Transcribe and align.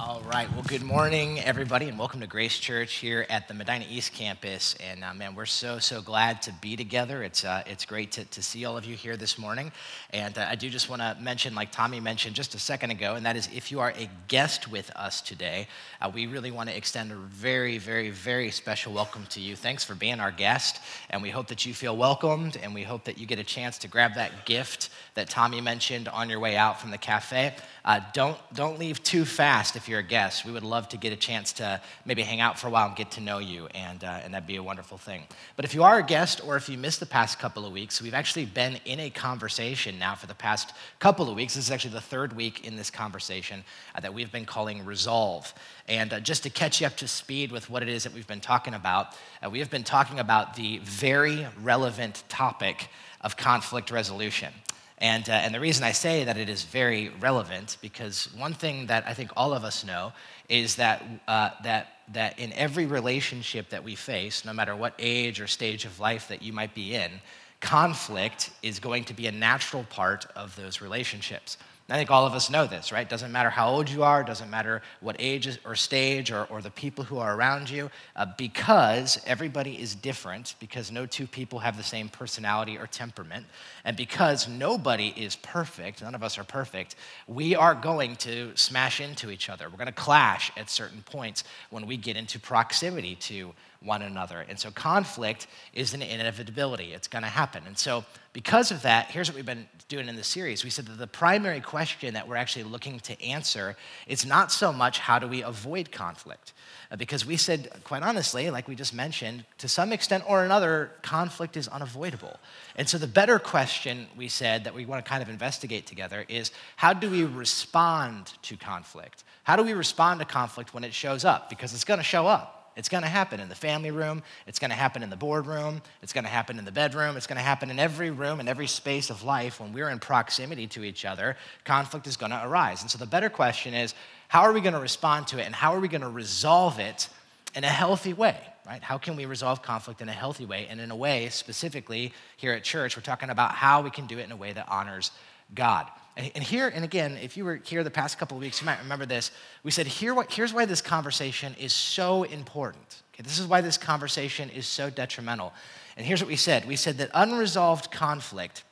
All 0.00 0.22
right. 0.28 0.48
Well, 0.52 0.62
good 0.62 0.84
morning, 0.84 1.40
everybody, 1.40 1.88
and 1.88 1.98
welcome 1.98 2.20
to 2.20 2.28
Grace 2.28 2.56
Church 2.56 2.94
here 2.94 3.26
at 3.28 3.48
the 3.48 3.54
Medina 3.54 3.84
East 3.90 4.12
campus. 4.12 4.76
And 4.76 5.02
uh, 5.02 5.12
man, 5.12 5.34
we're 5.34 5.44
so 5.44 5.80
so 5.80 6.00
glad 6.00 6.40
to 6.42 6.52
be 6.60 6.76
together. 6.76 7.24
It's 7.24 7.44
uh, 7.44 7.64
it's 7.66 7.84
great 7.84 8.12
to, 8.12 8.24
to 8.24 8.40
see 8.40 8.64
all 8.64 8.76
of 8.76 8.84
you 8.84 8.94
here 8.94 9.16
this 9.16 9.38
morning. 9.38 9.72
And 10.10 10.38
uh, 10.38 10.46
I 10.48 10.54
do 10.54 10.70
just 10.70 10.88
want 10.88 11.02
to 11.02 11.16
mention, 11.20 11.56
like 11.56 11.72
Tommy 11.72 11.98
mentioned 11.98 12.36
just 12.36 12.54
a 12.54 12.60
second 12.60 12.92
ago, 12.92 13.16
and 13.16 13.26
that 13.26 13.34
is 13.34 13.48
if 13.52 13.72
you 13.72 13.80
are 13.80 13.92
a 13.96 14.08
guest 14.28 14.70
with 14.70 14.88
us 14.94 15.20
today, 15.20 15.66
uh, 16.00 16.08
we 16.14 16.28
really 16.28 16.52
want 16.52 16.68
to 16.68 16.76
extend 16.76 17.10
a 17.10 17.16
very 17.16 17.78
very 17.78 18.10
very 18.10 18.52
special 18.52 18.92
welcome 18.92 19.26
to 19.30 19.40
you. 19.40 19.56
Thanks 19.56 19.82
for 19.82 19.96
being 19.96 20.20
our 20.20 20.30
guest, 20.30 20.80
and 21.10 21.20
we 21.20 21.30
hope 21.30 21.48
that 21.48 21.66
you 21.66 21.74
feel 21.74 21.96
welcomed, 21.96 22.56
and 22.62 22.72
we 22.72 22.84
hope 22.84 23.02
that 23.02 23.18
you 23.18 23.26
get 23.26 23.40
a 23.40 23.44
chance 23.44 23.78
to 23.78 23.88
grab 23.88 24.14
that 24.14 24.46
gift 24.46 24.90
that 25.14 25.28
Tommy 25.28 25.60
mentioned 25.60 26.06
on 26.06 26.30
your 26.30 26.38
way 26.38 26.56
out 26.56 26.80
from 26.80 26.92
the 26.92 26.98
cafe. 26.98 27.56
Uh, 27.88 28.02
don't, 28.12 28.36
don't 28.52 28.78
leave 28.78 29.02
too 29.02 29.24
fast 29.24 29.74
if 29.74 29.88
you're 29.88 30.00
a 30.00 30.02
guest. 30.02 30.44
We 30.44 30.52
would 30.52 30.62
love 30.62 30.90
to 30.90 30.98
get 30.98 31.10
a 31.14 31.16
chance 31.16 31.54
to 31.54 31.80
maybe 32.04 32.20
hang 32.20 32.38
out 32.38 32.58
for 32.58 32.66
a 32.66 32.70
while 32.70 32.88
and 32.88 32.94
get 32.94 33.12
to 33.12 33.22
know 33.22 33.38
you, 33.38 33.66
and, 33.74 34.04
uh, 34.04 34.20
and 34.22 34.34
that'd 34.34 34.46
be 34.46 34.56
a 34.56 34.62
wonderful 34.62 34.98
thing. 34.98 35.22
But 35.56 35.64
if 35.64 35.74
you 35.74 35.82
are 35.82 35.98
a 35.98 36.02
guest 36.02 36.42
or 36.46 36.56
if 36.56 36.68
you 36.68 36.76
missed 36.76 37.00
the 37.00 37.06
past 37.06 37.38
couple 37.38 37.64
of 37.64 37.72
weeks, 37.72 38.02
we've 38.02 38.12
actually 38.12 38.44
been 38.44 38.78
in 38.84 39.00
a 39.00 39.08
conversation 39.08 39.98
now 39.98 40.14
for 40.14 40.26
the 40.26 40.34
past 40.34 40.74
couple 40.98 41.30
of 41.30 41.34
weeks. 41.34 41.54
This 41.54 41.64
is 41.64 41.70
actually 41.70 41.94
the 41.94 42.02
third 42.02 42.36
week 42.36 42.66
in 42.66 42.76
this 42.76 42.90
conversation 42.90 43.64
uh, 43.94 44.00
that 44.00 44.12
we've 44.12 44.30
been 44.30 44.44
calling 44.44 44.84
Resolve. 44.84 45.54
And 45.88 46.12
uh, 46.12 46.20
just 46.20 46.42
to 46.42 46.50
catch 46.50 46.82
you 46.82 46.86
up 46.86 46.96
to 46.98 47.08
speed 47.08 47.50
with 47.50 47.70
what 47.70 47.82
it 47.82 47.88
is 47.88 48.04
that 48.04 48.12
we've 48.12 48.26
been 48.26 48.40
talking 48.40 48.74
about, 48.74 49.16
uh, 49.42 49.48
we 49.48 49.60
have 49.60 49.70
been 49.70 49.82
talking 49.82 50.18
about 50.18 50.56
the 50.56 50.76
very 50.80 51.46
relevant 51.62 52.22
topic 52.28 52.90
of 53.22 53.38
conflict 53.38 53.90
resolution. 53.90 54.52
And, 55.00 55.28
uh, 55.28 55.32
and 55.32 55.54
the 55.54 55.60
reason 55.60 55.84
I 55.84 55.92
say 55.92 56.24
that 56.24 56.36
it 56.36 56.48
is 56.48 56.64
very 56.64 57.10
relevant, 57.20 57.76
because 57.80 58.28
one 58.36 58.52
thing 58.52 58.86
that 58.86 59.04
I 59.06 59.14
think 59.14 59.30
all 59.36 59.52
of 59.54 59.64
us 59.64 59.84
know 59.84 60.12
is 60.48 60.76
that, 60.76 61.04
uh, 61.28 61.50
that, 61.62 61.88
that 62.12 62.38
in 62.38 62.52
every 62.54 62.86
relationship 62.86 63.68
that 63.70 63.84
we 63.84 63.94
face, 63.94 64.44
no 64.44 64.52
matter 64.52 64.74
what 64.74 64.94
age 64.98 65.40
or 65.40 65.46
stage 65.46 65.84
of 65.84 66.00
life 66.00 66.28
that 66.28 66.42
you 66.42 66.52
might 66.52 66.74
be 66.74 66.94
in, 66.94 67.12
conflict 67.60 68.50
is 68.62 68.80
going 68.80 69.04
to 69.04 69.14
be 69.14 69.26
a 69.26 69.32
natural 69.32 69.84
part 69.84 70.26
of 70.34 70.54
those 70.56 70.80
relationships. 70.80 71.58
I 71.90 71.96
think 71.96 72.10
all 72.10 72.26
of 72.26 72.34
us 72.34 72.50
know 72.50 72.66
this, 72.66 72.92
right? 72.92 73.08
Doesn't 73.08 73.32
matter 73.32 73.48
how 73.48 73.70
old 73.70 73.88
you 73.88 74.02
are, 74.02 74.22
doesn't 74.22 74.50
matter 74.50 74.82
what 75.00 75.16
age 75.18 75.58
or 75.64 75.74
stage 75.74 76.30
or, 76.30 76.44
or 76.50 76.60
the 76.60 76.70
people 76.70 77.02
who 77.02 77.16
are 77.16 77.34
around 77.34 77.70
you, 77.70 77.90
uh, 78.14 78.26
because 78.36 79.18
everybody 79.26 79.80
is 79.80 79.94
different, 79.94 80.54
because 80.60 80.92
no 80.92 81.06
two 81.06 81.26
people 81.26 81.60
have 81.60 81.78
the 81.78 81.82
same 81.82 82.10
personality 82.10 82.76
or 82.76 82.86
temperament, 82.86 83.46
and 83.86 83.96
because 83.96 84.46
nobody 84.46 85.14
is 85.16 85.36
perfect, 85.36 86.02
none 86.02 86.14
of 86.14 86.22
us 86.22 86.36
are 86.36 86.44
perfect, 86.44 86.94
we 87.26 87.56
are 87.56 87.74
going 87.74 88.16
to 88.16 88.54
smash 88.54 89.00
into 89.00 89.30
each 89.30 89.48
other. 89.48 89.70
We're 89.70 89.78
going 89.78 89.86
to 89.86 89.92
clash 89.92 90.52
at 90.58 90.68
certain 90.68 91.00
points 91.00 91.42
when 91.70 91.86
we 91.86 91.96
get 91.96 92.18
into 92.18 92.38
proximity 92.38 93.14
to 93.14 93.54
one 93.80 94.02
another. 94.02 94.44
And 94.46 94.58
so 94.58 94.70
conflict 94.70 95.46
is 95.72 95.94
an 95.94 96.02
inevitability, 96.02 96.92
it's 96.92 97.08
going 97.08 97.22
to 97.22 97.30
happen. 97.30 97.62
And 97.66 97.78
so, 97.78 98.04
because 98.38 98.70
of 98.70 98.82
that, 98.82 99.10
here's 99.10 99.28
what 99.28 99.34
we've 99.34 99.44
been 99.44 99.66
doing 99.88 100.08
in 100.08 100.14
the 100.14 100.22
series. 100.22 100.62
We 100.62 100.70
said 100.70 100.86
that 100.86 100.96
the 100.96 101.08
primary 101.08 101.60
question 101.60 102.14
that 102.14 102.28
we're 102.28 102.36
actually 102.36 102.62
looking 102.62 103.00
to 103.00 103.20
answer 103.20 103.76
is 104.06 104.24
not 104.24 104.52
so 104.52 104.72
much 104.72 105.00
how 105.00 105.18
do 105.18 105.26
we 105.26 105.42
avoid 105.42 105.90
conflict. 105.90 106.52
Uh, 106.92 106.94
because 106.94 107.26
we 107.26 107.36
said, 107.36 107.68
quite 107.82 108.04
honestly, 108.04 108.48
like 108.48 108.68
we 108.68 108.76
just 108.76 108.94
mentioned, 108.94 109.44
to 109.58 109.66
some 109.66 109.92
extent 109.92 110.22
or 110.24 110.44
another, 110.44 110.92
conflict 111.02 111.56
is 111.56 111.66
unavoidable. 111.66 112.38
And 112.76 112.88
so, 112.88 112.96
the 112.96 113.08
better 113.08 113.40
question 113.40 114.06
we 114.16 114.28
said 114.28 114.62
that 114.62 114.72
we 114.72 114.86
want 114.86 115.04
to 115.04 115.08
kind 115.10 115.20
of 115.20 115.28
investigate 115.28 115.86
together 115.86 116.24
is 116.28 116.52
how 116.76 116.92
do 116.92 117.10
we 117.10 117.24
respond 117.24 118.34
to 118.42 118.56
conflict? 118.56 119.24
How 119.42 119.56
do 119.56 119.64
we 119.64 119.72
respond 119.72 120.20
to 120.20 120.26
conflict 120.26 120.72
when 120.72 120.84
it 120.84 120.94
shows 120.94 121.24
up? 121.24 121.50
Because 121.50 121.74
it's 121.74 121.82
going 121.82 121.98
to 121.98 122.04
show 122.04 122.28
up. 122.28 122.57
It's 122.78 122.88
going 122.88 123.02
to 123.02 123.08
happen 123.08 123.40
in 123.40 123.48
the 123.48 123.56
family 123.56 123.90
room. 123.90 124.22
It's 124.46 124.60
going 124.60 124.70
to 124.70 124.76
happen 124.76 125.02
in 125.02 125.10
the 125.10 125.16
boardroom. 125.16 125.82
It's 126.00 126.12
going 126.12 126.22
to 126.22 126.30
happen 126.30 126.60
in 126.60 126.64
the 126.64 126.70
bedroom. 126.70 127.16
It's 127.16 127.26
going 127.26 127.36
to 127.36 127.42
happen 127.42 127.70
in 127.70 127.80
every 127.80 128.12
room 128.12 128.38
and 128.38 128.48
every 128.48 128.68
space 128.68 129.10
of 129.10 129.24
life. 129.24 129.58
When 129.58 129.72
we're 129.72 129.88
in 129.90 129.98
proximity 129.98 130.68
to 130.68 130.84
each 130.84 131.04
other, 131.04 131.36
conflict 131.64 132.06
is 132.06 132.16
going 132.16 132.30
to 132.30 132.40
arise. 132.46 132.82
And 132.82 132.90
so 132.90 132.96
the 132.96 133.04
better 133.04 133.28
question 133.28 133.74
is 133.74 133.94
how 134.28 134.42
are 134.42 134.52
we 134.52 134.60
going 134.60 134.74
to 134.74 134.80
respond 134.80 135.26
to 135.28 135.40
it 135.40 135.46
and 135.46 135.54
how 135.54 135.74
are 135.74 135.80
we 135.80 135.88
going 135.88 136.02
to 136.02 136.08
resolve 136.08 136.78
it 136.78 137.08
in 137.56 137.64
a 137.64 137.68
healthy 137.68 138.12
way? 138.12 138.38
Right? 138.64 138.82
How 138.82 138.96
can 138.96 139.16
we 139.16 139.26
resolve 139.26 139.60
conflict 139.60 140.00
in 140.00 140.08
a 140.08 140.12
healthy 140.12 140.46
way? 140.46 140.68
And 140.70 140.80
in 140.80 140.92
a 140.92 140.96
way, 140.96 141.30
specifically 141.30 142.12
here 142.36 142.52
at 142.52 142.62
church, 142.62 142.96
we're 142.96 143.02
talking 143.02 143.30
about 143.30 143.52
how 143.52 143.82
we 143.82 143.90
can 143.90 144.06
do 144.06 144.18
it 144.18 144.22
in 144.22 144.30
a 144.30 144.36
way 144.36 144.52
that 144.52 144.68
honors 144.68 145.10
God. 145.52 145.88
And 146.18 146.42
here, 146.42 146.66
and 146.66 146.84
again, 146.84 147.16
if 147.22 147.36
you 147.36 147.44
were 147.44 147.60
here 147.64 147.84
the 147.84 147.92
past 147.92 148.18
couple 148.18 148.36
of 148.36 148.42
weeks, 148.42 148.60
you 148.60 148.66
might 148.66 148.80
remember 148.80 149.06
this. 149.06 149.30
We 149.62 149.70
said, 149.70 149.86
Here, 149.86 150.16
here's 150.28 150.52
why 150.52 150.64
this 150.64 150.82
conversation 150.82 151.54
is 151.60 151.72
so 151.72 152.24
important. 152.24 153.02
Okay, 153.14 153.22
this 153.22 153.38
is 153.38 153.46
why 153.46 153.60
this 153.60 153.78
conversation 153.78 154.50
is 154.50 154.66
so 154.66 154.90
detrimental. 154.90 155.52
And 155.96 156.04
here's 156.04 156.20
what 156.20 156.28
we 156.28 156.36
said 156.36 156.66
we 156.66 156.76
said 156.76 156.98
that 156.98 157.10
unresolved 157.14 157.92
conflict 157.92 158.64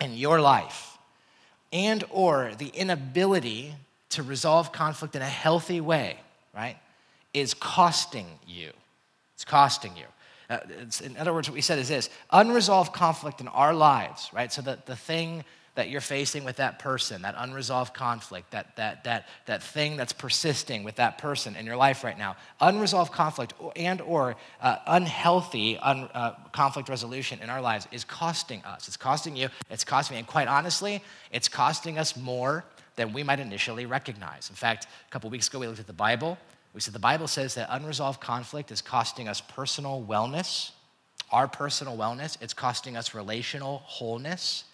in 0.00 0.14
your 0.14 0.40
life 0.40 0.96
and 1.72 2.04
or 2.10 2.52
the 2.58 2.68
inability 2.68 3.74
to 4.10 4.22
resolve 4.22 4.72
conflict 4.72 5.16
in 5.16 5.22
a 5.22 5.26
healthy 5.28 5.80
way 5.80 6.18
right 6.54 6.76
is 7.34 7.54
costing 7.54 8.26
you 8.46 8.70
it's 9.34 9.44
costing 9.44 9.96
you 9.96 10.04
uh, 10.48 10.58
in 11.02 11.16
other 11.16 11.32
words 11.32 11.48
what 11.48 11.54
we 11.54 11.60
said 11.60 11.78
is 11.78 11.88
this 11.88 12.08
unresolved 12.30 12.92
conflict 12.92 13.40
in 13.40 13.48
our 13.48 13.74
lives 13.74 14.30
right 14.32 14.52
so 14.52 14.62
that 14.62 14.86
the 14.86 14.96
thing 14.96 15.44
that 15.76 15.90
you're 15.90 16.00
facing 16.00 16.42
with 16.42 16.56
that 16.56 16.78
person, 16.78 17.22
that 17.22 17.34
unresolved 17.38 17.94
conflict, 17.94 18.50
that, 18.50 18.74
that, 18.76 19.04
that, 19.04 19.28
that 19.44 19.62
thing 19.62 19.96
that's 19.96 20.12
persisting 20.12 20.82
with 20.82 20.96
that 20.96 21.18
person 21.18 21.54
in 21.54 21.64
your 21.66 21.76
life 21.76 22.02
right 22.02 22.18
now, 22.18 22.34
unresolved 22.60 23.12
conflict 23.12 23.52
and 23.76 24.00
or 24.00 24.36
uh, 24.62 24.78
unhealthy 24.86 25.78
un, 25.78 26.08
uh, 26.14 26.32
conflict 26.52 26.88
resolution 26.88 27.38
in 27.40 27.50
our 27.50 27.60
lives 27.60 27.86
is 27.92 28.04
costing 28.04 28.64
us. 28.64 28.88
It's 28.88 28.96
costing 28.96 29.36
you, 29.36 29.48
it's 29.70 29.84
costing 29.84 30.14
me, 30.14 30.18
and 30.18 30.26
quite 30.26 30.48
honestly, 30.48 31.02
it's 31.30 31.48
costing 31.48 31.98
us 31.98 32.16
more 32.16 32.64
than 32.96 33.12
we 33.12 33.22
might 33.22 33.38
initially 33.38 33.84
recognize. 33.84 34.48
In 34.48 34.56
fact, 34.56 34.86
a 35.06 35.10
couple 35.10 35.28
weeks 35.28 35.46
ago, 35.48 35.58
we 35.58 35.66
looked 35.66 35.80
at 35.80 35.86
the 35.86 35.92
Bible. 35.92 36.38
We 36.72 36.80
said 36.80 36.94
the 36.94 36.98
Bible 36.98 37.28
says 37.28 37.54
that 37.54 37.68
unresolved 37.70 38.20
conflict 38.22 38.70
is 38.70 38.80
costing 38.80 39.28
us 39.28 39.42
personal 39.42 40.02
wellness, 40.08 40.70
our 41.30 41.46
personal 41.46 41.98
wellness. 41.98 42.38
It's 42.40 42.54
costing 42.54 42.96
us 42.96 43.14
relational 43.14 43.82
wholeness 43.84 44.64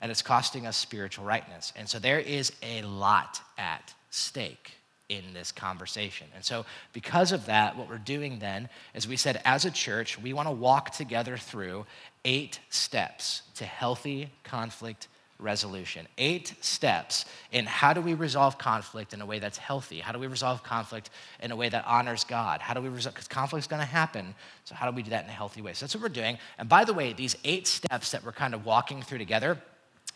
and 0.00 0.10
it's 0.10 0.22
costing 0.22 0.66
us 0.66 0.76
spiritual 0.76 1.24
rightness. 1.24 1.72
And 1.76 1.88
so 1.88 1.98
there 1.98 2.20
is 2.20 2.52
a 2.62 2.82
lot 2.82 3.40
at 3.58 3.94
stake 4.10 4.72
in 5.08 5.22
this 5.32 5.52
conversation. 5.52 6.26
And 6.34 6.44
so, 6.44 6.66
because 6.92 7.30
of 7.30 7.46
that, 7.46 7.76
what 7.76 7.88
we're 7.88 7.98
doing 7.98 8.38
then 8.38 8.68
is 8.94 9.06
we 9.06 9.16
said, 9.16 9.40
as 9.44 9.64
a 9.64 9.70
church, 9.70 10.20
we 10.20 10.32
want 10.32 10.48
to 10.48 10.52
walk 10.52 10.90
together 10.90 11.36
through 11.36 11.86
eight 12.24 12.58
steps 12.70 13.42
to 13.54 13.64
healthy 13.64 14.30
conflict 14.42 15.06
resolution. 15.38 16.06
Eight 16.18 16.54
steps 16.60 17.26
in 17.52 17.66
how 17.66 17.92
do 17.92 18.00
we 18.00 18.14
resolve 18.14 18.58
conflict 18.58 19.12
in 19.12 19.20
a 19.20 19.26
way 19.26 19.38
that's 19.38 19.58
healthy? 19.58 20.00
How 20.00 20.12
do 20.12 20.18
we 20.18 20.26
resolve 20.26 20.62
conflict 20.62 21.10
in 21.40 21.52
a 21.52 21.56
way 21.56 21.68
that 21.68 21.84
honors 21.86 22.24
God? 22.24 22.60
How 22.60 22.74
do 22.74 22.80
we 22.80 22.88
resolve, 22.88 23.14
because 23.14 23.28
conflict's 23.28 23.68
gonna 23.68 23.84
happen, 23.84 24.34
so 24.64 24.74
how 24.74 24.90
do 24.90 24.96
we 24.96 25.02
do 25.02 25.10
that 25.10 25.24
in 25.24 25.30
a 25.30 25.34
healthy 25.34 25.60
way? 25.60 25.72
So 25.74 25.84
that's 25.84 25.94
what 25.94 26.02
we're 26.02 26.08
doing. 26.08 26.38
And 26.58 26.68
by 26.68 26.84
the 26.84 26.94
way, 26.94 27.12
these 27.12 27.36
eight 27.44 27.66
steps 27.66 28.12
that 28.12 28.24
we're 28.24 28.32
kind 28.32 28.54
of 28.54 28.64
walking 28.64 29.02
through 29.02 29.18
together, 29.18 29.58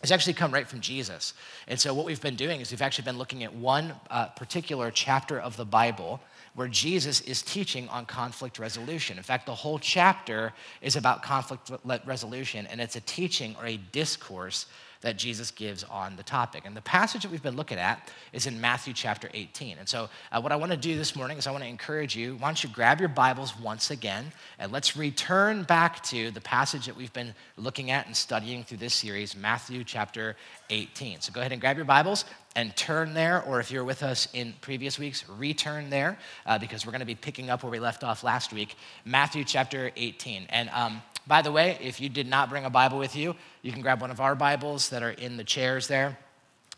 it's 0.03 0.13
actually 0.13 0.33
come 0.33 0.53
right 0.53 0.67
from 0.67 0.81
Jesus. 0.81 1.35
And 1.69 1.79
so, 1.79 1.93
what 1.93 2.07
we've 2.07 2.21
been 2.21 2.37
doing 2.37 2.61
is 2.61 2.71
we've 2.71 2.83
actually 2.83 3.05
been 3.05 3.19
looking 3.19 3.45
at 3.45 3.55
one 3.55 3.93
uh, 4.11 4.27
particular 4.27 4.91
chapter 4.91 5.39
of 5.39 5.57
the 5.57 5.65
Bible 5.65 6.21
where 6.55 6.69
Jesus 6.69 7.21
is 7.23 7.43
teaching 7.43 7.89
on 7.91 8.07
conflict 8.07 8.59
resolution. 8.59 9.17
In 9.19 9.23
fact, 9.23 9.47
the 9.47 9.55
whole 9.55 9.79
chapter 9.79 10.53
is 10.83 10.97
about 10.97 11.23
conflict 11.23 11.71
resolution, 12.07 12.67
and 12.67 12.81
it's 12.81 12.97
a 12.97 13.01
teaching 13.01 13.55
or 13.59 13.67
a 13.67 13.77
discourse 13.77 14.67
that 15.03 15.17
Jesus 15.17 15.51
gives 15.51 15.83
on 15.85 16.17
the 16.17 16.23
topic. 16.23 16.65
And 16.67 16.77
the 16.77 16.83
passage 16.83 17.23
that 17.23 17.31
we've 17.31 17.43
been 17.43 17.57
looking 17.57 17.79
at 17.79 18.11
is 18.33 18.47
in 18.47 18.61
Matthew 18.61 18.93
chapter 18.93 19.31
18. 19.33 19.79
And 19.79 19.89
so, 19.89 20.09
uh, 20.31 20.41
what 20.41 20.53
I 20.53 20.57
want 20.57 20.73
to 20.73 20.77
do 20.77 20.97
this 20.97 21.17
morning 21.17 21.39
is 21.39 21.47
I 21.47 21.53
want 21.53 21.65
to 21.65 21.71
encourage 21.71 22.15
you, 22.15 22.37
why 22.37 22.49
don't 22.49 22.63
you 22.63 22.69
grab 22.71 23.01
your 23.01 23.09
Bibles 23.09 23.59
once 23.59 23.91
again, 23.91 24.33
and 24.59 24.71
let's 24.73 24.97
return 24.97 25.63
back 25.63 26.03
to 26.05 26.31
the 26.31 26.41
passage 26.41 26.87
that 26.87 26.97
we've 26.97 27.13
been 27.13 27.35
looking 27.57 27.91
at 27.91 28.07
and 28.07 28.17
studying 28.17 28.63
through 28.63 28.79
this 28.79 28.95
series, 28.95 29.35
Matthew 29.37 29.85
chapter 29.85 30.37
18. 30.69 31.21
So, 31.21 31.33
go 31.33 31.41
ahead 31.41 31.53
and 31.53 31.61
grab 31.61 31.77
your 31.77 31.87
Bibles 31.87 32.27
and 32.57 32.75
turn 32.77 33.15
there, 33.15 33.43
or 33.45 33.61
if 33.61 33.71
you're 33.71 33.85
with 33.85 34.03
us 34.03 34.29
in 34.35 34.55
previous 34.61 34.99
weeks, 34.99 35.29
return 35.29 35.89
there, 35.89 36.19
uh, 36.47 36.59
because 36.59 36.85
we're 36.85 36.93
going 36.93 37.01
to 37.01 37.07
be 37.07 37.15
picking 37.15 37.49
up 37.49 37.63
where 37.63 37.71
we 37.71 37.79
left 37.79 38.03
off 38.03 38.25
last 38.25 38.53
week, 38.53 38.75
Matthew 39.05 39.45
chapter 39.45 39.93
18. 39.97 40.47
And 40.51 40.69
um, 40.71 41.01
by 41.31 41.43
the 41.43 41.53
way, 41.53 41.79
if 41.81 42.01
you 42.01 42.09
did 42.09 42.27
not 42.27 42.51
bring 42.51 42.65
a 42.65 42.71
Bible 42.71 42.99
with 42.99 43.15
you, 43.15 43.37
you 43.63 43.71
can 43.71 43.83
grab 43.83 44.01
one 44.01 44.11
of 44.11 44.21
our 44.21 44.35
Bibles 44.35 44.89
that 44.89 45.01
are 45.05 45.13
in 45.13 45.37
the 45.37 45.45
chairs 45.45 45.87
there. 45.87 46.19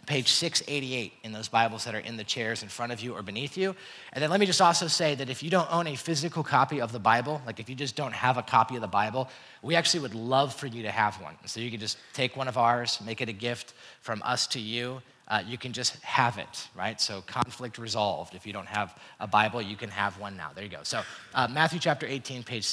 Page 0.05 0.29
688 0.29 1.15
in 1.23 1.33
those 1.33 1.49
Bibles 1.49 1.85
that 1.85 1.95
are 1.95 2.01
in 2.01 2.19
the 2.19 2.25
chairs 2.25 2.63
in 2.63 2.69
front 2.69 2.93
of 2.93 3.01
you 3.01 3.15
or 3.15 3.23
beneath 3.23 3.57
you. 3.57 3.75
And 4.13 4.23
then 4.23 4.29
let 4.29 4.41
me 4.41 4.45
just 4.45 4.61
also 4.61 4.89
say 4.89 5.15
that 5.15 5.31
if 5.31 5.43
you 5.43 5.49
don't 5.49 5.73
own 5.73 5.87
a 5.87 5.97
physical 5.97 6.43
copy 6.43 6.83
of 6.83 6.93
the 6.93 6.99
Bible, 6.99 7.41
like 7.47 7.61
if 7.61 7.71
you 7.71 7.75
just 7.75 7.97
don't 7.97 8.13
have 8.13 8.37
a 8.37 8.43
copy 8.43 8.75
of 8.75 8.83
the 8.83 8.89
Bible, 8.89 9.31
we 9.63 9.75
actually 9.75 10.01
would 10.01 10.15
love 10.15 10.53
for 10.53 10.67
you 10.67 10.83
to 10.83 10.91
have 10.91 11.19
one. 11.23 11.35
So 11.47 11.59
you 11.59 11.71
can 11.71 11.81
just 11.81 11.97
take 12.13 12.37
one 12.37 12.47
of 12.47 12.59
ours, 12.59 13.01
make 13.07 13.23
it 13.23 13.31
a 13.31 13.33
gift 13.33 13.73
from 14.03 14.21
us 14.23 14.47
to 14.49 14.61
you. 14.61 15.01
uh, 15.29 15.43
you 15.47 15.57
can 15.57 15.73
just 15.73 15.97
have 16.03 16.37
it, 16.37 16.69
right? 16.77 17.01
So 17.01 17.23
conflict 17.23 17.79
resolved. 17.79 18.35
If 18.35 18.47
you 18.47 18.53
don't 18.53 18.69
have 18.69 18.99
a 19.19 19.27
Bible, 19.27 19.63
you 19.63 19.77
can 19.77 19.89
have 19.89 20.19
one 20.19 20.37
now. 20.37 20.51
There 20.55 20.63
you 20.65 20.69
go. 20.69 20.83
So 20.83 21.03
uh, 21.35 21.49
Matthew 21.51 21.79
chapter 21.79 22.07
18, 22.07 22.43
page 22.43 22.65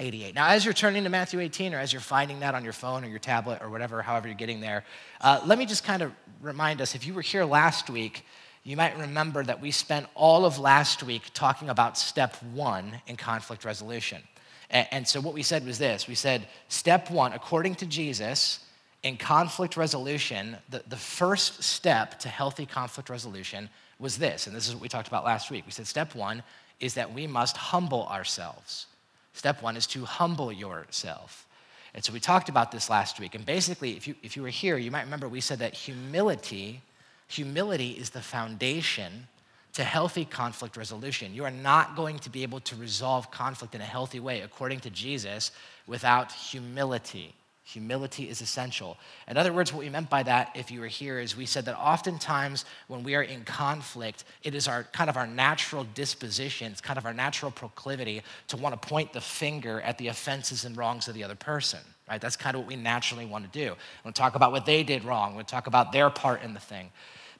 688. 0.00 0.34
Now, 0.34 0.48
as 0.48 0.64
you're 0.64 0.72
turning 0.72 1.04
to 1.04 1.10
Matthew 1.10 1.40
18, 1.40 1.74
or 1.74 1.78
as 1.78 1.92
you're 1.92 2.00
finding 2.00 2.40
that 2.40 2.54
on 2.54 2.64
your 2.64 2.72
phone 2.72 3.04
or 3.04 3.08
your 3.08 3.18
tablet 3.18 3.60
or 3.60 3.68
whatever, 3.68 4.00
however 4.00 4.28
you're 4.28 4.34
getting 4.34 4.62
there, 4.62 4.82
uh, 5.20 5.42
let 5.44 5.58
me 5.58 5.66
just 5.66 5.84
kind 5.84 6.00
of 6.00 6.10
remind 6.40 6.80
us 6.80 6.94
if 6.94 7.06
you 7.06 7.12
were 7.12 7.20
here 7.20 7.44
last 7.44 7.90
week, 7.90 8.24
you 8.64 8.78
might 8.78 8.96
remember 8.98 9.44
that 9.44 9.60
we 9.60 9.70
spent 9.70 10.06
all 10.14 10.46
of 10.46 10.58
last 10.58 11.02
week 11.02 11.24
talking 11.34 11.68
about 11.68 11.98
step 11.98 12.34
one 12.54 13.02
in 13.08 13.16
conflict 13.16 13.66
resolution. 13.66 14.22
And, 14.70 14.88
and 14.90 15.06
so, 15.06 15.20
what 15.20 15.34
we 15.34 15.42
said 15.42 15.66
was 15.66 15.76
this 15.76 16.08
we 16.08 16.14
said, 16.14 16.48
step 16.68 17.10
one, 17.10 17.34
according 17.34 17.74
to 17.76 17.86
Jesus, 17.86 18.60
in 19.02 19.18
conflict 19.18 19.76
resolution, 19.76 20.56
the, 20.70 20.82
the 20.88 20.96
first 20.96 21.62
step 21.62 22.18
to 22.20 22.30
healthy 22.30 22.64
conflict 22.64 23.10
resolution 23.10 23.68
was 23.98 24.16
this, 24.16 24.46
and 24.46 24.56
this 24.56 24.66
is 24.66 24.72
what 24.72 24.80
we 24.80 24.88
talked 24.88 25.08
about 25.08 25.26
last 25.26 25.50
week. 25.50 25.66
We 25.66 25.72
said 25.72 25.86
step 25.86 26.14
one 26.14 26.42
is 26.80 26.94
that 26.94 27.12
we 27.12 27.26
must 27.26 27.58
humble 27.58 28.06
ourselves. 28.06 28.86
Step 29.32 29.62
one 29.62 29.76
is 29.76 29.86
to 29.88 30.04
humble 30.04 30.52
yourself. 30.52 31.46
And 31.94 32.04
so 32.04 32.12
we 32.12 32.20
talked 32.20 32.48
about 32.48 32.70
this 32.70 32.88
last 32.88 33.18
week. 33.18 33.34
And 33.34 33.44
basically, 33.44 33.96
if 33.96 34.06
you, 34.06 34.14
if 34.22 34.36
you 34.36 34.42
were 34.42 34.48
here, 34.48 34.76
you 34.76 34.90
might 34.90 35.04
remember 35.04 35.28
we 35.28 35.40
said 35.40 35.58
that 35.58 35.74
humility, 35.74 36.82
humility 37.26 37.90
is 37.90 38.10
the 38.10 38.20
foundation 38.20 39.26
to 39.72 39.84
healthy 39.84 40.24
conflict 40.24 40.76
resolution. 40.76 41.34
You 41.34 41.44
are 41.44 41.50
not 41.50 41.96
going 41.96 42.18
to 42.20 42.30
be 42.30 42.42
able 42.42 42.60
to 42.60 42.76
resolve 42.76 43.30
conflict 43.30 43.74
in 43.74 43.80
a 43.80 43.84
healthy 43.84 44.20
way, 44.20 44.40
according 44.40 44.80
to 44.80 44.90
Jesus, 44.90 45.52
without 45.86 46.32
humility. 46.32 47.34
Humility 47.72 48.28
is 48.28 48.40
essential. 48.40 48.96
In 49.28 49.36
other 49.36 49.52
words, 49.52 49.72
what 49.72 49.80
we 49.80 49.88
meant 49.88 50.10
by 50.10 50.24
that, 50.24 50.50
if 50.56 50.72
you 50.72 50.80
were 50.80 50.88
here, 50.88 51.20
is 51.20 51.36
we 51.36 51.46
said 51.46 51.64
that 51.66 51.78
oftentimes 51.78 52.64
when 52.88 53.04
we 53.04 53.14
are 53.14 53.22
in 53.22 53.44
conflict, 53.44 54.24
it 54.42 54.56
is 54.56 54.66
our 54.66 54.84
kind 54.84 55.08
of 55.08 55.16
our 55.16 55.26
natural 55.26 55.84
disposition, 55.94 56.72
it's 56.72 56.80
kind 56.80 56.98
of 56.98 57.06
our 57.06 57.14
natural 57.14 57.52
proclivity 57.52 58.22
to 58.48 58.56
want 58.56 58.80
to 58.80 58.88
point 58.88 59.12
the 59.12 59.20
finger 59.20 59.80
at 59.82 59.98
the 59.98 60.08
offenses 60.08 60.64
and 60.64 60.76
wrongs 60.76 61.06
of 61.06 61.14
the 61.14 61.22
other 61.22 61.36
person. 61.36 61.78
Right? 62.08 62.20
That's 62.20 62.36
kind 62.36 62.56
of 62.56 62.62
what 62.62 62.68
we 62.68 62.74
naturally 62.74 63.24
want 63.24 63.50
to 63.50 63.56
do. 63.56 63.66
We 63.66 64.04
want 64.04 64.16
to 64.16 64.20
talk 64.20 64.34
about 64.34 64.50
what 64.50 64.66
they 64.66 64.82
did 64.82 65.04
wrong. 65.04 65.30
We 65.30 65.36
want 65.36 65.48
to 65.48 65.54
talk 65.54 65.68
about 65.68 65.92
their 65.92 66.10
part 66.10 66.42
in 66.42 66.54
the 66.54 66.60
thing. 66.60 66.90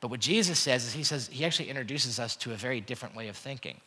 But 0.00 0.10
what 0.12 0.20
Jesus 0.20 0.60
says 0.60 0.86
is 0.86 0.92
he 0.92 1.02
says 1.02 1.28
he 1.32 1.44
actually 1.44 1.70
introduces 1.70 2.20
us 2.20 2.36
to 2.36 2.52
a 2.52 2.56
very 2.56 2.80
different 2.80 3.16
way 3.16 3.26
of 3.26 3.36
thinking. 3.36 3.80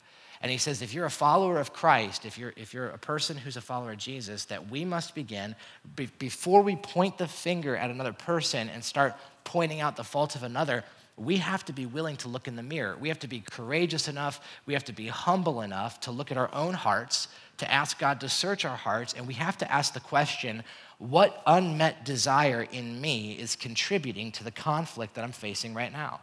And 0.44 0.52
he 0.52 0.58
says, 0.58 0.82
if 0.82 0.94
you're 0.94 1.06
a 1.06 1.10
follower 1.10 1.58
of 1.58 1.72
Christ, 1.72 2.26
if 2.26 2.38
you're, 2.38 2.54
if 2.58 2.74
you're 2.74 2.90
a 2.90 2.98
person 2.98 3.38
who's 3.38 3.56
a 3.56 3.62
follower 3.62 3.94
of 3.94 3.98
Jesus, 3.98 4.44
that 4.46 4.70
we 4.70 4.84
must 4.84 5.16
begin, 5.16 5.56
be, 5.96 6.10
before 6.20 6.62
we 6.62 6.76
point 6.76 7.18
the 7.18 7.30
finger 7.30 7.78
at 7.78 7.90
another 7.90 8.12
person 8.12 8.68
and 8.68 8.84
start 8.84 9.16
pointing 9.46 9.80
out 9.80 9.96
the 9.96 10.04
faults 10.04 10.36
of 10.36 10.44
another, 10.44 10.84
we 11.16 11.38
have 11.38 11.64
to 11.66 11.74
be 11.74 11.86
willing 11.86 12.18
to 12.18 12.28
look 12.28 12.50
in 12.50 12.58
the 12.58 12.64
mirror. 12.64 12.98
We 13.00 13.08
have 13.08 13.20
to 13.20 13.28
be 13.28 13.40
courageous 13.40 14.10
enough, 14.10 14.42
we 14.66 14.74
have 14.74 14.84
to 14.86 14.94
be 14.94 15.08
humble 15.08 15.62
enough 15.62 16.02
to 16.02 16.12
look 16.12 16.30
at 16.30 16.38
our 16.38 16.54
own 16.54 16.74
hearts, 16.74 17.30
to 17.60 17.72
ask 17.72 17.98
God 17.98 18.20
to 18.20 18.28
search 18.28 18.66
our 18.66 18.76
hearts, 18.76 19.14
and 19.14 19.26
we 19.26 19.36
have 19.36 19.58
to 19.60 19.72
ask 19.72 19.94
the 19.94 20.02
question 20.02 20.66
what 20.98 21.42
unmet 21.46 22.04
desire 22.04 22.68
in 22.70 23.00
me 23.00 23.34
is 23.34 23.56
contributing 23.56 24.32
to 24.34 24.44
the 24.44 24.52
conflict 24.52 25.14
that 25.16 25.24
I'm 25.24 25.32
facing 25.32 25.74
right 25.74 25.92
now? 25.92 26.20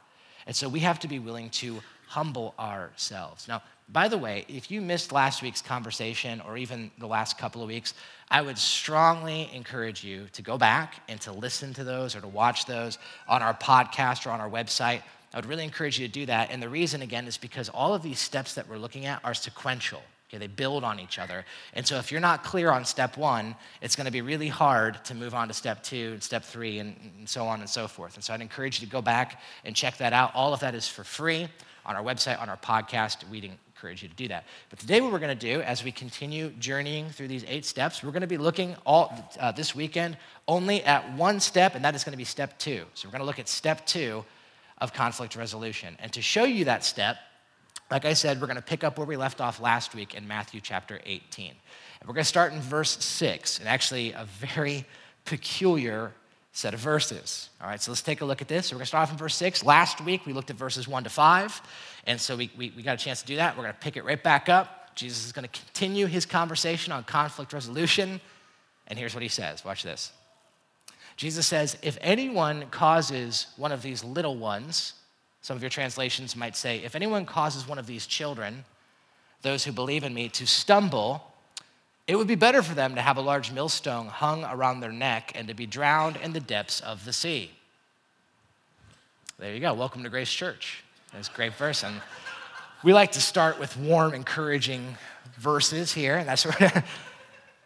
And 0.46 0.54
so 0.54 0.68
we 0.68 0.80
have 0.80 0.98
to 1.00 1.08
be 1.08 1.18
willing 1.18 1.50
to 1.50 1.80
humble 2.10 2.52
ourselves. 2.58 3.46
Now, 3.46 3.62
by 3.88 4.08
the 4.08 4.18
way, 4.18 4.44
if 4.48 4.68
you 4.68 4.80
missed 4.80 5.12
last 5.12 5.42
week's 5.42 5.62
conversation 5.62 6.40
or 6.40 6.56
even 6.56 6.90
the 6.98 7.06
last 7.06 7.38
couple 7.38 7.62
of 7.62 7.68
weeks, 7.68 7.94
I 8.28 8.42
would 8.42 8.58
strongly 8.58 9.48
encourage 9.54 10.02
you 10.02 10.26
to 10.32 10.42
go 10.42 10.58
back 10.58 11.02
and 11.08 11.20
to 11.20 11.30
listen 11.30 11.72
to 11.74 11.84
those 11.84 12.16
or 12.16 12.20
to 12.20 12.26
watch 12.26 12.66
those 12.66 12.98
on 13.28 13.42
our 13.42 13.54
podcast 13.54 14.26
or 14.26 14.30
on 14.30 14.40
our 14.40 14.50
website. 14.50 15.02
I 15.32 15.36
would 15.38 15.46
really 15.46 15.62
encourage 15.62 16.00
you 16.00 16.08
to 16.08 16.12
do 16.12 16.26
that. 16.26 16.50
And 16.50 16.60
the 16.60 16.68
reason, 16.68 17.00
again, 17.00 17.28
is 17.28 17.36
because 17.36 17.68
all 17.68 17.94
of 17.94 18.02
these 18.02 18.18
steps 18.18 18.54
that 18.54 18.68
we're 18.68 18.78
looking 18.78 19.06
at 19.06 19.24
are 19.24 19.34
sequential. 19.34 20.02
Okay, 20.28 20.38
they 20.38 20.48
build 20.48 20.82
on 20.82 20.98
each 20.98 21.20
other. 21.20 21.44
And 21.74 21.86
so 21.86 21.98
if 21.98 22.10
you're 22.10 22.20
not 22.20 22.42
clear 22.42 22.72
on 22.72 22.84
step 22.84 23.16
one, 23.16 23.54
it's 23.82 23.94
going 23.94 24.06
to 24.06 24.12
be 24.12 24.20
really 24.20 24.48
hard 24.48 25.04
to 25.04 25.14
move 25.14 25.32
on 25.32 25.46
to 25.46 25.54
step 25.54 25.84
two 25.84 26.10
and 26.14 26.22
step 26.22 26.42
three 26.42 26.80
and, 26.80 26.96
and 27.18 27.28
so 27.28 27.44
on 27.44 27.60
and 27.60 27.70
so 27.70 27.86
forth. 27.86 28.16
And 28.16 28.24
so 28.24 28.34
I'd 28.34 28.40
encourage 28.40 28.80
you 28.80 28.86
to 28.86 28.92
go 28.92 29.00
back 29.00 29.40
and 29.64 29.76
check 29.76 29.96
that 29.98 30.12
out. 30.12 30.32
All 30.34 30.52
of 30.52 30.60
that 30.60 30.74
is 30.74 30.88
for 30.88 31.04
free 31.04 31.48
on 31.90 31.96
our 31.96 32.04
website, 32.04 32.40
on 32.40 32.48
our 32.48 32.56
podcast. 32.56 33.28
We'd 33.28 33.44
encourage 33.44 34.02
you 34.02 34.08
to 34.08 34.14
do 34.14 34.28
that. 34.28 34.44
But 34.70 34.78
today, 34.78 35.00
what 35.00 35.10
we're 35.10 35.18
going 35.18 35.36
to 35.36 35.46
do 35.54 35.60
as 35.62 35.82
we 35.82 35.90
continue 35.90 36.50
journeying 36.50 37.10
through 37.10 37.26
these 37.26 37.44
eight 37.48 37.64
steps, 37.64 38.04
we're 38.04 38.12
going 38.12 38.20
to 38.20 38.28
be 38.28 38.38
looking 38.38 38.76
all 38.86 39.12
uh, 39.40 39.50
this 39.50 39.74
weekend 39.74 40.16
only 40.46 40.84
at 40.84 41.12
one 41.14 41.40
step, 41.40 41.74
and 41.74 41.84
that 41.84 41.96
is 41.96 42.04
going 42.04 42.12
to 42.12 42.16
be 42.16 42.24
step 42.24 42.58
two. 42.60 42.84
So 42.94 43.08
we're 43.08 43.12
going 43.12 43.22
to 43.22 43.26
look 43.26 43.40
at 43.40 43.48
step 43.48 43.86
two 43.86 44.24
of 44.78 44.92
conflict 44.92 45.34
resolution. 45.34 45.96
And 45.98 46.12
to 46.12 46.22
show 46.22 46.44
you 46.44 46.66
that 46.66 46.84
step, 46.84 47.16
like 47.90 48.04
I 48.04 48.12
said, 48.12 48.40
we're 48.40 48.46
going 48.46 48.56
to 48.56 48.62
pick 48.62 48.84
up 48.84 48.96
where 48.96 49.06
we 49.06 49.16
left 49.16 49.40
off 49.40 49.60
last 49.60 49.92
week 49.96 50.14
in 50.14 50.28
Matthew 50.28 50.60
chapter 50.60 51.00
18. 51.04 51.48
And 51.48 52.08
we're 52.08 52.14
going 52.14 52.22
to 52.22 52.28
start 52.28 52.52
in 52.52 52.60
verse 52.60 53.04
6, 53.04 53.58
and 53.58 53.68
actually 53.68 54.12
a 54.12 54.26
very 54.26 54.84
peculiar 55.24 56.12
set 56.52 56.74
of 56.74 56.80
verses. 56.80 57.48
All 57.60 57.68
right, 57.68 57.80
so 57.80 57.90
let's 57.90 58.02
take 58.02 58.20
a 58.20 58.24
look 58.24 58.42
at 58.42 58.48
this. 58.48 58.72
We're 58.72 58.76
going 58.76 58.84
to 58.84 58.88
start 58.88 59.02
off 59.04 59.12
in 59.12 59.18
verse 59.18 59.36
6. 59.36 59.64
Last 59.64 60.00
week, 60.00 60.26
we 60.26 60.32
looked 60.32 60.50
at 60.50 60.56
verses 60.56 60.88
1 60.88 61.04
to 61.04 61.10
5. 61.10 61.62
And 62.06 62.20
so 62.20 62.36
we, 62.36 62.50
we, 62.56 62.72
we 62.76 62.82
got 62.82 63.00
a 63.00 63.04
chance 63.04 63.20
to 63.20 63.26
do 63.26 63.36
that. 63.36 63.56
We're 63.56 63.62
going 63.62 63.74
to 63.74 63.80
pick 63.80 63.96
it 63.96 64.04
right 64.04 64.22
back 64.22 64.48
up. 64.48 64.94
Jesus 64.96 65.24
is 65.24 65.32
going 65.32 65.48
to 65.48 65.60
continue 65.60 66.06
his 66.06 66.26
conversation 66.26 66.92
on 66.92 67.04
conflict 67.04 67.52
resolution. 67.52 68.20
And 68.88 68.98
here's 68.98 69.14
what 69.14 69.22
he 69.22 69.28
says 69.28 69.64
watch 69.64 69.82
this. 69.82 70.12
Jesus 71.16 71.46
says, 71.46 71.76
If 71.82 71.98
anyone 72.00 72.66
causes 72.70 73.46
one 73.56 73.72
of 73.72 73.82
these 73.82 74.02
little 74.02 74.36
ones, 74.36 74.94
some 75.42 75.56
of 75.56 75.62
your 75.62 75.70
translations 75.70 76.34
might 76.34 76.56
say, 76.56 76.78
If 76.78 76.94
anyone 76.96 77.26
causes 77.26 77.68
one 77.68 77.78
of 77.78 77.86
these 77.86 78.06
children, 78.06 78.64
those 79.42 79.64
who 79.64 79.72
believe 79.72 80.02
in 80.02 80.12
me, 80.12 80.28
to 80.30 80.46
stumble, 80.46 81.29
it 82.10 82.18
would 82.18 82.26
be 82.26 82.34
better 82.34 82.60
for 82.60 82.74
them 82.74 82.96
to 82.96 83.00
have 83.00 83.18
a 83.18 83.20
large 83.20 83.52
millstone 83.52 84.06
hung 84.06 84.42
around 84.42 84.80
their 84.80 84.90
neck 84.90 85.30
and 85.36 85.46
to 85.46 85.54
be 85.54 85.64
drowned 85.64 86.16
in 86.16 86.32
the 86.32 86.40
depths 86.40 86.80
of 86.80 87.04
the 87.04 87.12
sea. 87.12 87.52
There 89.38 89.54
you 89.54 89.60
go. 89.60 89.72
Welcome 89.74 90.02
to 90.02 90.08
Grace 90.08 90.32
Church. 90.32 90.82
That's 91.12 91.28
a 91.28 91.32
great 91.32 91.54
verse. 91.54 91.84
And 91.84 92.00
we 92.82 92.92
like 92.92 93.12
to 93.12 93.20
start 93.20 93.60
with 93.60 93.76
warm, 93.76 94.12
encouraging 94.12 94.96
verses 95.38 95.92
here. 95.92 96.16
And 96.16 96.28
that's 96.28 96.42
sort 96.42 96.60
of, 96.60 96.82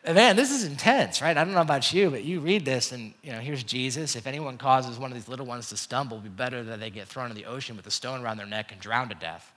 man, 0.04 0.36
this 0.36 0.50
is 0.50 0.64
intense, 0.64 1.22
right? 1.22 1.34
I 1.34 1.42
don't 1.42 1.54
know 1.54 1.62
about 1.62 1.90
you, 1.94 2.10
but 2.10 2.22
you 2.22 2.40
read 2.40 2.66
this 2.66 2.92
and, 2.92 3.14
you 3.22 3.32
know, 3.32 3.38
here's 3.38 3.64
Jesus. 3.64 4.14
If 4.14 4.26
anyone 4.26 4.58
causes 4.58 4.98
one 4.98 5.10
of 5.10 5.14
these 5.14 5.26
little 5.26 5.46
ones 5.46 5.70
to 5.70 5.78
stumble, 5.78 6.18
it'd 6.18 6.24
be 6.24 6.28
better 6.28 6.62
that 6.64 6.80
they 6.80 6.90
get 6.90 7.08
thrown 7.08 7.30
in 7.30 7.36
the 7.36 7.46
ocean 7.46 7.78
with 7.78 7.86
a 7.86 7.90
stone 7.90 8.22
around 8.22 8.36
their 8.36 8.44
neck 8.44 8.72
and 8.72 8.80
drowned 8.80 9.08
to 9.08 9.16
death. 9.16 9.50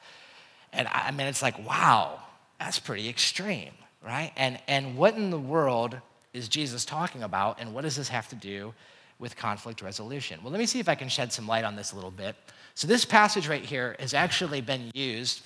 And 0.72 0.88
I 0.88 1.12
mean, 1.12 1.28
it's 1.28 1.42
like, 1.42 1.60
wow, 1.68 2.22
that's 2.58 2.80
pretty 2.80 3.10
extreme, 3.10 3.74
right? 4.04 4.32
And, 4.36 4.60
and 4.68 4.98
what 4.98 5.16
in 5.16 5.30
the 5.30 5.40
world 5.40 5.98
is 6.34 6.48
Jesus 6.48 6.86
talking 6.86 7.24
about? 7.24 7.60
And 7.60 7.74
what 7.74 7.82
does 7.82 7.96
this 7.96 8.10
have 8.10 8.28
to 8.30 8.36
do 8.36 8.74
with 9.20 9.36
conflict 9.36 9.82
resolution? 9.82 10.40
Well, 10.44 10.52
let 10.52 10.60
me 10.60 10.66
see 10.66 10.80
if 10.80 10.90
I 10.90 10.96
can 10.96 11.10
shed 11.10 11.34
some 11.34 11.48
light 11.48 11.64
on 11.64 11.76
this 11.76 11.92
a 11.92 11.96
little 11.96 12.12
bit. 12.12 12.36
So, 12.76 12.88
this 12.88 13.06
passage 13.06 13.48
right 13.48 13.64
here 13.64 13.96
has 14.00 14.14
actually 14.14 14.62
been 14.62 14.92
used 14.94 15.42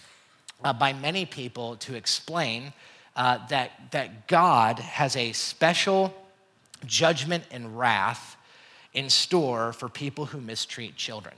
uh, 0.63 0.74
by 0.74 0.91
many 0.93 1.25
people 1.25 1.77
to 1.77 1.96
explain 1.96 2.74
uh, 3.15 3.46
that, 3.48 3.72
that 3.91 4.27
God 4.27 4.79
has 4.79 5.15
a 5.15 5.31
special 5.31 6.13
judgment 6.86 7.43
and 7.51 7.77
wrath 7.77 8.36
in 8.93 9.10
store 9.10 9.72
for 9.74 9.88
people 9.88 10.25
who 10.25 10.41
mistreat 10.41 10.96
children. 10.96 11.36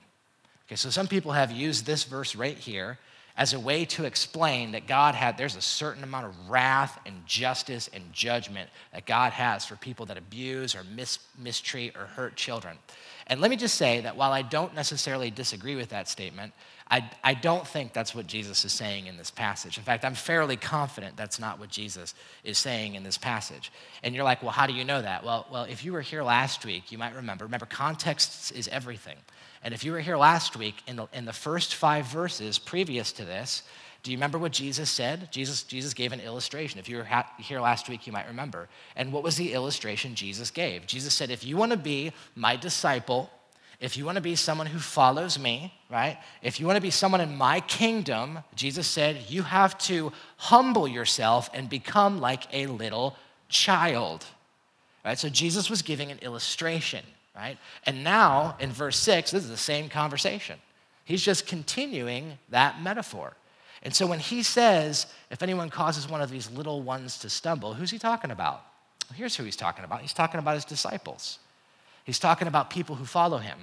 Okay, 0.68 0.76
so 0.76 0.90
some 0.90 1.08
people 1.08 1.34
have 1.34 1.52
used 1.52 1.86
this 1.86 2.04
verse 2.04 2.36
right 2.36 2.58
here 2.58 2.98
as 3.36 3.54
a 3.54 3.60
way 3.60 3.84
to 3.86 4.06
explain 4.06 4.74
that 4.74 4.86
God 4.88 5.16
had, 5.16 5.38
there's 5.38 5.56
a 5.56 5.62
certain 5.62 6.04
amount 6.04 6.28
of 6.28 6.50
wrath 6.50 7.00
and 7.06 7.26
justice 7.26 7.90
and 7.92 8.14
judgment 8.14 8.70
that 8.94 9.06
God 9.06 9.34
has 9.34 9.66
for 9.66 9.76
people 9.76 10.06
that 10.08 10.18
abuse 10.18 10.76
or 10.76 10.84
mis- 10.84 11.20
mistreat 11.38 11.96
or 11.96 12.06
hurt 12.06 12.36
children. 12.36 12.78
And 13.28 13.42
let 13.42 13.50
me 13.50 13.58
just 13.58 13.76
say 13.76 14.02
that 14.02 14.16
while 14.16 14.32
I 14.32 14.44
don't 14.44 14.76
necessarily 14.76 15.32
disagree 15.32 15.76
with 15.76 15.90
that 15.90 16.08
statement, 16.08 16.54
I, 16.92 17.10
I 17.24 17.34
don't 17.34 17.66
think 17.66 17.92
that's 17.94 18.14
what 18.14 18.28
Jesus 18.28 18.66
is 18.66 18.74
saying 18.74 19.08
in 19.08 19.18
this 19.18 19.32
passage. 19.32 19.80
In 19.80 19.84
fact, 19.84 20.06
I'm 20.06 20.14
fairly 20.14 20.58
confident 20.58 21.18
that's 21.18 21.40
not 21.40 21.58
what 21.58 21.70
Jesus 21.70 22.14
is 22.44 22.60
saying 22.60 22.94
in 22.94 23.04
this 23.04 23.18
passage. 23.18 23.72
And 24.04 24.14
you're 24.14 24.26
like, 24.26 24.44
well, 24.44 24.52
how 24.52 24.68
do 24.68 24.74
you 24.74 24.84
know 24.84 25.02
that? 25.02 25.24
Well, 25.24 25.48
well, 25.52 25.64
if 25.64 25.84
you 25.84 25.94
were 25.94 26.02
here 26.02 26.22
last 26.22 26.66
week, 26.66 26.92
you 26.92 27.00
might 27.00 27.16
remember. 27.16 27.46
Remember, 27.46 27.66
context 27.66 28.52
is 28.52 28.68
everything. 28.68 29.18
And 29.64 29.74
if 29.74 29.84
you 29.84 29.92
were 29.92 30.00
here 30.00 30.18
last 30.18 30.58
week, 30.58 30.76
in 30.88 30.98
the, 30.98 31.08
in 31.14 31.26
the 31.26 31.34
first 31.34 31.76
five 31.76 32.06
verses 32.06 32.60
previous 32.60 33.12
to 33.14 33.26
this, 33.26 33.64
do 34.04 34.12
you 34.12 34.18
remember 34.18 34.38
what 34.38 34.52
Jesus 34.52 34.90
said? 34.90 35.32
Jesus, 35.32 35.64
Jesus 35.64 35.94
gave 35.94 36.12
an 36.12 36.20
illustration. 36.20 36.80
If 36.80 36.90
you 36.90 36.98
were 36.98 37.06
ha- 37.06 37.32
here 37.40 37.62
last 37.62 37.88
week, 37.88 38.06
you 38.06 38.12
might 38.12 38.28
remember. 38.28 38.68
And 38.98 39.14
what 39.14 39.24
was 39.24 39.38
the 39.38 39.54
illustration 39.54 40.14
Jesus 40.14 40.52
gave? 40.52 40.86
Jesus 40.86 41.14
said, 41.14 41.32
If 41.32 41.46
you 41.46 41.56
want 41.56 41.72
to 41.72 41.78
be 41.78 42.12
my 42.36 42.58
disciple, 42.58 43.32
if 43.84 43.98
you 43.98 44.06
want 44.06 44.16
to 44.16 44.22
be 44.22 44.36
someone 44.36 44.68
who 44.68 44.80
follows 44.80 45.38
me, 45.38 45.74
right? 45.90 46.18
If 46.42 46.58
you 46.58 46.66
want 46.66 46.78
to 46.78 46.82
be 46.82 46.90
someone 46.90 47.20
in 47.20 47.36
my 47.36 47.60
kingdom, 47.60 48.40
Jesus 48.56 48.88
said, 48.88 49.26
you 49.28 49.44
have 49.44 49.78
to 49.80 50.14
humble 50.38 50.88
yourself 50.88 51.50
and 51.54 51.70
become 51.70 52.22
like 52.22 52.44
a 52.54 52.68
little 52.68 53.18
child. 53.50 54.26
Right? 55.04 55.20
So 55.20 55.28
Jesus 55.28 55.70
was 55.70 55.82
giving 55.82 56.12
an 56.12 56.20
illustration. 56.20 57.04
Right? 57.36 57.58
And 57.86 58.04
now 58.04 58.56
in 58.60 58.72
verse 58.72 58.98
six, 58.98 59.32
this 59.32 59.44
is 59.44 59.50
the 59.50 59.58
same 59.58 59.90
conversation. 59.90 60.60
He's 61.06 61.22
just 61.22 61.48
continuing 61.48 62.38
that 62.50 62.82
metaphor. 62.82 63.34
And 63.82 63.94
so 63.94 64.08
when 64.08 64.20
he 64.20 64.44
says, 64.44 65.08
if 65.30 65.44
anyone 65.44 65.70
causes 65.70 66.10
one 66.10 66.22
of 66.22 66.30
these 66.30 66.50
little 66.52 66.82
ones 66.82 67.18
to 67.20 67.30
stumble, 67.30 67.74
who's 67.74 67.92
he 67.92 68.00
talking 68.00 68.32
about? 68.32 68.64
Well, 69.10 69.18
here's 69.18 69.36
who 69.36 69.44
he's 69.44 69.58
talking 69.58 69.84
about. 69.84 70.02
He's 70.02 70.14
talking 70.14 70.40
about 70.40 70.56
his 70.56 70.64
disciples. 70.64 71.40
He's 72.06 72.20
talking 72.20 72.48
about 72.48 72.70
people 72.70 72.96
who 72.96 73.06
follow 73.06 73.38
him. 73.38 73.58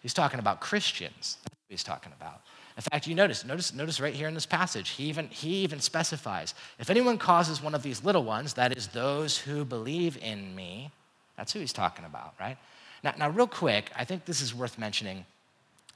He's 0.00 0.14
talking 0.14 0.38
about 0.38 0.60
Christians. 0.60 1.38
He's 1.68 1.82
talking 1.82 2.12
about. 2.18 2.42
In 2.76 2.82
fact, 2.82 3.06
you 3.06 3.14
notice, 3.14 3.44
notice, 3.44 3.74
notice 3.74 4.00
right 4.00 4.14
here 4.14 4.28
in 4.28 4.34
this 4.34 4.46
passage, 4.46 4.90
he 4.90 5.04
even, 5.04 5.26
he 5.28 5.56
even 5.64 5.80
specifies 5.80 6.54
if 6.78 6.88
anyone 6.88 7.18
causes 7.18 7.62
one 7.62 7.74
of 7.74 7.82
these 7.82 8.04
little 8.04 8.22
ones, 8.22 8.54
that 8.54 8.76
is 8.76 8.86
those 8.88 9.36
who 9.36 9.64
believe 9.64 10.16
in 10.22 10.54
me, 10.54 10.90
that's 11.36 11.52
who 11.52 11.58
he's 11.58 11.72
talking 11.72 12.04
about, 12.04 12.34
right? 12.38 12.56
Now, 13.02 13.14
now, 13.18 13.30
real 13.30 13.46
quick, 13.46 13.90
I 13.96 14.04
think 14.04 14.24
this 14.24 14.40
is 14.40 14.54
worth 14.54 14.78
mentioning. 14.78 15.24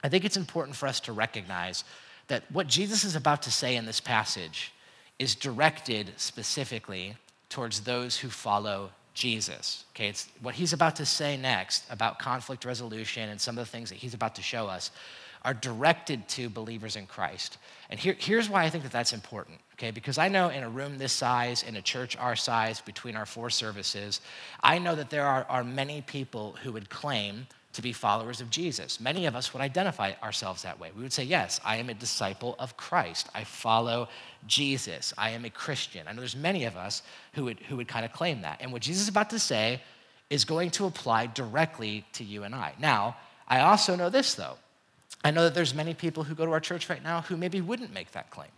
I 0.03 0.09
think 0.09 0.25
it's 0.25 0.37
important 0.37 0.75
for 0.75 0.87
us 0.87 0.99
to 1.01 1.11
recognize 1.11 1.83
that 2.27 2.43
what 2.51 2.67
Jesus 2.67 3.03
is 3.03 3.15
about 3.15 3.43
to 3.43 3.51
say 3.51 3.75
in 3.75 3.85
this 3.85 3.99
passage 3.99 4.71
is 5.19 5.35
directed 5.35 6.11
specifically 6.17 7.15
towards 7.49 7.81
those 7.81 8.17
who 8.17 8.29
follow 8.29 8.89
Jesus. 9.13 9.85
Okay, 9.95 10.09
it's 10.09 10.27
what 10.41 10.55
he's 10.55 10.73
about 10.73 10.95
to 10.97 11.05
say 11.05 11.37
next 11.37 11.85
about 11.89 12.19
conflict 12.19 12.65
resolution 12.65 13.29
and 13.29 13.39
some 13.39 13.57
of 13.57 13.65
the 13.65 13.71
things 13.71 13.89
that 13.89 13.95
he's 13.95 14.13
about 14.13 14.35
to 14.35 14.41
show 14.41 14.67
us 14.67 14.91
are 15.45 15.53
directed 15.53 16.27
to 16.27 16.49
believers 16.49 16.95
in 16.95 17.05
Christ. 17.05 17.57
And 17.89 17.99
here, 17.99 18.15
here's 18.17 18.49
why 18.49 18.63
I 18.63 18.69
think 18.69 18.83
that 18.83 18.91
that's 18.91 19.13
important, 19.13 19.59
okay? 19.73 19.91
Because 19.91 20.17
I 20.17 20.27
know 20.27 20.49
in 20.49 20.63
a 20.63 20.69
room 20.69 20.97
this 20.97 21.13
size, 21.13 21.63
in 21.63 21.75
a 21.75 21.81
church 21.81 22.17
our 22.17 22.35
size, 22.35 22.81
between 22.81 23.15
our 23.15 23.27
four 23.27 23.51
services, 23.51 24.21
I 24.63 24.79
know 24.79 24.95
that 24.95 25.11
there 25.11 25.25
are, 25.25 25.45
are 25.47 25.63
many 25.63 26.01
people 26.01 26.57
who 26.63 26.71
would 26.73 26.89
claim 26.89 27.45
to 27.73 27.81
be 27.81 27.93
followers 27.93 28.41
of 28.41 28.49
Jesus. 28.49 28.99
Many 28.99 29.27
of 29.27 29.35
us 29.35 29.53
would 29.53 29.61
identify 29.61 30.13
ourselves 30.23 30.63
that 30.63 30.79
way. 30.79 30.91
We 30.95 31.03
would 31.03 31.13
say, 31.13 31.25
Yes, 31.25 31.59
I 31.63 31.75
am 31.75 31.89
a 31.89 31.93
disciple 31.93 32.55
of 32.57 32.77
Christ. 32.77 33.29
I 33.35 33.43
follow 33.43 34.07
Jesus. 34.47 35.13
I 35.17 35.31
am 35.31 35.45
a 35.45 35.49
Christian. 35.49 36.07
I 36.07 36.13
know 36.13 36.19
there's 36.19 36.37
many 36.37 36.63
of 36.63 36.77
us 36.77 37.03
who 37.33 37.43
would, 37.45 37.59
who 37.59 37.75
would 37.75 37.89
kind 37.89 38.05
of 38.05 38.13
claim 38.13 38.41
that. 38.41 38.61
And 38.61 38.71
what 38.71 38.81
Jesus 38.81 39.03
is 39.03 39.09
about 39.09 39.29
to 39.31 39.39
say 39.39 39.81
is 40.29 40.45
going 40.45 40.71
to 40.71 40.85
apply 40.85 41.27
directly 41.27 42.05
to 42.13 42.23
you 42.23 42.43
and 42.43 42.55
I. 42.55 42.73
Now, 42.79 43.17
I 43.47 43.59
also 43.59 43.95
know 43.95 44.09
this, 44.09 44.35
though. 44.35 44.57
I 45.25 45.31
know 45.31 45.41
that 45.45 45.55
there's 45.55 45.73
many 45.73 45.95
people 45.95 46.23
who 46.23 46.35
go 46.35 46.45
to 46.45 46.51
our 46.51 46.59
church 46.59 46.87
right 46.87 47.03
now 47.03 47.21
who 47.21 47.35
maybe 47.35 47.59
wouldn't 47.59 47.91
make 47.91 48.11
that 48.11 48.29
claim. 48.29 48.51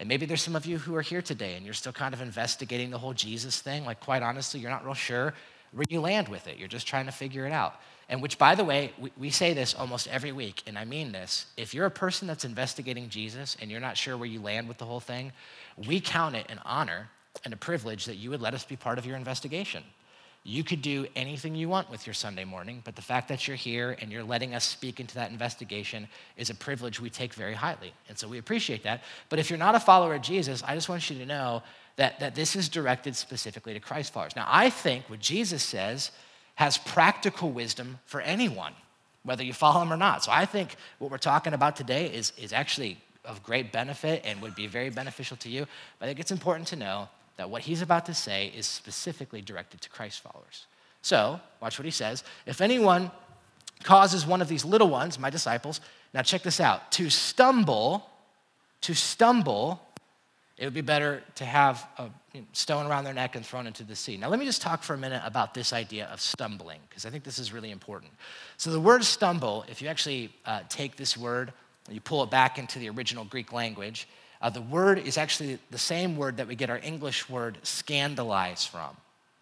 And 0.00 0.08
maybe 0.08 0.26
there's 0.26 0.42
some 0.42 0.56
of 0.56 0.66
you 0.66 0.76
who 0.76 0.96
are 0.96 1.00
here 1.00 1.22
today 1.22 1.54
and 1.54 1.64
you're 1.64 1.74
still 1.74 1.92
kind 1.92 2.12
of 2.12 2.20
investigating 2.20 2.90
the 2.90 2.98
whole 2.98 3.14
Jesus 3.14 3.60
thing. 3.60 3.84
Like, 3.84 4.00
quite 4.00 4.20
honestly, 4.20 4.58
you're 4.58 4.68
not 4.68 4.84
real 4.84 4.94
sure 4.94 5.32
where 5.70 5.84
you 5.88 6.00
land 6.00 6.26
with 6.26 6.48
it. 6.48 6.58
You're 6.58 6.66
just 6.66 6.88
trying 6.88 7.06
to 7.06 7.12
figure 7.12 7.46
it 7.46 7.52
out. 7.52 7.80
And 8.08 8.20
which, 8.20 8.36
by 8.36 8.56
the 8.56 8.64
way, 8.64 8.92
we, 8.98 9.12
we, 9.16 9.30
say 9.30 9.54
this 9.54 9.74
almost 9.74 10.08
every 10.08 10.32
week, 10.32 10.64
and 10.66 10.76
I 10.76 10.84
mean 10.84 11.12
this. 11.12 11.46
If 11.56 11.72
you're 11.72 11.86
a 11.86 11.90
person 11.90 12.26
that's 12.26 12.44
investigating 12.44 13.08
Jesus 13.10 13.56
and 13.60 13.70
you're 13.70 13.78
not 13.78 13.96
sure 13.96 14.16
where 14.16 14.28
you 14.28 14.40
land 14.40 14.66
with 14.66 14.78
the 14.78 14.86
whole 14.86 14.98
thing, 14.98 15.30
we 15.86 16.00
count 16.00 16.34
it 16.34 16.46
an 16.50 16.58
honor 16.64 17.10
and 17.44 17.54
a 17.54 17.56
privilege 17.56 18.06
that 18.06 18.16
you 18.16 18.30
would 18.30 18.40
let 18.40 18.54
us 18.54 18.64
be 18.64 18.74
part 18.74 18.98
of 18.98 19.06
your 19.06 19.16
investigation. 19.16 19.84
You 20.48 20.64
could 20.64 20.80
do 20.80 21.06
anything 21.14 21.54
you 21.54 21.68
want 21.68 21.90
with 21.90 22.06
your 22.06 22.14
Sunday 22.14 22.46
morning, 22.46 22.80
but 22.82 22.96
the 22.96 23.02
fact 23.02 23.28
that 23.28 23.46
you're 23.46 23.54
here 23.54 23.98
and 24.00 24.10
you're 24.10 24.24
letting 24.24 24.54
us 24.54 24.64
speak 24.64 24.98
into 24.98 25.14
that 25.16 25.30
investigation 25.30 26.08
is 26.38 26.48
a 26.48 26.54
privilege 26.54 26.98
we 26.98 27.10
take 27.10 27.34
very 27.34 27.52
highly. 27.52 27.92
And 28.08 28.16
so 28.16 28.26
we 28.26 28.38
appreciate 28.38 28.82
that. 28.84 29.02
But 29.28 29.40
if 29.40 29.50
you're 29.50 29.58
not 29.58 29.74
a 29.74 29.80
follower 29.80 30.14
of 30.14 30.22
Jesus, 30.22 30.62
I 30.66 30.74
just 30.74 30.88
want 30.88 31.10
you 31.10 31.18
to 31.18 31.26
know 31.26 31.62
that, 31.96 32.18
that 32.20 32.34
this 32.34 32.56
is 32.56 32.70
directed 32.70 33.14
specifically 33.14 33.74
to 33.74 33.80
Christ 33.80 34.14
followers. 34.14 34.36
Now, 34.36 34.46
I 34.48 34.70
think 34.70 35.10
what 35.10 35.20
Jesus 35.20 35.62
says 35.62 36.12
has 36.54 36.78
practical 36.78 37.50
wisdom 37.50 37.98
for 38.06 38.22
anyone, 38.22 38.72
whether 39.24 39.44
you 39.44 39.52
follow 39.52 39.82
him 39.82 39.92
or 39.92 39.98
not. 39.98 40.24
So 40.24 40.32
I 40.32 40.46
think 40.46 40.76
what 40.98 41.10
we're 41.10 41.18
talking 41.18 41.52
about 41.52 41.76
today 41.76 42.06
is, 42.06 42.32
is 42.38 42.54
actually 42.54 42.96
of 43.22 43.42
great 43.42 43.70
benefit 43.70 44.22
and 44.24 44.40
would 44.40 44.54
be 44.54 44.66
very 44.66 44.88
beneficial 44.88 45.36
to 45.36 45.50
you. 45.50 45.66
But 45.98 46.06
I 46.06 46.08
think 46.08 46.20
it's 46.20 46.32
important 46.32 46.68
to 46.68 46.76
know 46.76 47.10
that 47.38 47.48
what 47.48 47.62
he's 47.62 47.80
about 47.80 48.04
to 48.06 48.14
say 48.14 48.52
is 48.54 48.66
specifically 48.66 49.40
directed 49.40 49.80
to 49.80 49.88
Christ 49.88 50.20
followers. 50.20 50.66
So, 51.00 51.40
watch 51.62 51.78
what 51.78 51.86
he 51.86 51.90
says. 51.90 52.24
If 52.44 52.60
anyone 52.60 53.10
causes 53.84 54.26
one 54.26 54.42
of 54.42 54.48
these 54.48 54.64
little 54.64 54.88
ones, 54.88 55.18
my 55.18 55.30
disciples, 55.30 55.80
now 56.12 56.22
check 56.22 56.42
this 56.42 56.60
out, 56.60 56.92
to 56.92 57.08
stumble, 57.08 58.04
to 58.82 58.94
stumble, 58.94 59.80
it 60.58 60.64
would 60.64 60.74
be 60.74 60.80
better 60.80 61.22
to 61.36 61.44
have 61.44 61.86
a 61.96 62.10
stone 62.52 62.86
around 62.86 63.04
their 63.04 63.14
neck 63.14 63.36
and 63.36 63.46
thrown 63.46 63.68
into 63.68 63.84
the 63.84 63.94
sea. 63.94 64.16
Now, 64.16 64.28
let 64.28 64.40
me 64.40 64.44
just 64.44 64.60
talk 64.60 64.82
for 64.82 64.94
a 64.94 64.98
minute 64.98 65.22
about 65.24 65.54
this 65.54 65.72
idea 65.72 66.06
of 66.06 66.20
stumbling, 66.20 66.80
because 66.88 67.06
I 67.06 67.10
think 67.10 67.22
this 67.22 67.38
is 67.38 67.52
really 67.52 67.70
important. 67.70 68.12
So, 68.56 68.72
the 68.72 68.80
word 68.80 69.04
stumble, 69.04 69.64
if 69.68 69.80
you 69.80 69.86
actually 69.86 70.34
uh, 70.44 70.62
take 70.68 70.96
this 70.96 71.16
word, 71.16 71.52
and 71.86 71.94
you 71.94 72.00
pull 72.00 72.24
it 72.24 72.30
back 72.30 72.58
into 72.58 72.80
the 72.80 72.90
original 72.90 73.24
Greek 73.24 73.52
language, 73.52 74.08
uh, 74.40 74.50
the 74.50 74.60
word 74.62 74.98
is 74.98 75.18
actually 75.18 75.58
the 75.70 75.78
same 75.78 76.16
word 76.16 76.36
that 76.36 76.46
we 76.46 76.54
get 76.54 76.70
our 76.70 76.78
English 76.78 77.28
word 77.28 77.58
scandalize 77.62 78.64
from. 78.64 78.96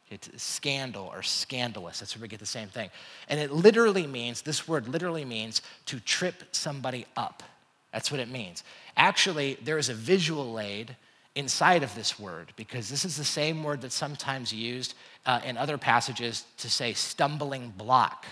It's 0.09 0.31
scandal 0.41 1.11
or 1.12 1.23
scandalous. 1.23 1.99
That's 1.99 2.17
where 2.17 2.23
we 2.23 2.29
get 2.29 2.38
the 2.38 2.47
same 2.47 2.69
thing. 2.69 2.91
And 3.29 3.41
it 3.41 3.50
literally 3.50 4.07
means, 4.07 4.43
this 4.43 4.69
word 4.69 4.88
literally 4.88 5.25
means 5.25 5.62
to 5.87 5.99
trip 5.99 6.45
somebody 6.53 7.07
up. 7.17 7.43
That's 7.93 8.11
what 8.11 8.21
it 8.21 8.31
means. 8.31 8.62
Actually, 8.97 9.59
there 9.65 9.79
is 9.79 9.88
a 9.88 9.95
visual 9.95 10.61
aid 10.61 10.97
inside 11.35 11.83
of 11.83 11.95
this 11.95 12.19
word 12.19 12.53
because 12.57 12.88
this 12.88 13.05
is 13.05 13.17
the 13.17 13.25
same 13.25 13.62
word 13.62 13.83
that's 13.83 13.95
sometimes 13.95 14.53
used 14.53 14.95
uh, 15.26 15.41
in 15.45 15.57
other 15.57 15.76
passages 15.76 16.45
to 16.59 16.71
say 16.71 16.93
stumbling 16.93 17.73
block. 17.76 18.26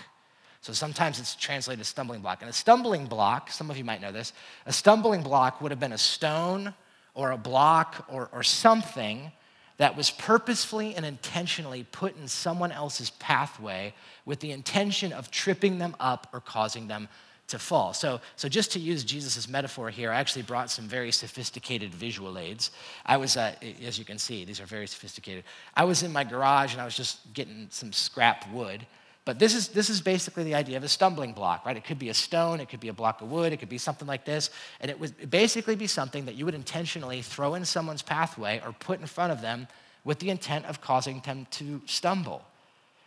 So 0.65 0.73
sometimes 0.73 1.19
it's 1.19 1.35
translated 1.35 1.81
as 1.81 1.89
stumbling 1.89 2.21
block. 2.21 2.41
And 2.41 2.49
a 2.49 2.53
stumbling 2.53 3.05
block, 3.05 3.51
some 3.51 3.69
of 3.69 3.77
you 3.77 3.83
might 3.83 4.01
know 4.01 4.11
this, 4.11 4.33
a 4.65 4.73
stumbling 4.73 5.21
block 5.21 5.61
would 5.61 5.69
have 5.69 5.79
been 5.79 5.91
a 5.91 5.97
stone 5.99 6.73
or 7.13 7.29
a 7.29 7.37
block 7.37 8.07
or, 8.11 8.29
or 8.33 8.41
something 8.41 9.31
that 9.77 9.95
was 9.95 10.09
purposefully 10.09 10.95
and 10.95 11.05
intentionally 11.05 11.85
put 11.91 12.17
in 12.17 12.27
someone 12.27 12.71
else's 12.71 13.11
pathway 13.11 13.93
with 14.25 14.39
the 14.39 14.51
intention 14.51 15.13
of 15.13 15.29
tripping 15.29 15.77
them 15.77 15.95
up 15.99 16.29
or 16.33 16.39
causing 16.39 16.87
them 16.87 17.09
to 17.49 17.59
fall. 17.59 17.93
So, 17.93 18.19
so 18.35 18.49
just 18.49 18.71
to 18.71 18.79
use 18.79 19.03
Jesus' 19.03 19.47
metaphor 19.47 19.91
here, 19.91 20.11
I 20.11 20.15
actually 20.15 20.41
brought 20.41 20.71
some 20.71 20.87
very 20.87 21.11
sophisticated 21.11 21.93
visual 21.93 22.39
aids. 22.39 22.71
I 23.05 23.17
was, 23.17 23.37
uh, 23.37 23.53
as 23.85 23.99
you 23.99 24.05
can 24.05 24.17
see, 24.17 24.45
these 24.45 24.59
are 24.59 24.65
very 24.65 24.87
sophisticated. 24.87 25.43
I 25.75 25.83
was 25.83 26.01
in 26.01 26.11
my 26.11 26.23
garage 26.23 26.73
and 26.73 26.81
I 26.81 26.85
was 26.85 26.97
just 26.97 27.19
getting 27.35 27.67
some 27.69 27.93
scrap 27.93 28.51
wood. 28.51 28.87
But 29.25 29.39
this 29.39 29.55
is, 29.55 29.69
this 29.69 29.89
is 29.89 30.01
basically 30.01 30.43
the 30.43 30.53
idea 30.53 30.77
of 30.77 30.83
a 30.83 30.87
stumbling 30.87 31.33
block, 31.33 31.65
right? 31.65 31.75
It 31.75 31.83
could 31.83 31.97
be 31.97 32.09
a 32.09 32.13
stone, 32.13 32.59
it 32.59 32.69
could 32.69 32.79
be 32.79 32.89
a 32.89 32.93
block 32.93 33.21
of 33.21 33.31
wood, 33.31 33.51
it 33.51 33.57
could 33.57 33.69
be 33.69 33.79
something 33.79 34.07
like 34.07 34.23
this. 34.23 34.51
And 34.79 34.91
it 34.91 34.99
would 34.99 35.31
basically 35.31 35.75
be 35.75 35.87
something 35.87 36.25
that 36.25 36.35
you 36.35 36.45
would 36.45 36.53
intentionally 36.53 37.23
throw 37.23 37.55
in 37.55 37.65
someone's 37.65 38.03
pathway 38.03 38.61
or 38.63 38.71
put 38.71 38.99
in 38.99 39.07
front 39.07 39.31
of 39.31 39.41
them 39.41 39.67
with 40.03 40.19
the 40.19 40.29
intent 40.29 40.65
of 40.65 40.79
causing 40.79 41.21
them 41.21 41.47
to 41.51 41.81
stumble. 41.87 42.43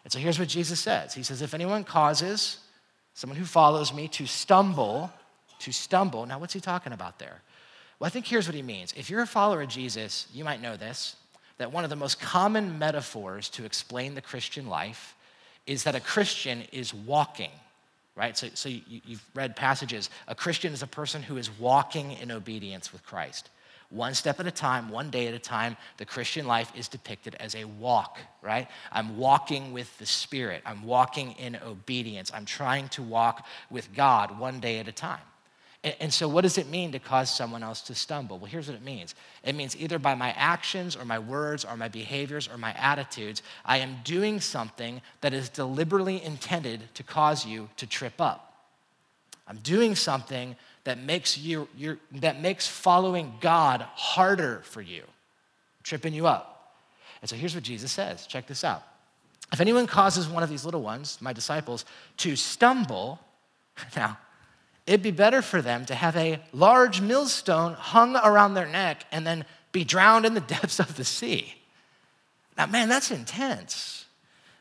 And 0.03 0.13
so 0.13 0.19
here's 0.19 0.39
what 0.39 0.49
Jesus 0.49 0.81
says 0.81 1.15
He 1.15 1.23
says, 1.23 1.41
If 1.41 1.55
anyone 1.55 1.85
causes 1.85 2.59
someone 3.15 3.39
who 3.39 3.45
follows 3.45 3.95
me 3.95 4.09
to 4.09 4.27
stumble, 4.27 5.13
to 5.61 5.73
stumble. 5.73 6.27
Now, 6.27 6.39
what's 6.39 6.53
he 6.53 6.61
talking 6.61 6.93
about 6.93 7.19
there? 7.19 7.43
Well, 7.99 8.07
I 8.07 8.11
think 8.11 8.27
here's 8.27 8.47
what 8.47 8.55
he 8.55 8.63
means. 8.63 8.93
If 8.97 9.11
you're 9.11 9.23
a 9.23 9.27
follower 9.27 9.63
of 9.63 9.69
Jesus, 9.69 10.29
you 10.33 10.45
might 10.45 10.63
know 10.63 10.77
this 10.77 11.17
that 11.59 11.73
one 11.73 11.83
of 11.83 11.91
the 11.91 11.97
most 11.97 12.21
common 12.21 12.79
metaphors 12.79 13.49
to 13.49 13.65
explain 13.65 14.15
the 14.15 14.23
Christian 14.23 14.69
life 14.69 15.17
is 15.69 15.85
that 15.85 15.95
a 15.95 16.01
Christian 16.01 16.63
is 16.73 16.93
walking, 16.95 17.51
right? 18.17 18.37
So, 18.37 18.49
so 18.55 18.69
you, 18.71 18.83
you've 18.89 19.25
read 19.35 19.55
passages. 19.55 20.09
A 20.27 20.35
Christian 20.35 20.73
is 20.73 20.83
a 20.83 20.87
person 20.87 21.23
who 21.23 21.37
is 21.37 21.51
walking 21.61 22.13
in 22.13 22.33
obedience 22.33 22.91
with 22.93 23.05
Christ. 23.05 23.51
One 23.91 24.15
step 24.15 24.41
at 24.41 24.47
a 24.47 24.51
time, 24.51 24.89
one 24.89 25.11
day 25.11 25.29
at 25.29 25.35
a 25.35 25.39
time, 25.39 25.77
the 25.99 26.05
Christian 26.05 26.47
life 26.47 26.73
is 26.75 26.89
depicted 26.89 27.35
as 27.37 27.55
a 27.55 27.65
walk, 27.65 28.19
right? 28.43 28.69
I'm 28.91 29.19
walking 29.19 29.73
with 29.73 29.97
the 29.99 30.07
Spirit. 30.07 30.63
I'm 30.67 30.85
walking 30.85 31.33
in 31.33 31.57
obedience. 31.57 32.31
I'm 32.35 32.45
trying 32.45 32.89
to 32.91 33.03
walk 33.03 33.47
with 33.71 33.95
God 33.95 34.39
one 34.39 34.61
day 34.61 34.79
at 34.79 34.89
a 34.89 34.93
time. 34.93 35.21
And, 35.85 36.13
so, 36.13 36.29
what 36.29 36.43
does 36.43 36.59
it 36.59 36.69
mean 36.69 36.91
to 36.93 36.99
cause 36.99 37.35
someone 37.35 37.63
else 37.63 37.83
to 37.83 37.95
stumble? 37.95 38.39
Well, 38.39 38.51
here's 38.51 38.67
what 38.67 38.75
it 38.77 38.83
means 38.83 39.15
it 39.45 39.55
means 39.55 39.77
either 39.77 40.01
by 40.01 40.17
my 40.17 40.33
actions 40.33 40.97
or 40.97 41.05
my 41.05 41.21
words 41.21 41.65
or 41.65 41.77
my 41.77 41.87
behaviors 41.87 42.49
or 42.49 42.59
my 42.59 42.73
attitudes, 42.73 43.43
I 43.65 43.79
am 43.79 43.99
doing 44.03 44.41
something 44.41 45.01
that 45.21 45.33
is 45.33 45.49
deliberately 45.49 46.23
intended 46.23 46.83
to 46.95 47.05
cause 47.05 47.47
you 47.47 47.69
to 47.77 47.87
trip 47.87 48.21
up. 48.21 48.53
I'm 49.47 49.59
doing 49.59 49.95
something 49.95 50.57
that 50.83 50.99
makes 50.99 51.39
you 51.39 51.69
that 52.13 52.41
makes 52.41 52.67
following 52.67 53.35
God 53.41 53.83
harder 53.95 54.63
for 54.65 54.83
you, 54.83 55.05
tripping 55.85 56.13
you 56.13 56.27
up. 56.27 56.75
And 57.23 57.31
so 57.31 57.37
here's 57.37 57.55
what 57.55 57.65
Jesus 57.65 57.93
says. 57.93 58.27
Check 58.27 58.49
this 58.49 58.65
out. 58.65 58.83
If 59.53 59.61
anyone 59.61 59.87
causes 59.87 60.29
one 60.29 60.43
of 60.43 60.51
these 60.51 60.65
little 60.65 60.83
ones, 60.83 61.19
my 61.21 61.33
disciples, 61.33 61.85
to 62.19 62.35
stumble, 62.35 63.21
now 63.97 64.19
it'd 64.89 65.03
be 65.03 65.11
better 65.11 65.43
for 65.43 65.61
them 65.61 65.85
to 65.87 65.95
have 65.95 66.17
a 66.17 66.41
large 66.53 67.01
millstone 67.01 67.75
hung 67.75 68.17
around 68.17 68.55
their 68.55 68.67
neck 68.67 69.05
and 69.13 69.27
then 69.27 69.45
be 69.71 69.85
drowned 69.85 70.25
in 70.25 70.33
the 70.33 70.41
depths 70.57 70.81
of 70.81 70.97
the 70.97 71.05
sea. 71.05 71.55
Now, 72.57 72.67
man, 72.67 72.89
that's 72.89 73.11
intense. 73.11 74.07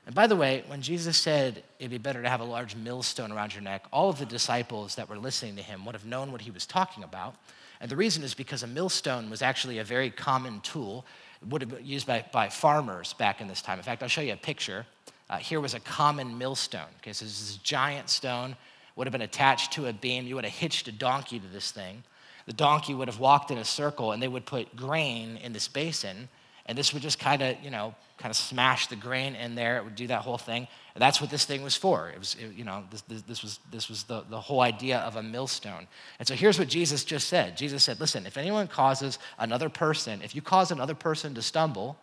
And 0.05 0.13
by 0.13 0.27
the 0.27 0.36
way, 0.36 0.63
when 0.67 0.81
Jesus 0.81 1.17
said 1.17 1.63
it'd 1.79 1.91
be 1.91 1.98
better 1.98 2.22
to 2.22 2.29
have 2.29 2.41
a 2.41 2.46
large 2.46 2.75
millstone 2.75 3.31
around 3.31 3.53
your 3.53 3.63
neck, 3.63 3.86
all 3.91 4.10
of 4.10 4.19
the 4.19 4.25
disciples 4.25 4.96
that 4.96 5.10
were 5.10 5.17
listening 5.17 5.55
to 5.55 5.62
him 5.62 5.86
would 5.86 5.96
have 5.96 6.05
known 6.05 6.31
what 6.31 6.41
he 6.41 6.51
was 6.51 6.65
talking 6.65 7.03
about. 7.03 7.36
And 7.79 7.89
the 7.89 7.96
reason 7.96 8.24
is 8.24 8.34
because 8.34 8.63
a 8.63 8.67
millstone 8.67 9.29
was 9.29 9.41
actually 9.41 9.79
a 9.79 9.84
very 9.84 10.10
common 10.10 10.62
tool, 10.62 11.05
it 11.41 11.48
would 11.48 11.62
have 11.62 11.69
been 11.69 11.86
used 11.86 12.07
by, 12.07 12.25
by 12.31 12.50
farmers 12.50 13.13
back 13.13 13.41
in 13.41 13.48
this 13.48 13.62
time. 13.62 13.79
In 13.79 13.84
fact, 13.84 14.03
I'll 14.03 14.10
show 14.10 14.22
you 14.22 14.34
a 14.34 14.38
picture. 14.38 14.86
Uh, 15.29 15.38
here 15.38 15.60
was 15.60 15.74
a 15.74 15.79
common 15.79 16.38
millstone. 16.38 16.88
Okay, 17.01 17.13
so 17.13 17.25
this 17.25 17.41
is 17.41 17.57
a 17.57 17.60
giant 17.60 18.10
stone, 18.10 18.55
would 18.98 19.08
have 19.08 19.13
been 19.13 19.22
attached 19.22 19.72
to 19.74 19.86
a 19.86 19.94
beam. 19.94 20.27
You 20.27 20.36
would 20.36 20.44
have 20.44 20.54
hitched 20.54 20.89
a 20.89 20.92
donkey 20.92 21.39
to 21.39 21.48
this 21.48 21.72
thing. 21.72 22.04
The 22.48 22.54
donkey 22.54 22.94
would 22.94 23.08
have 23.08 23.20
walked 23.20 23.51
in 23.51 23.58
a 23.58 23.66
circle, 23.66 24.12
and 24.12 24.22
they 24.22 24.27
would 24.27 24.46
put 24.46 24.75
grain 24.75 25.38
in 25.38 25.54
this 25.54 25.68
basin, 25.68 26.27
and 26.66 26.77
this 26.77 26.94
would 26.94 27.01
just 27.01 27.20
kind 27.20 27.42
of, 27.42 27.56
you 27.63 27.70
know, 27.70 27.96
kind 28.18 28.32
of 28.32 28.36
smash 28.36 28.88
the 28.88 28.96
grain 28.96 29.36
in 29.36 29.56
there. 29.56 29.77
It 29.77 29.86
would 29.86 29.96
do 29.96 30.08
that 30.08 30.22
whole 30.22 30.38
thing. 30.38 30.68
And 30.96 31.01
that's 31.01 31.22
what 31.22 31.30
this 31.30 31.46
thing 31.46 31.62
was 31.62 31.75
for. 31.75 32.10
It 32.10 32.18
was, 32.18 32.36
it, 32.39 32.56
you 32.56 32.66
know, 32.66 32.84
this, 32.89 33.01
this, 33.01 33.22
this, 33.22 33.44
was, 33.44 33.60
this 33.72 33.88
was 33.88 34.04
the, 34.04 34.24
the 34.30 34.42
whole 34.42 34.62
idea 34.62 34.98
of 35.00 35.16
a 35.16 35.24
millstone. 35.24 35.88
And 36.18 36.27
so 36.27 36.34
here's 36.34 36.58
what 36.58 36.68
Jesus 36.68 37.06
just 37.06 37.27
said 37.27 37.56
Jesus 37.56 37.84
said, 37.84 38.00
listen, 38.00 38.25
if 38.25 38.38
anyone 38.38 38.68
causes 38.68 39.20
another 39.38 39.70
person, 39.70 40.22
if 40.24 40.36
you 40.36 40.42
cause 40.42 40.72
another 40.72 40.96
person 40.96 41.36
to 41.36 41.42
stumble, 41.42 41.98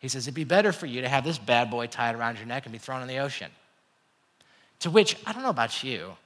he 0.00 0.08
says, 0.08 0.24
it'd 0.26 0.34
be 0.34 0.44
better 0.44 0.72
for 0.72 0.86
you 0.86 1.00
to 1.02 1.08
have 1.08 1.22
this 1.22 1.38
bad 1.38 1.70
boy 1.70 1.86
tied 1.86 2.16
around 2.16 2.36
your 2.36 2.46
neck 2.46 2.66
and 2.66 2.72
be 2.72 2.78
thrown 2.78 3.02
in 3.02 3.08
the 3.08 3.18
ocean. 3.18 3.50
To 4.80 4.90
which, 4.90 5.16
I 5.24 5.32
don't 5.32 5.44
know 5.44 5.50
about 5.50 5.84
you, 5.84 6.16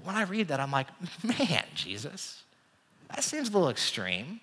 but 0.00 0.06
when 0.06 0.16
I 0.16 0.22
read 0.22 0.48
that, 0.48 0.60
I'm 0.60 0.70
like, 0.70 0.86
man, 1.22 1.64
Jesus, 1.74 2.42
that 3.08 3.22
seems 3.22 3.48
a 3.48 3.52
little 3.52 3.68
extreme. 3.68 4.40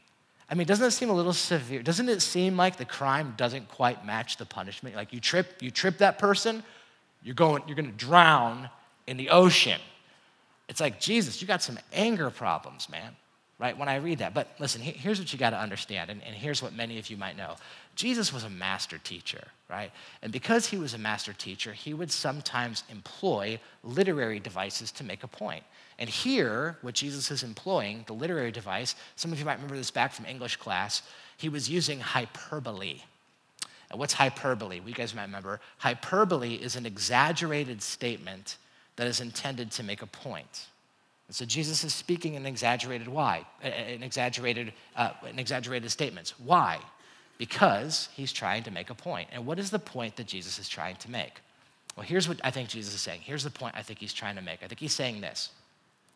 I 0.49 0.55
mean, 0.55 0.67
doesn't 0.67 0.85
it 0.85 0.91
seem 0.91 1.09
a 1.09 1.13
little 1.13 1.33
severe? 1.33 1.81
Doesn't 1.81 2.07
it 2.09 2.21
seem 2.21 2.55
like 2.55 2.77
the 2.77 2.85
crime 2.85 3.33
doesn't 3.37 3.67
quite 3.67 4.05
match 4.05 4.37
the 4.37 4.45
punishment? 4.45 4.95
Like 4.95 5.11
you 5.11 5.19
trip, 5.19 5.61
you 5.61 5.71
trip 5.71 5.97
that 5.97 6.19
person, 6.19 6.63
you're 7.23 7.35
going, 7.35 7.63
you're 7.67 7.75
going 7.75 7.91
to 7.91 7.97
drown 7.97 8.69
in 9.07 9.17
the 9.17 9.29
ocean. 9.29 9.81
It's 10.69 10.79
like 10.79 10.99
Jesus, 10.99 11.41
you 11.41 11.47
got 11.47 11.63
some 11.63 11.79
anger 11.91 12.29
problems, 12.29 12.89
man. 12.89 13.15
Right 13.59 13.75
when 13.75 13.89
I 13.89 13.95
read 13.95 14.19
that. 14.19 14.35
But 14.35 14.49
listen, 14.59 14.81
here's 14.81 15.17
what 15.17 15.33
you 15.33 15.39
got 15.39 15.49
to 15.49 15.59
understand, 15.59 16.11
and, 16.11 16.21
and 16.23 16.35
here's 16.35 16.61
what 16.61 16.73
many 16.73 16.99
of 16.99 17.09
you 17.09 17.17
might 17.17 17.35
know. 17.35 17.55
Jesus 17.95 18.31
was 18.31 18.43
a 18.43 18.49
master 18.51 18.99
teacher, 18.99 19.47
right? 19.67 19.91
And 20.21 20.31
because 20.31 20.67
he 20.67 20.77
was 20.77 20.93
a 20.93 20.99
master 20.99 21.33
teacher, 21.33 21.73
he 21.73 21.95
would 21.95 22.11
sometimes 22.11 22.83
employ 22.91 23.59
literary 23.83 24.39
devices 24.39 24.91
to 24.91 25.03
make 25.03 25.23
a 25.23 25.27
point. 25.27 25.63
And 25.97 26.07
here, 26.07 26.77
what 26.81 26.93
Jesus 26.93 27.31
is 27.31 27.41
employing, 27.41 28.03
the 28.05 28.13
literary 28.13 28.51
device, 28.51 28.95
some 29.15 29.31
of 29.31 29.39
you 29.39 29.45
might 29.45 29.55
remember 29.55 29.75
this 29.75 29.89
back 29.89 30.13
from 30.13 30.27
English 30.27 30.57
class, 30.57 31.01
he 31.37 31.49
was 31.49 31.67
using 31.67 31.99
hyperbole. 31.99 33.01
And 33.89 33.99
what's 33.99 34.13
hyperbole? 34.13 34.81
We 34.81 34.91
guys 34.91 35.15
might 35.15 35.23
remember. 35.23 35.59
Hyperbole 35.79 36.53
is 36.55 36.75
an 36.75 36.85
exaggerated 36.85 37.81
statement 37.81 38.57
that 38.97 39.07
is 39.07 39.21
intended 39.21 39.71
to 39.71 39.83
make 39.83 40.03
a 40.03 40.07
point. 40.07 40.67
So 41.29 41.45
Jesus 41.45 41.83
is 41.83 41.93
speaking 41.93 42.35
in 42.35 42.45
exaggerated 42.45 43.07
why, 43.07 43.45
an 43.61 44.01
exaggerated, 44.01 44.73
uh, 44.95 45.11
an 45.27 45.39
exaggerated 45.39 45.91
statements. 45.91 46.33
Why? 46.39 46.79
Because 47.37 48.07
he's 48.15 48.31
trying 48.31 48.63
to 48.63 48.71
make 48.71 48.89
a 48.89 48.95
point. 48.95 49.27
And 49.33 49.45
what 49.45 49.59
is 49.59 49.69
the 49.69 49.79
point 49.79 50.15
that 50.15 50.27
Jesus 50.27 50.57
is 50.57 50.69
trying 50.69 50.95
to 50.97 51.11
make? 51.11 51.41
Well, 51.95 52.05
here's 52.05 52.29
what 52.29 52.39
I 52.43 52.51
think 52.51 52.69
Jesus 52.69 52.93
is 52.93 53.01
saying. 53.01 53.21
Here's 53.23 53.43
the 53.43 53.49
point 53.49 53.75
I 53.75 53.81
think 53.81 53.99
he's 53.99 54.13
trying 54.13 54.35
to 54.35 54.41
make. 54.41 54.63
I 54.63 54.67
think 54.67 54.79
he's 54.79 54.93
saying 54.93 55.19
this 55.19 55.49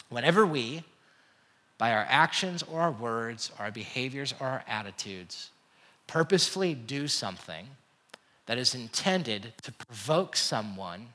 Whenever 0.10 0.46
we, 0.46 0.84
by 1.78 1.92
our 1.92 2.06
actions 2.08 2.64
or 2.64 2.80
our 2.80 2.92
words, 2.92 3.52
or 3.58 3.66
our 3.66 3.72
behaviors 3.72 4.34
or 4.40 4.48
our 4.48 4.64
attitudes, 4.68 5.50
purposefully 6.08 6.74
do 6.74 7.08
something 7.08 7.68
that 8.46 8.58
is 8.58 8.76
intended 8.76 9.54
to 9.64 9.72
provoke 9.72 10.36
someone, 10.36 11.08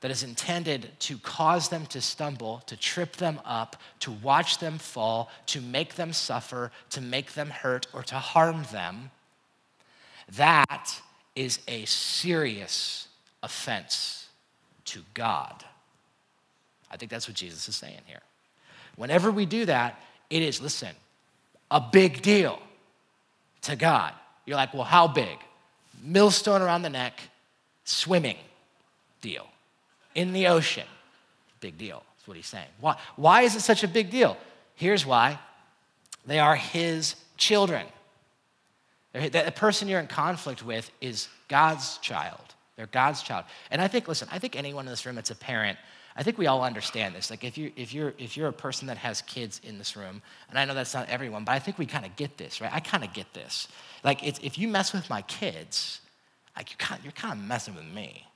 that 0.00 0.10
is 0.10 0.22
intended 0.22 0.90
to 1.00 1.18
cause 1.18 1.68
them 1.68 1.86
to 1.86 2.00
stumble, 2.00 2.62
to 2.66 2.76
trip 2.76 3.16
them 3.16 3.40
up, 3.44 3.76
to 4.00 4.10
watch 4.12 4.58
them 4.58 4.78
fall, 4.78 5.30
to 5.46 5.60
make 5.60 5.94
them 5.94 6.12
suffer, 6.12 6.70
to 6.90 7.00
make 7.00 7.32
them 7.32 7.50
hurt, 7.50 7.86
or 7.92 8.02
to 8.02 8.16
harm 8.16 8.64
them, 8.72 9.10
that 10.36 11.00
is 11.34 11.60
a 11.68 11.84
serious 11.84 13.08
offense 13.42 14.28
to 14.84 15.02
God. 15.14 15.64
I 16.90 16.96
think 16.96 17.10
that's 17.10 17.28
what 17.28 17.36
Jesus 17.36 17.68
is 17.68 17.76
saying 17.76 18.00
here. 18.06 18.20
Whenever 18.96 19.30
we 19.30 19.46
do 19.46 19.64
that, 19.66 20.00
it 20.30 20.42
is, 20.42 20.60
listen, 20.60 20.94
a 21.70 21.80
big 21.80 22.22
deal 22.22 22.58
to 23.62 23.76
God. 23.76 24.12
You're 24.44 24.56
like, 24.56 24.72
well, 24.72 24.84
how 24.84 25.08
big? 25.08 25.38
Millstone 26.02 26.62
around 26.62 26.82
the 26.82 26.90
neck, 26.90 27.20
swimming 27.84 28.36
deal. 29.20 29.46
In 30.16 30.32
the 30.32 30.48
ocean, 30.48 30.86
big 31.60 31.78
deal. 31.78 32.02
That's 32.16 32.26
what 32.26 32.36
he's 32.36 32.46
saying. 32.46 32.66
Why, 32.80 32.96
why 33.14 33.42
is 33.42 33.54
it 33.54 33.60
such 33.60 33.84
a 33.84 33.88
big 33.88 34.10
deal? 34.10 34.36
Here's 34.74 35.06
why 35.06 35.38
they 36.26 36.40
are 36.40 36.56
his 36.56 37.14
children. 37.36 37.86
The 39.12 39.52
person 39.54 39.86
you're 39.86 40.00
in 40.00 40.08
conflict 40.08 40.64
with 40.64 40.90
is 41.00 41.28
God's 41.48 41.98
child. 41.98 42.40
They're 42.74 42.86
God's 42.86 43.22
child. 43.22 43.44
And 43.70 43.80
I 43.80 43.86
think, 43.86 44.08
listen, 44.08 44.28
I 44.32 44.40
think 44.40 44.56
anyone 44.56 44.86
in 44.86 44.90
this 44.90 45.06
room 45.06 45.14
that's 45.14 45.30
a 45.30 45.36
parent 45.36 45.78
I 46.16 46.22
think 46.22 46.38
we 46.38 46.46
all 46.46 46.64
understand 46.64 47.14
this. 47.14 47.28
Like 47.28 47.44
if 47.44 47.58
you 47.58 47.70
if 47.76 47.92
you're 47.92 48.14
if 48.16 48.36
you're 48.36 48.48
a 48.48 48.52
person 48.52 48.88
that 48.88 48.96
has 48.96 49.20
kids 49.22 49.60
in 49.62 49.76
this 49.76 49.96
room, 49.96 50.22
and 50.48 50.58
I 50.58 50.64
know 50.64 50.72
that's 50.72 50.94
not 50.94 51.08
everyone, 51.10 51.44
but 51.44 51.52
I 51.52 51.58
think 51.58 51.78
we 51.78 51.84
kind 51.84 52.06
of 52.06 52.16
get 52.16 52.38
this, 52.38 52.60
right? 52.60 52.72
I 52.72 52.80
kind 52.80 53.04
of 53.04 53.12
get 53.12 53.32
this. 53.34 53.68
Like 54.02 54.24
if 54.24 54.58
you 54.58 54.66
mess 54.66 54.94
with 54.94 55.10
my 55.10 55.22
kids, 55.22 56.00
like 56.56 56.70
you're 57.02 57.12
kind 57.12 57.38
of 57.38 57.46
messing 57.46 57.74
with 57.74 57.84
me. 57.84 58.26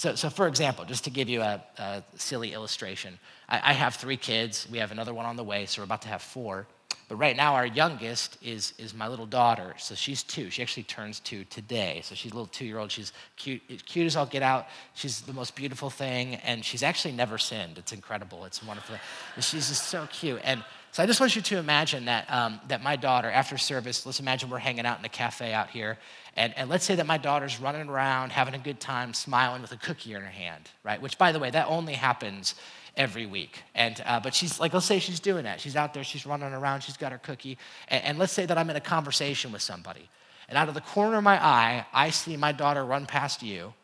So, 0.00 0.14
so 0.14 0.30
for 0.30 0.48
example, 0.48 0.86
just 0.86 1.04
to 1.04 1.10
give 1.10 1.28
you 1.28 1.42
a, 1.42 1.62
a 1.76 2.02
silly 2.16 2.54
illustration, 2.54 3.18
I, 3.50 3.56
I 3.56 3.72
have 3.74 3.96
three 3.96 4.16
kids. 4.16 4.66
We 4.72 4.78
have 4.78 4.92
another 4.92 5.12
one 5.12 5.26
on 5.26 5.36
the 5.36 5.44
way, 5.44 5.66
so 5.66 5.82
we're 5.82 5.84
about 5.84 6.00
to 6.02 6.08
have 6.08 6.22
four. 6.22 6.66
But 7.10 7.16
right 7.16 7.36
now, 7.36 7.54
our 7.54 7.66
youngest 7.66 8.38
is, 8.40 8.72
is 8.78 8.94
my 8.94 9.08
little 9.08 9.26
daughter. 9.26 9.74
So 9.76 9.94
she's 9.94 10.22
two. 10.22 10.48
She 10.48 10.62
actually 10.62 10.84
turns 10.84 11.20
two 11.20 11.44
today. 11.44 12.00
So 12.02 12.14
she's 12.14 12.32
a 12.32 12.34
little 12.34 12.46
two 12.46 12.64
year 12.64 12.78
old. 12.78 12.90
She's 12.90 13.12
cute, 13.36 13.60
cute 13.84 14.06
as 14.06 14.16
all 14.16 14.24
get 14.24 14.42
out. 14.42 14.68
She's 14.94 15.20
the 15.20 15.34
most 15.34 15.54
beautiful 15.54 15.90
thing. 15.90 16.36
And 16.36 16.64
she's 16.64 16.82
actually 16.82 17.12
never 17.12 17.36
sinned. 17.36 17.76
It's 17.76 17.92
incredible. 17.92 18.46
It's 18.46 18.64
wonderful. 18.64 18.96
She's 19.40 19.68
just 19.68 19.88
so 19.88 20.08
cute. 20.10 20.40
And 20.44 20.64
so 20.92 21.02
I 21.02 21.06
just 21.06 21.20
want 21.20 21.36
you 21.36 21.42
to 21.42 21.58
imagine 21.58 22.06
that, 22.06 22.30
um, 22.32 22.60
that 22.66 22.82
my 22.82 22.96
daughter, 22.96 23.30
after 23.30 23.56
service, 23.56 24.04
let's 24.06 24.18
imagine 24.18 24.50
we're 24.50 24.58
hanging 24.58 24.86
out 24.86 24.98
in 24.98 25.04
a 25.04 25.08
cafe 25.10 25.52
out 25.52 25.70
here. 25.70 25.98
And, 26.36 26.56
and 26.56 26.68
let's 26.68 26.84
say 26.84 26.96
that 26.96 27.06
my 27.06 27.16
daughter's 27.16 27.60
running 27.60 27.88
around, 27.88 28.32
having 28.32 28.54
a 28.54 28.58
good 28.58 28.80
time, 28.80 29.14
smiling 29.14 29.62
with 29.62 29.70
a 29.70 29.76
cookie 29.76 30.14
in 30.14 30.20
her 30.20 30.26
hand, 30.26 30.68
right? 30.82 31.00
Which, 31.00 31.16
by 31.16 31.30
the 31.30 31.38
way, 31.38 31.50
that 31.50 31.68
only 31.68 31.94
happens 31.94 32.56
every 32.96 33.24
week. 33.24 33.62
And, 33.74 34.02
uh, 34.04 34.18
but 34.18 34.34
she's 34.34 34.58
like, 34.58 34.74
let's 34.74 34.86
say 34.86 34.98
she's 34.98 35.20
doing 35.20 35.44
that. 35.44 35.60
She's 35.60 35.76
out 35.76 35.94
there, 35.94 36.02
she's 36.02 36.26
running 36.26 36.52
around, 36.52 36.80
she's 36.80 36.96
got 36.96 37.12
her 37.12 37.18
cookie. 37.18 37.56
And, 37.86 38.04
and 38.04 38.18
let's 38.18 38.32
say 38.32 38.44
that 38.46 38.58
I'm 38.58 38.68
in 38.68 38.76
a 38.76 38.80
conversation 38.80 39.52
with 39.52 39.62
somebody. 39.62 40.08
And 40.48 40.58
out 40.58 40.68
of 40.68 40.74
the 40.74 40.80
corner 40.80 41.18
of 41.18 41.22
my 41.22 41.42
eye, 41.42 41.86
I 41.92 42.10
see 42.10 42.36
my 42.36 42.50
daughter 42.50 42.84
run 42.84 43.06
past 43.06 43.44
you. 43.44 43.74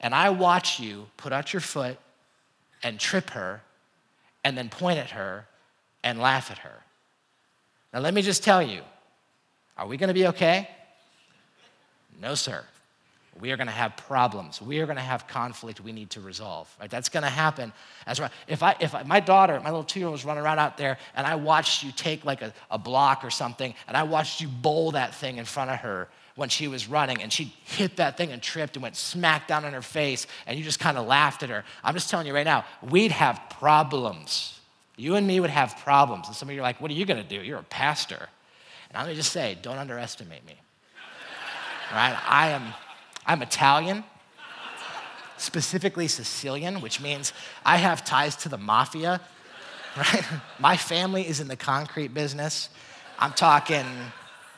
And 0.00 0.14
I 0.14 0.30
watch 0.30 0.80
you 0.80 1.06
put 1.16 1.32
out 1.32 1.52
your 1.52 1.60
foot 1.60 1.98
and 2.82 2.98
trip 2.98 3.30
her 3.30 3.62
and 4.42 4.58
then 4.58 4.68
point 4.68 4.98
at 4.98 5.10
her 5.10 5.46
and 6.06 6.20
laugh 6.20 6.50
at 6.50 6.58
her. 6.58 6.82
Now, 7.92 8.00
let 8.00 8.14
me 8.14 8.22
just 8.22 8.42
tell 8.42 8.62
you 8.62 8.82
are 9.76 9.86
we 9.86 9.98
going 9.98 10.08
to 10.08 10.14
be 10.14 10.28
okay? 10.28 10.70
No, 12.20 12.34
sir 12.34 12.64
we 13.40 13.52
are 13.52 13.56
going 13.56 13.66
to 13.66 13.72
have 13.72 13.96
problems. 13.96 14.60
We 14.62 14.80
are 14.80 14.86
going 14.86 14.96
to 14.96 15.02
have 15.02 15.26
conflict 15.28 15.80
we 15.80 15.92
need 15.92 16.10
to 16.10 16.20
resolve. 16.20 16.74
Right? 16.80 16.90
That's 16.90 17.08
going 17.08 17.22
to 17.22 17.28
happen. 17.28 17.72
As. 18.06 18.20
If, 18.48 18.62
I, 18.62 18.76
if 18.80 18.94
I, 18.94 19.02
my 19.02 19.20
daughter, 19.20 19.60
my 19.60 19.70
little 19.70 19.84
two-year-old 19.84 20.12
was 20.12 20.24
running 20.24 20.42
around 20.42 20.58
out 20.58 20.76
there 20.76 20.98
and 21.14 21.26
I 21.26 21.34
watched 21.34 21.82
you 21.82 21.92
take 21.92 22.24
like 22.24 22.42
a, 22.42 22.52
a 22.70 22.78
block 22.78 23.24
or 23.24 23.30
something 23.30 23.74
and 23.88 23.96
I 23.96 24.04
watched 24.04 24.40
you 24.40 24.48
bowl 24.48 24.92
that 24.92 25.14
thing 25.14 25.36
in 25.36 25.44
front 25.44 25.70
of 25.70 25.78
her 25.78 26.08
when 26.34 26.48
she 26.48 26.68
was 26.68 26.86
running 26.86 27.22
and 27.22 27.32
she 27.32 27.52
hit 27.64 27.96
that 27.96 28.16
thing 28.16 28.30
and 28.30 28.42
tripped 28.42 28.76
and 28.76 28.82
went 28.82 28.96
smack 28.96 29.48
down 29.48 29.64
on 29.64 29.72
her 29.72 29.82
face 29.82 30.26
and 30.46 30.58
you 30.58 30.64
just 30.64 30.80
kind 30.80 30.98
of 30.98 31.06
laughed 31.06 31.42
at 31.42 31.50
her. 31.50 31.64
I'm 31.82 31.94
just 31.94 32.10
telling 32.10 32.26
you 32.26 32.34
right 32.34 32.44
now, 32.44 32.64
we'd 32.82 33.12
have 33.12 33.40
problems. 33.58 34.55
You 34.96 35.16
and 35.16 35.26
me 35.26 35.40
would 35.40 35.50
have 35.50 35.76
problems. 35.78 36.26
And 36.26 36.36
some 36.36 36.48
of 36.48 36.54
you 36.54 36.60
are 36.60 36.62
like, 36.62 36.80
what 36.80 36.90
are 36.90 36.94
you 36.94 37.04
going 37.04 37.22
to 37.22 37.28
do? 37.28 37.42
You're 37.42 37.58
a 37.58 37.64
pastor. 37.64 38.28
And 38.88 38.96
I'm 38.96 39.04
going 39.04 39.14
to 39.14 39.20
just 39.20 39.32
say, 39.32 39.58
don't 39.60 39.78
underestimate 39.78 40.44
me. 40.46 40.54
All 41.90 41.96
right? 41.96 42.16
I 42.26 42.48
am 42.50 42.74
I'm 43.26 43.42
Italian, 43.42 44.04
specifically 45.36 46.06
Sicilian, 46.06 46.80
which 46.80 47.00
means 47.00 47.32
I 47.64 47.78
have 47.78 48.04
ties 48.04 48.36
to 48.36 48.48
the 48.48 48.56
mafia, 48.56 49.20
right? 49.96 50.24
My 50.60 50.76
family 50.76 51.26
is 51.26 51.40
in 51.40 51.48
the 51.48 51.56
concrete 51.56 52.14
business. 52.14 52.68
I'm 53.18 53.32
talking 53.32 53.84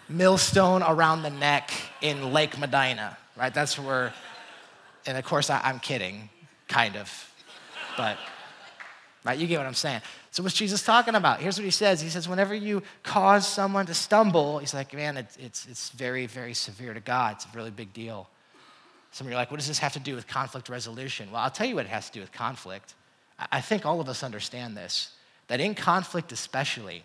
millstone 0.08 0.82
around 0.82 1.22
the 1.22 1.30
neck 1.30 1.70
in 2.02 2.32
Lake 2.32 2.58
Medina, 2.58 3.16
right? 3.36 3.54
That's 3.54 3.78
where, 3.78 4.12
and 5.06 5.16
of 5.16 5.24
course, 5.24 5.48
I, 5.48 5.70
am 5.70 5.80
kidding, 5.80 6.28
kind 6.68 6.96
of, 6.96 7.10
but, 7.96 8.18
right, 9.24 9.38
you 9.38 9.46
get 9.46 9.56
what 9.56 9.66
I'm 9.66 9.74
saying. 9.74 10.02
So, 10.30 10.42
what's 10.42 10.54
Jesus 10.54 10.82
talking 10.82 11.14
about? 11.14 11.40
Here's 11.40 11.58
what 11.58 11.64
he 11.64 11.70
says 11.70 12.00
He 12.00 12.10
says, 12.10 12.28
whenever 12.28 12.54
you 12.54 12.82
cause 13.02 13.46
someone 13.46 13.86
to 13.86 13.94
stumble, 13.94 14.58
he's 14.58 14.74
like, 14.74 14.92
man, 14.94 15.16
it's, 15.16 15.36
it's, 15.36 15.66
it's 15.66 15.90
very, 15.90 16.26
very 16.26 16.54
severe 16.54 16.94
to 16.94 17.00
God. 17.00 17.36
It's 17.36 17.46
a 17.46 17.56
really 17.56 17.70
big 17.70 17.92
deal. 17.92 18.28
Some 19.10 19.26
of 19.26 19.30
you 19.30 19.36
are 19.36 19.40
like, 19.40 19.50
what 19.50 19.56
does 19.56 19.68
this 19.68 19.78
have 19.78 19.94
to 19.94 20.00
do 20.00 20.14
with 20.14 20.26
conflict 20.26 20.68
resolution? 20.68 21.30
Well, 21.30 21.40
I'll 21.40 21.50
tell 21.50 21.66
you 21.66 21.74
what 21.74 21.86
it 21.86 21.90
has 21.90 22.08
to 22.08 22.12
do 22.12 22.20
with 22.20 22.30
conflict. 22.30 22.94
I 23.50 23.60
think 23.60 23.86
all 23.86 24.00
of 24.00 24.08
us 24.08 24.22
understand 24.22 24.76
this 24.76 25.12
that 25.46 25.60
in 25.60 25.74
conflict, 25.74 26.30
especially, 26.30 27.02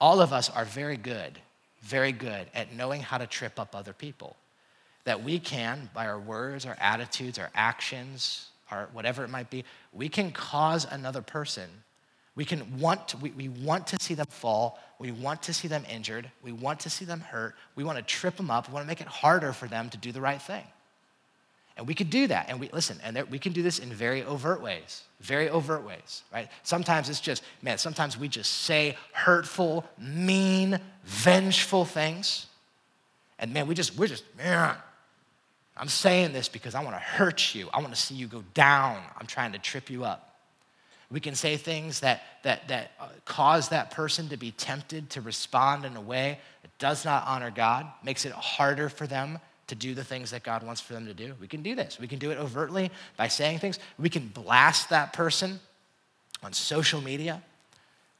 all 0.00 0.20
of 0.20 0.32
us 0.32 0.48
are 0.48 0.64
very 0.64 0.96
good, 0.96 1.40
very 1.82 2.12
good 2.12 2.46
at 2.54 2.72
knowing 2.72 3.00
how 3.00 3.18
to 3.18 3.26
trip 3.26 3.58
up 3.58 3.74
other 3.74 3.92
people. 3.92 4.36
That 5.04 5.24
we 5.24 5.40
can, 5.40 5.90
by 5.92 6.06
our 6.06 6.20
words, 6.20 6.66
our 6.66 6.76
attitudes, 6.80 7.38
our 7.38 7.50
actions, 7.54 8.46
our 8.70 8.88
whatever 8.92 9.24
it 9.24 9.28
might 9.28 9.50
be, 9.50 9.64
we 9.92 10.08
can 10.08 10.30
cause 10.30 10.86
another 10.88 11.22
person. 11.22 11.68
We 12.38 12.44
can 12.44 12.78
want 12.78 13.08
to, 13.08 13.16
we, 13.16 13.32
we 13.32 13.48
want 13.48 13.88
to 13.88 13.96
see 14.00 14.14
them 14.14 14.28
fall. 14.30 14.78
We 15.00 15.10
want 15.10 15.42
to 15.42 15.52
see 15.52 15.66
them 15.66 15.84
injured. 15.90 16.30
We 16.40 16.52
want 16.52 16.78
to 16.80 16.88
see 16.88 17.04
them 17.04 17.18
hurt. 17.18 17.56
We 17.74 17.82
want 17.82 17.98
to 17.98 18.04
trip 18.04 18.36
them 18.36 18.48
up. 18.48 18.68
We 18.68 18.74
want 18.74 18.84
to 18.84 18.86
make 18.86 19.00
it 19.00 19.08
harder 19.08 19.52
for 19.52 19.66
them 19.66 19.90
to 19.90 19.98
do 19.98 20.12
the 20.12 20.20
right 20.20 20.40
thing. 20.40 20.62
And 21.76 21.84
we 21.84 21.94
could 21.94 22.10
do 22.10 22.28
that. 22.28 22.46
And 22.48 22.60
we 22.60 22.68
listen, 22.72 23.00
and 23.02 23.16
there, 23.16 23.24
we 23.24 23.40
can 23.40 23.52
do 23.52 23.64
this 23.64 23.80
in 23.80 23.92
very 23.92 24.22
overt 24.22 24.62
ways, 24.62 25.02
very 25.20 25.48
overt 25.48 25.82
ways, 25.82 26.22
right? 26.32 26.48
Sometimes 26.62 27.08
it's 27.08 27.20
just, 27.20 27.42
man, 27.60 27.76
sometimes 27.76 28.16
we 28.16 28.28
just 28.28 28.52
say 28.52 28.96
hurtful, 29.12 29.84
mean, 29.98 30.78
vengeful 31.02 31.84
things. 31.84 32.46
And 33.40 33.52
man, 33.52 33.66
we 33.66 33.74
just, 33.74 33.98
we're 33.98 34.06
just, 34.06 34.22
man, 34.36 34.76
I'm 35.76 35.88
saying 35.88 36.32
this 36.34 36.48
because 36.48 36.76
I 36.76 36.84
want 36.84 36.94
to 36.94 37.00
hurt 37.00 37.52
you. 37.52 37.68
I 37.74 37.80
want 37.80 37.92
to 37.92 38.00
see 38.00 38.14
you 38.14 38.28
go 38.28 38.44
down. 38.54 39.02
I'm 39.18 39.26
trying 39.26 39.50
to 39.54 39.58
trip 39.58 39.90
you 39.90 40.04
up. 40.04 40.27
We 41.10 41.20
can 41.20 41.34
say 41.34 41.56
things 41.56 42.00
that, 42.00 42.22
that, 42.42 42.68
that 42.68 42.92
uh, 43.00 43.08
cause 43.24 43.70
that 43.70 43.90
person 43.90 44.28
to 44.28 44.36
be 44.36 44.50
tempted 44.50 45.10
to 45.10 45.22
respond 45.22 45.84
in 45.84 45.96
a 45.96 46.00
way 46.00 46.38
that 46.62 46.76
does 46.78 47.04
not 47.04 47.26
honor 47.26 47.50
God, 47.50 47.86
makes 48.04 48.26
it 48.26 48.32
harder 48.32 48.88
for 48.88 49.06
them 49.06 49.38
to 49.68 49.74
do 49.74 49.94
the 49.94 50.04
things 50.04 50.30
that 50.30 50.42
God 50.42 50.62
wants 50.62 50.80
for 50.80 50.92
them 50.92 51.06
to 51.06 51.14
do. 51.14 51.34
We 51.40 51.48
can 51.48 51.62
do 51.62 51.74
this. 51.74 51.98
We 51.98 52.08
can 52.08 52.18
do 52.18 52.30
it 52.30 52.38
overtly 52.38 52.90
by 53.16 53.28
saying 53.28 53.60
things. 53.60 53.78
We 53.98 54.10
can 54.10 54.28
blast 54.28 54.90
that 54.90 55.12
person 55.12 55.60
on 56.42 56.52
social 56.52 57.00
media. 57.00 57.42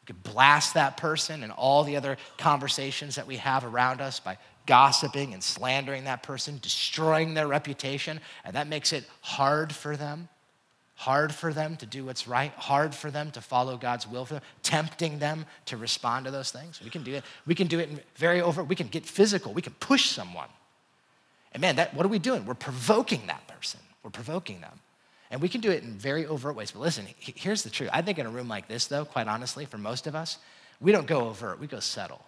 We 0.03 0.15
can 0.15 0.33
blast 0.33 0.75
that 0.75 0.97
person 0.97 1.43
and 1.43 1.53
all 1.53 1.85
the 1.85 1.97
other 1.97 2.17
conversations 2.39 3.17
that 3.17 3.27
we 3.27 3.37
have 3.37 3.65
around 3.65 4.01
us 4.01 4.21
by 4.21 4.39
gossiping 4.67 5.33
and 5.33 5.43
slandering 5.43 6.05
that 6.05 6.23
person, 6.23 6.59
destroying 6.61 7.35
their 7.35 7.49
reputation, 7.49 8.21
and 8.45 8.55
that 8.55 8.67
makes 8.67 8.93
it 8.93 9.05
hard 9.21 9.75
for 9.75 9.97
them. 9.97 10.29
Hard 10.99 11.35
for 11.35 11.53
them 11.53 11.77
to 11.77 11.87
do 11.87 12.05
what's 12.05 12.29
right, 12.29 12.53
hard 12.53 12.95
for 12.95 13.11
them 13.11 13.31
to 13.33 13.41
follow 13.41 13.77
God's 13.77 14.07
will 14.07 14.25
for 14.25 14.35
them, 14.35 14.43
tempting 14.63 15.19
them 15.19 15.47
to 15.67 15.77
respond 15.77 16.27
to 16.27 16.31
those 16.31 16.51
things. 16.51 16.81
We 16.83 16.91
can 16.91 17.03
do 17.03 17.15
it. 17.15 17.25
We 17.47 17.55
can 17.55 17.67
do 17.67 17.79
it 17.79 17.89
in 17.89 18.01
very 18.17 18.41
over. 18.41 18.63
We 18.63 18.75
can 18.75 18.89
get 18.89 19.07
physical. 19.07 19.53
We 19.53 19.63
can 19.63 19.75
push 19.75 20.07
someone 20.11 20.49
and 21.53 21.61
man, 21.61 21.77
that, 21.77 21.95
what 21.95 22.05
are 22.05 22.09
we 22.09 22.19
doing? 22.19 22.45
We're 22.45 22.55
provoking 22.55 23.27
that 23.27 23.47
person. 23.49 23.81
We're 24.03 24.11
provoking 24.11 24.61
them. 24.61 24.79
And 25.31 25.43
we 25.43 25.49
can 25.49 25.61
do 25.61 25.71
it 25.71 25.83
in 25.83 25.93
very 25.95 26.27
overt 26.27 26.57
ways. 26.57 26.71
But 26.71 26.81
listen, 26.81 27.07
here's 27.19 27.63
the 27.63 27.71
truth. 27.71 27.91
I 27.93 28.03
think 28.03 28.19
in 28.19 28.27
a 28.27 28.31
room 28.31 28.49
like 28.49 28.69
this, 28.69 28.87
though, 28.87 29.05
quite 29.05 29.29
honestly, 29.29 29.65
for 29.67 29.77
most 29.77 30.07
of 30.07 30.15
us, 30.15 30.39
we 30.81 30.93
don't 30.93 31.07
go 31.07 31.29
overt, 31.29 31.61
we 31.61 31.67
go 31.67 31.81
subtle. 31.81 32.25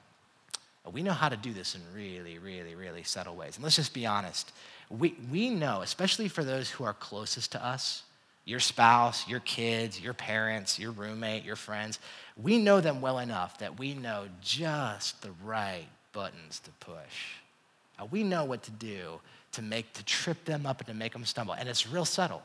We 0.91 1.03
know 1.03 1.13
how 1.13 1.29
to 1.29 1.37
do 1.37 1.53
this 1.53 1.75
in 1.75 1.83
really, 1.95 2.39
really, 2.39 2.75
really 2.75 3.03
subtle 3.03 3.37
ways. 3.37 3.57
And 3.57 3.63
let's 3.63 3.77
just 3.77 3.95
be 3.95 4.07
honest. 4.07 4.51
We, 4.89 5.15
we 5.31 5.51
know, 5.51 5.83
especially 5.83 6.27
for 6.29 6.43
those 6.43 6.71
who 6.71 6.85
are 6.85 6.95
closest 6.95 7.53
to 7.53 7.65
us, 7.65 8.03
your 8.51 8.61
spouse, 8.61 9.29
your 9.29 9.39
kids, 9.41 10.01
your 10.01 10.13
parents, 10.13 10.77
your 10.77 10.91
roommate, 10.91 11.45
your 11.45 11.55
friends, 11.55 12.01
we 12.37 12.59
know 12.59 12.81
them 12.81 13.01
well 13.01 13.21
enough 13.21 13.59
that 13.59 13.79
we 13.79 13.95
know 13.95 14.25
just 14.43 15.23
the 15.23 15.31
right 15.45 15.87
buttons 16.13 16.59
to 16.59 16.71
push. 16.85 17.37
Uh, 17.97 18.07
we 18.11 18.25
know 18.25 18.45
what 18.45 18.65
to 18.65 18.73
do 18.73 19.21
to 19.53 19.63
make 19.63 19.93
to 19.93 20.05
trip 20.05 20.45
them 20.45 20.67
up 20.67 20.81
and 20.81 20.89
to 20.89 20.95
make 20.95 21.13
them 21.13 21.25
stumble. 21.25 21.55
And 21.55 21.69
it's 21.69 21.87
real 21.87 22.05
subtle. 22.05 22.43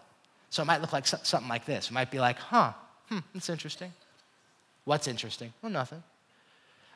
So 0.52 0.62
it 0.62 0.66
might 0.66 0.80
look 0.80 0.94
like 0.94 1.08
something 1.08 1.50
like 1.50 1.66
this. 1.66 1.90
It 1.90 1.94
might 1.94 2.12
be 2.12 2.20
like 2.20 2.38
huh 2.38 2.74
hmm 3.10 3.20
that's 3.34 3.50
interesting. 3.50 3.92
What's 4.84 5.08
interesting? 5.08 5.54
Well 5.64 5.72
nothing. 5.72 6.04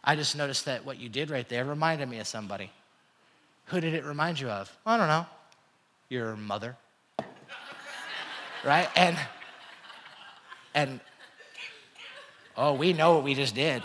I 0.04 0.16
just 0.16 0.38
noticed 0.38 0.66
that 0.66 0.86
what 0.86 1.00
you 1.00 1.10
did 1.10 1.32
right 1.32 1.50
there 1.50 1.66
reminded 1.66 2.08
me 2.10 2.20
of 2.20 2.28
somebody. 2.28 2.72
Who 3.66 3.82
did 3.82 3.96
it 3.96 4.06
remind 4.06 4.40
you 4.40 4.50
of? 4.50 4.72
I 4.86 4.98
don't 4.98 5.08
know. 5.08 5.26
Your 6.10 6.36
mother 6.36 6.76
right 8.66 8.90
and 8.96 9.18
and 10.74 11.00
oh 12.58 12.74
we 12.74 12.94
know 12.94 13.16
what 13.16 13.24
we 13.24 13.34
just 13.34 13.56
did 13.56 13.84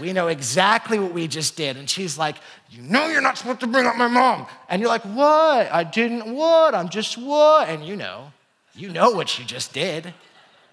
we 0.00 0.12
know 0.12 0.28
exactly 0.28 0.98
what 0.98 1.12
we 1.12 1.28
just 1.28 1.56
did. 1.56 1.76
And 1.76 1.88
she's 1.88 2.16
like, 2.16 2.36
You 2.70 2.82
know, 2.82 3.08
you're 3.08 3.20
not 3.20 3.36
supposed 3.36 3.60
to 3.60 3.66
bring 3.66 3.86
up 3.86 3.96
my 3.96 4.08
mom. 4.08 4.46
And 4.68 4.80
you're 4.80 4.88
like, 4.88 5.02
What? 5.02 5.70
I 5.70 5.84
didn't 5.84 6.34
what? 6.34 6.74
I'm 6.74 6.88
just 6.88 7.18
what? 7.18 7.68
And 7.68 7.84
you 7.84 7.96
know, 7.96 8.32
you 8.74 8.88
know 8.88 9.10
what 9.10 9.38
you 9.38 9.44
just 9.44 9.72
did. 9.72 10.14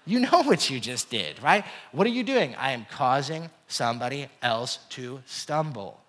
You 0.06 0.20
know 0.20 0.42
what 0.44 0.70
you 0.70 0.80
just 0.80 1.10
did, 1.10 1.42
right? 1.42 1.64
What 1.92 2.06
are 2.06 2.10
you 2.10 2.22
doing? 2.22 2.54
I 2.56 2.72
am 2.72 2.86
causing 2.90 3.50
somebody 3.68 4.28
else 4.42 4.78
to 4.90 5.20
stumble. 5.26 5.99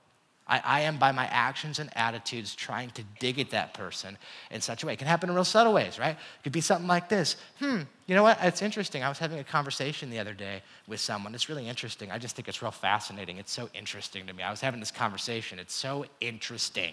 I, 0.51 0.61
I, 0.65 0.79
am, 0.81 0.97
by 0.97 1.13
my 1.13 1.27
actions 1.27 1.79
and 1.79 1.89
attitudes, 1.95 2.53
trying 2.53 2.89
to 2.91 3.03
dig 3.19 3.39
at 3.39 3.51
that 3.51 3.73
person 3.73 4.17
in 4.51 4.59
such 4.59 4.83
a 4.83 4.85
way. 4.85 4.93
It 4.93 4.99
can 4.99 5.07
happen 5.07 5.29
in 5.29 5.35
real 5.35 5.45
subtle 5.45 5.71
ways, 5.71 5.97
right? 5.97 6.11
It 6.11 6.43
could 6.43 6.51
be 6.51 6.59
something 6.59 6.89
like 6.89 7.07
this. 7.07 7.37
Hmm, 7.59 7.83
you 8.05 8.15
know 8.15 8.23
what? 8.23 8.37
It's 8.41 8.61
interesting. 8.61 9.01
I 9.01 9.07
was 9.07 9.17
having 9.17 9.39
a 9.39 9.45
conversation 9.45 10.09
the 10.09 10.19
other 10.19 10.33
day 10.33 10.61
with 10.87 10.99
someone. 10.99 11.33
It's 11.33 11.47
really 11.47 11.69
interesting. 11.69 12.11
I 12.11 12.17
just 12.17 12.35
think 12.35 12.49
it's 12.49 12.61
real 12.61 12.69
fascinating. 12.69 13.37
It's 13.37 13.53
so 13.53 13.69
interesting 13.73 14.27
to 14.27 14.33
me. 14.33 14.43
I 14.43 14.51
was 14.51 14.59
having 14.59 14.81
this 14.81 14.91
conversation. 14.91 15.57
It's 15.57 15.73
so 15.73 16.05
interesting. 16.19 16.91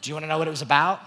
Do 0.00 0.08
you 0.08 0.14
want 0.14 0.24
to 0.24 0.28
know 0.28 0.38
what 0.38 0.48
it 0.48 0.52
was 0.52 0.62
about? 0.62 1.00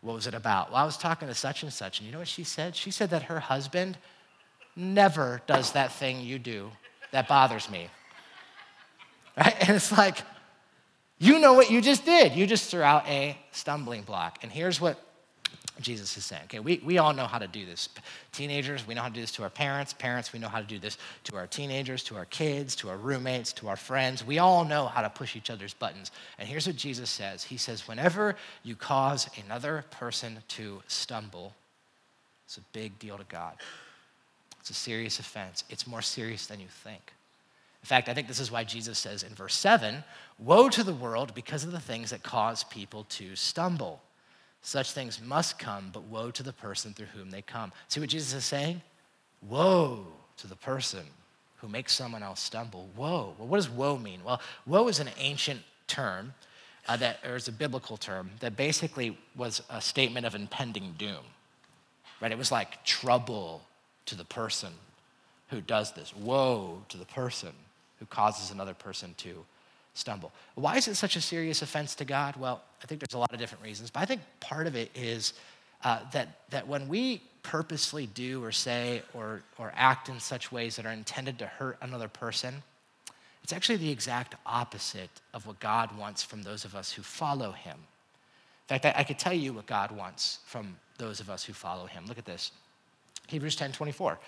What 0.00 0.14
was 0.14 0.26
it 0.26 0.34
about? 0.34 0.72
Well, 0.72 0.82
I 0.82 0.84
was 0.84 0.96
talking 0.96 1.28
to 1.28 1.34
such 1.34 1.62
and 1.62 1.72
such, 1.72 2.00
and 2.00 2.06
you 2.06 2.12
know 2.12 2.18
what 2.18 2.28
she 2.28 2.42
said? 2.42 2.74
She 2.74 2.90
said 2.90 3.10
that 3.10 3.22
her 3.24 3.38
husband 3.38 3.98
never 4.74 5.42
does 5.46 5.72
that 5.72 5.92
thing 5.92 6.22
you 6.22 6.40
do 6.40 6.72
that 7.12 7.28
bothers 7.28 7.70
me. 7.70 7.88
Right? 9.36 9.54
And 9.60 9.76
it's 9.76 9.92
like, 9.92 10.18
you 11.22 11.38
know 11.38 11.52
what 11.52 11.70
you 11.70 11.82
just 11.82 12.06
did. 12.06 12.32
You 12.32 12.46
just 12.46 12.70
threw 12.70 12.82
out 12.82 13.06
a 13.06 13.36
stumbling 13.52 14.02
block. 14.02 14.38
And 14.42 14.50
here's 14.50 14.80
what 14.80 14.98
Jesus 15.78 16.16
is 16.16 16.24
saying. 16.24 16.44
Okay, 16.44 16.60
we, 16.60 16.80
we 16.82 16.96
all 16.96 17.12
know 17.12 17.26
how 17.26 17.38
to 17.38 17.46
do 17.46 17.66
this. 17.66 17.90
Teenagers, 18.32 18.86
we 18.86 18.94
know 18.94 19.02
how 19.02 19.08
to 19.08 19.14
do 19.14 19.20
this 19.20 19.32
to 19.32 19.42
our 19.42 19.50
parents. 19.50 19.92
Parents, 19.92 20.32
we 20.32 20.38
know 20.38 20.48
how 20.48 20.60
to 20.60 20.66
do 20.66 20.78
this 20.78 20.96
to 21.24 21.36
our 21.36 21.46
teenagers, 21.46 22.02
to 22.04 22.16
our 22.16 22.24
kids, 22.24 22.74
to 22.76 22.88
our 22.88 22.96
roommates, 22.96 23.52
to 23.54 23.68
our 23.68 23.76
friends. 23.76 24.26
We 24.26 24.38
all 24.38 24.64
know 24.64 24.86
how 24.86 25.02
to 25.02 25.10
push 25.10 25.36
each 25.36 25.50
other's 25.50 25.74
buttons. 25.74 26.10
And 26.38 26.48
here's 26.48 26.66
what 26.66 26.76
Jesus 26.76 27.10
says 27.10 27.44
He 27.44 27.58
says, 27.58 27.86
whenever 27.86 28.34
you 28.62 28.74
cause 28.74 29.28
another 29.44 29.84
person 29.90 30.38
to 30.48 30.82
stumble, 30.88 31.54
it's 32.46 32.56
a 32.56 32.62
big 32.72 32.98
deal 32.98 33.18
to 33.18 33.24
God. 33.24 33.56
It's 34.60 34.70
a 34.70 34.74
serious 34.74 35.18
offense. 35.18 35.64
It's 35.68 35.86
more 35.86 36.02
serious 36.02 36.46
than 36.46 36.60
you 36.60 36.68
think. 36.68 37.12
In 37.82 37.86
fact, 37.86 38.08
I 38.08 38.14
think 38.14 38.28
this 38.28 38.40
is 38.40 38.50
why 38.50 38.64
Jesus 38.64 38.98
says 38.98 39.22
in 39.22 39.34
verse 39.34 39.54
7 39.54 40.04
Woe 40.38 40.68
to 40.68 40.84
the 40.84 40.94
world 40.94 41.34
because 41.34 41.64
of 41.64 41.72
the 41.72 41.80
things 41.80 42.10
that 42.10 42.22
cause 42.22 42.64
people 42.64 43.04
to 43.10 43.34
stumble. 43.36 44.02
Such 44.62 44.92
things 44.92 45.20
must 45.20 45.58
come, 45.58 45.90
but 45.92 46.02
woe 46.04 46.30
to 46.30 46.42
the 46.42 46.52
person 46.52 46.92
through 46.92 47.06
whom 47.06 47.30
they 47.30 47.42
come. 47.42 47.72
See 47.88 48.00
what 48.00 48.10
Jesus 48.10 48.34
is 48.34 48.44
saying? 48.44 48.82
Woe 49.42 50.06
to 50.36 50.46
the 50.46 50.56
person 50.56 51.04
who 51.56 51.68
makes 51.68 51.94
someone 51.94 52.22
else 52.22 52.40
stumble. 52.40 52.88
Woe. 52.94 53.34
Well, 53.38 53.48
what 53.48 53.56
does 53.56 53.70
woe 53.70 53.96
mean? 53.96 54.20
Well, 54.24 54.40
woe 54.66 54.88
is 54.88 55.00
an 55.00 55.08
ancient 55.18 55.60
term 55.86 56.34
uh, 56.88 56.96
that, 56.98 57.20
or 57.26 57.36
it's 57.36 57.48
a 57.48 57.52
biblical 57.52 57.96
term 57.96 58.30
that 58.40 58.56
basically 58.56 59.16
was 59.34 59.62
a 59.70 59.80
statement 59.80 60.26
of 60.26 60.34
impending 60.34 60.94
doom. 60.98 61.24
Right? 62.20 62.32
It 62.32 62.38
was 62.38 62.52
like 62.52 62.84
trouble 62.84 63.62
to 64.06 64.14
the 64.14 64.24
person 64.24 64.72
who 65.48 65.62
does 65.62 65.92
this. 65.92 66.14
Woe 66.14 66.82
to 66.90 66.98
the 66.98 67.06
person 67.06 67.52
who 68.00 68.06
causes 68.06 68.50
another 68.50 68.74
person 68.74 69.14
to 69.18 69.44
stumble. 69.94 70.32
Why 70.56 70.76
is 70.76 70.88
it 70.88 70.96
such 70.96 71.14
a 71.14 71.20
serious 71.20 71.62
offense 71.62 71.94
to 71.96 72.04
God? 72.04 72.36
Well, 72.36 72.62
I 72.82 72.86
think 72.86 73.00
there's 73.00 73.14
a 73.14 73.18
lot 73.18 73.32
of 73.32 73.38
different 73.38 73.62
reasons, 73.62 73.90
but 73.90 74.00
I 74.00 74.06
think 74.06 74.22
part 74.40 74.66
of 74.66 74.74
it 74.74 74.90
is 74.94 75.34
uh, 75.84 76.00
that, 76.12 76.40
that 76.50 76.66
when 76.66 76.88
we 76.88 77.22
purposely 77.42 78.06
do 78.06 78.42
or 78.42 78.52
say 78.52 79.02
or, 79.14 79.42
or 79.58 79.72
act 79.76 80.08
in 80.08 80.18
such 80.18 80.50
ways 80.50 80.76
that 80.76 80.86
are 80.86 80.92
intended 80.92 81.38
to 81.38 81.46
hurt 81.46 81.78
another 81.80 82.08
person, 82.08 82.62
it's 83.42 83.52
actually 83.52 83.76
the 83.76 83.90
exact 83.90 84.34
opposite 84.44 85.10
of 85.32 85.46
what 85.46 85.60
God 85.60 85.96
wants 85.96 86.22
from 86.22 86.42
those 86.42 86.64
of 86.64 86.74
us 86.74 86.92
who 86.92 87.02
follow 87.02 87.52
Him. 87.52 87.76
In 88.68 88.78
fact, 88.78 88.84
I, 88.84 89.00
I 89.00 89.04
could 89.04 89.18
tell 89.18 89.32
you 89.32 89.52
what 89.52 89.66
God 89.66 89.90
wants 89.90 90.38
from 90.46 90.76
those 90.98 91.20
of 91.20 91.30
us 91.30 91.44
who 91.44 91.52
follow 91.52 91.86
Him. 91.86 92.04
Look 92.06 92.18
at 92.18 92.26
this 92.26 92.52
Hebrews 93.28 93.56
10 93.56 93.72
24 93.72 94.18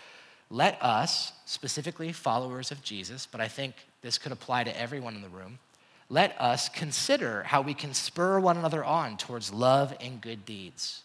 let 0.52 0.76
us, 0.82 1.32
specifically 1.46 2.12
followers 2.12 2.70
of 2.70 2.82
Jesus, 2.82 3.26
but 3.26 3.40
I 3.40 3.48
think 3.48 3.74
this 4.02 4.18
could 4.18 4.32
apply 4.32 4.64
to 4.64 4.80
everyone 4.80 5.16
in 5.16 5.22
the 5.22 5.28
room, 5.30 5.58
let 6.10 6.38
us 6.38 6.68
consider 6.68 7.42
how 7.44 7.62
we 7.62 7.72
can 7.72 7.94
spur 7.94 8.38
one 8.38 8.58
another 8.58 8.84
on 8.84 9.16
towards 9.16 9.50
love 9.50 9.96
and 9.98 10.20
good 10.20 10.44
deeds. 10.44 11.04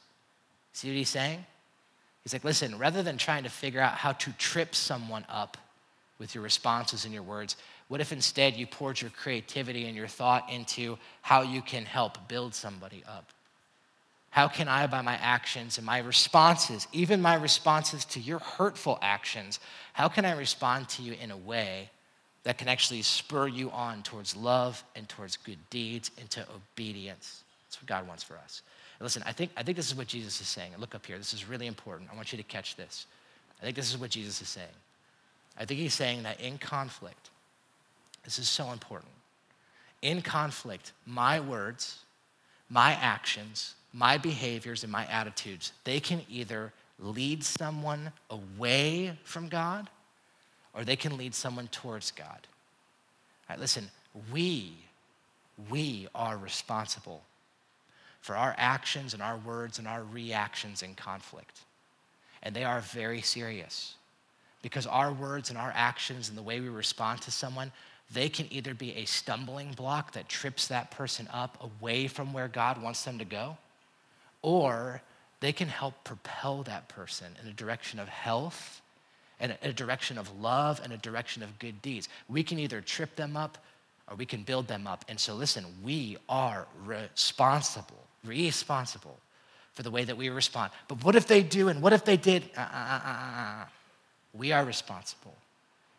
See 0.74 0.90
what 0.90 0.98
he's 0.98 1.08
saying? 1.08 1.46
He's 2.24 2.34
like, 2.34 2.44
listen, 2.44 2.78
rather 2.78 3.02
than 3.02 3.18
trying 3.18 3.44
to 3.44 3.50
figure 3.50 3.80
out 3.80 3.94
how 3.94 4.12
to 4.12 4.32
trip 4.34 4.76
someone 4.76 5.26
up 5.30 5.56
with 6.20 6.36
your 6.36 6.44
responses 6.44 7.06
and 7.06 7.14
your 7.14 7.24
words, 7.24 7.56
what 7.88 8.02
if 8.02 8.12
instead 8.12 8.56
you 8.56 8.68
poured 8.68 9.00
your 9.00 9.12
creativity 9.12 9.86
and 9.86 9.96
your 9.96 10.08
thought 10.08 10.50
into 10.52 10.98
how 11.22 11.42
you 11.42 11.62
can 11.62 11.86
help 11.86 12.28
build 12.28 12.54
somebody 12.54 13.02
up? 13.08 13.32
How 14.38 14.48
can 14.48 14.68
I, 14.68 14.86
by 14.86 15.02
my 15.02 15.16
actions 15.16 15.80
and 15.80 15.88
my 15.88 15.98
responses, 15.98 16.88
even 16.94 17.24
my 17.24 17.34
responses 17.34 18.06
to 18.06 18.20
your 18.20 18.38
hurtful 18.38 19.00
actions, 19.02 19.60
how 19.94 20.10
can 20.10 20.26
I 20.26 20.38
respond 20.38 20.90
to 20.90 21.02
you 21.02 21.16
in 21.20 21.32
a 21.32 21.38
way 21.38 21.90
that 22.44 22.60
can 22.60 22.68
actually 22.68 23.02
spur 23.02 23.48
you 23.48 23.72
on 23.72 24.04
towards 24.04 24.36
love 24.36 24.84
and 24.96 25.10
towards 25.10 25.38
good 25.38 25.58
deeds 25.72 26.12
and 26.20 26.30
to 26.30 26.46
obedience? 26.56 27.42
That's 27.66 27.82
what 27.82 27.88
God 27.88 28.08
wants 28.08 28.22
for 28.22 28.36
us. 28.38 28.62
And 29.00 29.06
listen, 29.06 29.24
I 29.26 29.32
think, 29.32 29.50
I 29.58 29.64
think 29.64 29.76
this 29.76 29.88
is 29.88 29.96
what 29.96 30.06
Jesus 30.06 30.40
is 30.40 30.48
saying. 30.48 30.72
look 30.78 30.94
up 30.94 31.08
here. 31.08 31.18
This 31.18 31.34
is 31.34 31.50
really 31.50 31.66
important. 31.66 32.08
I 32.14 32.16
want 32.16 32.32
you 32.32 32.38
to 32.38 32.44
catch 32.44 32.76
this. 32.76 33.08
I 33.60 33.64
think 33.64 33.76
this 33.76 33.90
is 33.90 33.98
what 33.98 34.12
Jesus 34.12 34.40
is 34.40 34.50
saying. 34.50 34.68
I 35.58 35.66
think 35.66 35.80
he's 35.80 35.96
saying 35.96 36.22
that 36.22 36.40
in 36.40 36.60
conflict, 36.60 37.32
this 38.24 38.38
is 38.38 38.48
so 38.48 38.72
important. 38.72 39.14
In 40.04 40.22
conflict, 40.22 40.92
my 41.08 41.40
words, 41.40 42.02
my 42.70 42.92
actions, 42.92 43.74
my 43.98 44.18
behaviors, 44.20 44.84
and 44.84 44.92
my 44.92 45.08
attitudes, 45.08 45.72
they 45.84 46.00
can 46.00 46.22
either 46.30 46.72
lead 47.00 47.44
someone 47.44 48.12
away 48.30 49.18
from 49.24 49.50
God 49.50 49.90
or 50.76 50.84
they 50.84 50.96
can 50.96 51.18
lead 51.18 51.34
someone 51.34 51.68
towards 51.70 52.12
God. 52.12 52.48
Listen, 53.58 53.90
we, 54.32 54.74
we 55.72 56.08
are 56.14 56.38
responsible 56.38 57.24
for 58.22 58.36
our 58.36 58.54
actions 58.58 59.16
and 59.16 59.24
our 59.24 59.38
words 59.38 59.80
and 59.80 59.88
our 59.88 60.04
reactions 60.04 60.84
in 60.84 60.94
conflict. 60.94 61.62
And 62.44 62.56
they 62.56 62.66
are 62.66 62.82
very 62.82 63.22
serious 63.22 63.96
because 64.62 64.86
our 64.86 65.12
words 65.12 65.50
and 65.50 65.58
our 65.58 65.72
actions 65.74 66.30
and 66.30 66.38
the 66.38 66.44
way 66.44 66.60
we 66.60 66.70
respond 66.70 67.22
to 67.22 67.32
someone, 67.32 67.72
they 68.12 68.30
can 68.30 68.48
either 68.52 68.76
be 68.76 68.94
a 68.96 69.06
stumbling 69.06 69.72
block 69.72 70.12
that 70.12 70.30
trips 70.30 70.68
that 70.68 70.92
person 70.92 71.28
up 71.34 71.58
away 71.82 72.08
from 72.08 72.32
where 72.32 72.48
God 72.48 72.80
wants 72.80 73.04
them 73.04 73.18
to 73.18 73.26
go, 73.26 73.58
or 74.42 75.02
they 75.40 75.52
can 75.52 75.68
help 75.68 76.04
propel 76.04 76.64
that 76.64 76.88
person 76.88 77.28
in 77.42 77.48
a 77.48 77.54
direction 77.54 78.00
of 78.00 78.08
health 78.08 78.82
and 79.40 79.56
a 79.62 79.74
direction 79.74 80.18
of 80.18 80.40
love 80.40 80.82
and 80.84 80.92
a 80.92 80.98
direction 80.98 81.44
of 81.44 81.60
good 81.60 81.82
deeds. 81.82 82.10
We 82.28 82.44
can 82.44 82.58
either 82.58 82.82
trip 82.82 83.16
them 83.16 83.38
up 83.38 83.58
or 84.10 84.16
we 84.16 84.26
can 84.26 84.44
build 84.44 84.68
them 84.68 84.88
up. 84.88 85.06
And 85.08 85.20
so, 85.20 85.36
listen, 85.36 85.66
we 85.84 86.18
are 86.28 86.68
responsible, 86.86 88.04
responsible 88.26 89.20
for 89.74 89.84
the 89.84 89.92
way 89.92 90.04
that 90.06 90.18
we 90.18 90.30
respond. 90.30 90.72
But 90.88 91.04
what 91.04 91.16
if 91.16 91.28
they 91.28 91.44
do 91.44 91.68
and 91.68 91.82
what 91.82 91.94
if 91.94 92.04
they 92.04 92.18
did? 92.18 92.50
Uh, 92.58 92.62
uh, 92.62 93.00
uh, 93.06 93.66
we 94.34 94.52
are 94.52 94.66
responsible. 94.66 95.36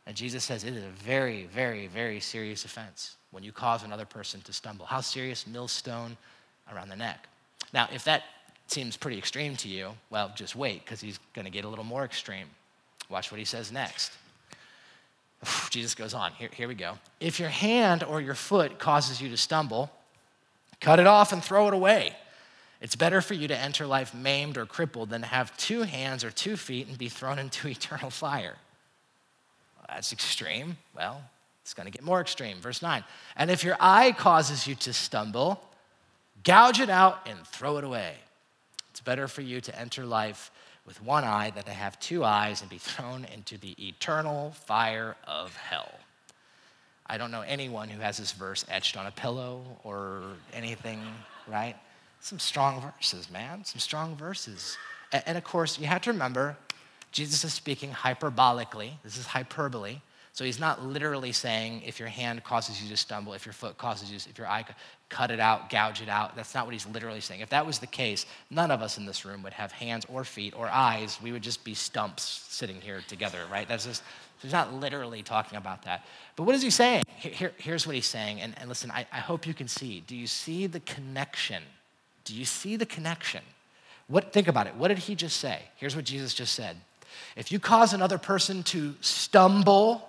And 0.07 0.17
Jesus 0.17 0.43
says 0.43 0.65
it 0.65 0.75
is 0.75 0.83
a 0.83 0.89
very, 0.89 1.45
very, 1.45 1.87
very 1.87 2.19
serious 2.19 2.65
offense 2.65 3.17
when 3.31 3.45
you 3.45 3.53
cause 3.53 3.85
another 3.85 4.07
person 4.07 4.41
to 4.43 4.53
stumble. 4.53 4.87
How 4.87 5.01
serious? 5.01 5.47
Millstone 5.47 6.17
around 6.73 6.89
the 6.89 6.97
neck. 6.97 7.29
Now, 7.73 7.89
if 7.93 8.05
that 8.05 8.25
seems 8.67 8.97
pretty 8.97 9.19
extreme 9.19 9.57
to 9.57 9.69
you, 9.69 9.91
well, 10.11 10.33
just 10.35 10.57
wait, 10.57 10.85
because 10.85 11.01
he's 11.01 11.19
going 11.35 11.45
to 11.45 11.51
get 11.51 11.65
a 11.65 11.69
little 11.69 11.85
more 11.85 12.05
extreme. 12.05 12.47
Watch 13.09 13.31
what 13.31 13.39
he 13.39 13.45
says 13.45 13.73
next. 13.73 14.13
Jesus 15.71 15.95
goes 15.95 16.15
on. 16.15 16.33
Here, 16.33 16.51
here 16.53 16.69
we 16.69 16.75
go. 16.75 16.99
If 17.21 17.41
your 17.41 17.49
hand 17.49 18.05
or 18.05 18.21
your 18.21 18.35
foot 18.35 18.79
causes 18.79 19.21
you 19.21 19.29
to 19.31 19.37
stumble, 19.37 19.91
cut 20.81 20.99
it 20.99 21.07
off 21.07 21.33
and 21.33 21.43
throw 21.43 21.69
it 21.69 21.75
away. 21.75 22.15
It's 22.81 22.95
better 22.95 23.21
for 23.21 23.35
you 23.35 23.49
to 23.49 23.57
enter 23.57 23.87
life 23.87 24.15
maimed 24.15 24.57
or 24.57 24.65
crippled 24.65 25.11
than 25.11 25.23
to 25.23 25.27
have 25.27 25.57
two 25.57 25.83
hands 25.83 26.23
or 26.23 26.31
two 26.31 26.57
feet 26.57 26.87
and 26.87 26.97
be 26.97 27.09
thrown 27.09 27.39
into 27.39 27.69
eternal 27.69 28.11
fire. 28.11 28.57
Well, 29.77 29.87
that's 29.89 30.13
extreme. 30.13 30.77
Well, 30.95 31.23
it's 31.63 31.75
going 31.75 31.87
to 31.87 31.93
get 31.93 32.03
more 32.03 32.21
extreme. 32.21 32.59
Verse 32.59 32.83
9. 32.83 33.03
And 33.37 33.51
if 33.51 33.65
your 33.65 33.77
eye 33.81 34.13
causes 34.13 34.67
you 34.67 34.75
to 34.77 34.93
stumble, 34.93 35.61
gouge 36.45 36.81
it 36.81 36.91
out 36.91 37.27
and 37.27 37.39
throw 37.47 37.79
it 37.79 37.85
away. 37.85 38.15
It's 38.91 39.01
better 39.01 39.29
for 39.29 39.43
you 39.43 39.61
to 39.61 39.79
enter 39.79 40.05
life 40.05 40.51
with 40.87 41.03
one 41.03 41.23
eye 41.23 41.51
than 41.55 41.65
to 41.65 41.71
have 41.71 42.01
two 42.01 42.25
eyes 42.25 42.63
and 42.63 42.71
be 42.71 42.79
thrown 42.79 43.27
into 43.35 43.59
the 43.59 43.77
eternal 43.79 44.53
fire 44.53 45.17
of 45.27 45.55
hell. 45.57 45.93
I 47.07 47.19
don't 47.19 47.31
know 47.31 47.43
anyone 47.43 47.89
who 47.89 48.01
has 48.01 48.19
this 48.19 48.33
verse 48.33 48.65
etched 48.69 48.97
on 48.97 49.07
a 49.07 49.11
pillow 49.11 49.63
or 49.85 50.23
anything, 50.53 51.03
right? 51.47 51.77
Some 52.21 52.39
strong 52.39 52.81
verses, 52.81 53.31
man, 53.31 53.65
some 53.65 53.81
strong 53.81 54.17
verses. 54.17 54.77
And, 55.13 55.39
of 55.39 55.45
course, 55.45 55.79
you 55.79 55.87
have 55.87 56.03
to 56.03 56.13
remember, 56.13 56.57
Jesus 57.13 57.45
is 57.45 57.55
speaking 57.55 57.91
hyperbolically. 57.91 58.93
This 59.03 59.17
is 59.17 59.27
hyperbole. 59.27 60.01
So 60.33 60.45
he's 60.45 60.61
not 60.61 60.85
literally 60.85 61.33
saying 61.33 61.83
if 61.85 61.99
your 61.99 62.09
hand 62.09 62.45
causes 62.45 62.83
you 62.83 62.89
to 62.91 62.97
stumble, 62.97 63.33
if 63.33 63.47
your 63.47 63.53
foot 63.53 63.79
causes 63.79 64.11
you, 64.11 64.17
if 64.17 64.39
your 64.39 64.47
eye, 64.47 64.65
cut 65.09 65.31
it 65.31 65.41
out, 65.41 65.71
gouge 65.71 66.03
it 66.03 66.09
out. 66.09 66.37
That's 66.37 66.55
not 66.55 66.67
what 66.67 66.75
he's 66.75 66.87
literally 66.87 67.21
saying. 67.21 67.41
If 67.41 67.51
that 67.51 67.65
was 67.67 67.79
the 67.79 67.87
case, 67.87 68.27
none 68.51 68.71
of 68.71 68.83
us 68.83 68.99
in 68.99 69.07
this 69.07 69.25
room 69.25 69.43
would 69.43 69.55
have 69.55 69.73
hands 69.73 70.05
or 70.09 70.25
feet 70.25 70.55
or 70.57 70.69
eyes. 70.69 71.19
We 71.23 71.33
would 71.33 71.43
just 71.43 71.65
be 71.65 71.75
stumps 71.75 72.45
sitting 72.49 72.81
here 72.81 73.03
together, 73.09 73.41
right? 73.51 73.67
That's 73.67 73.87
just, 73.87 74.03
he's 74.41 74.53
not 74.53 74.75
literally 74.75 75.23
talking 75.23 75.57
about 75.57 75.83
that. 75.85 76.05
But 76.37 76.43
what 76.43 76.55
is 76.55 76.63
he 76.63 76.71
saying? 76.71 77.05
Here, 77.17 77.53
here's 77.57 77.87
what 77.87 77.95
he's 77.95 78.07
saying. 78.07 78.41
And, 78.41 78.55
and 78.59 78.69
listen, 78.69 78.91
I, 78.91 79.07
I 79.13 79.21
hope 79.21 79.47
you 79.47 79.55
can 79.55 79.69
see. 79.69 80.01
Do 80.07 80.15
you 80.15 80.27
see 80.27 80.67
the 80.67 80.81
connection 80.81 81.63
do 82.29 82.35
you 82.35 82.45
see 82.45 82.77
the 82.77 82.85
connection? 82.85 83.41
What, 84.07 84.35
think 84.35 84.49
about 84.49 84.67
it. 84.67 84.75
What 84.75 84.89
did 84.89 84.99
he 84.99 85.15
just 85.15 85.39
say? 85.39 85.63
Here's 85.77 85.97
what 85.97 86.05
Jesus 86.05 86.35
just 86.35 86.53
said. 86.53 86.77
If 87.37 87.51
you 87.51 87.59
cause 87.59 87.95
another 87.95 88.19
person 88.19 88.63
to 88.65 88.95
stumble, 89.01 90.07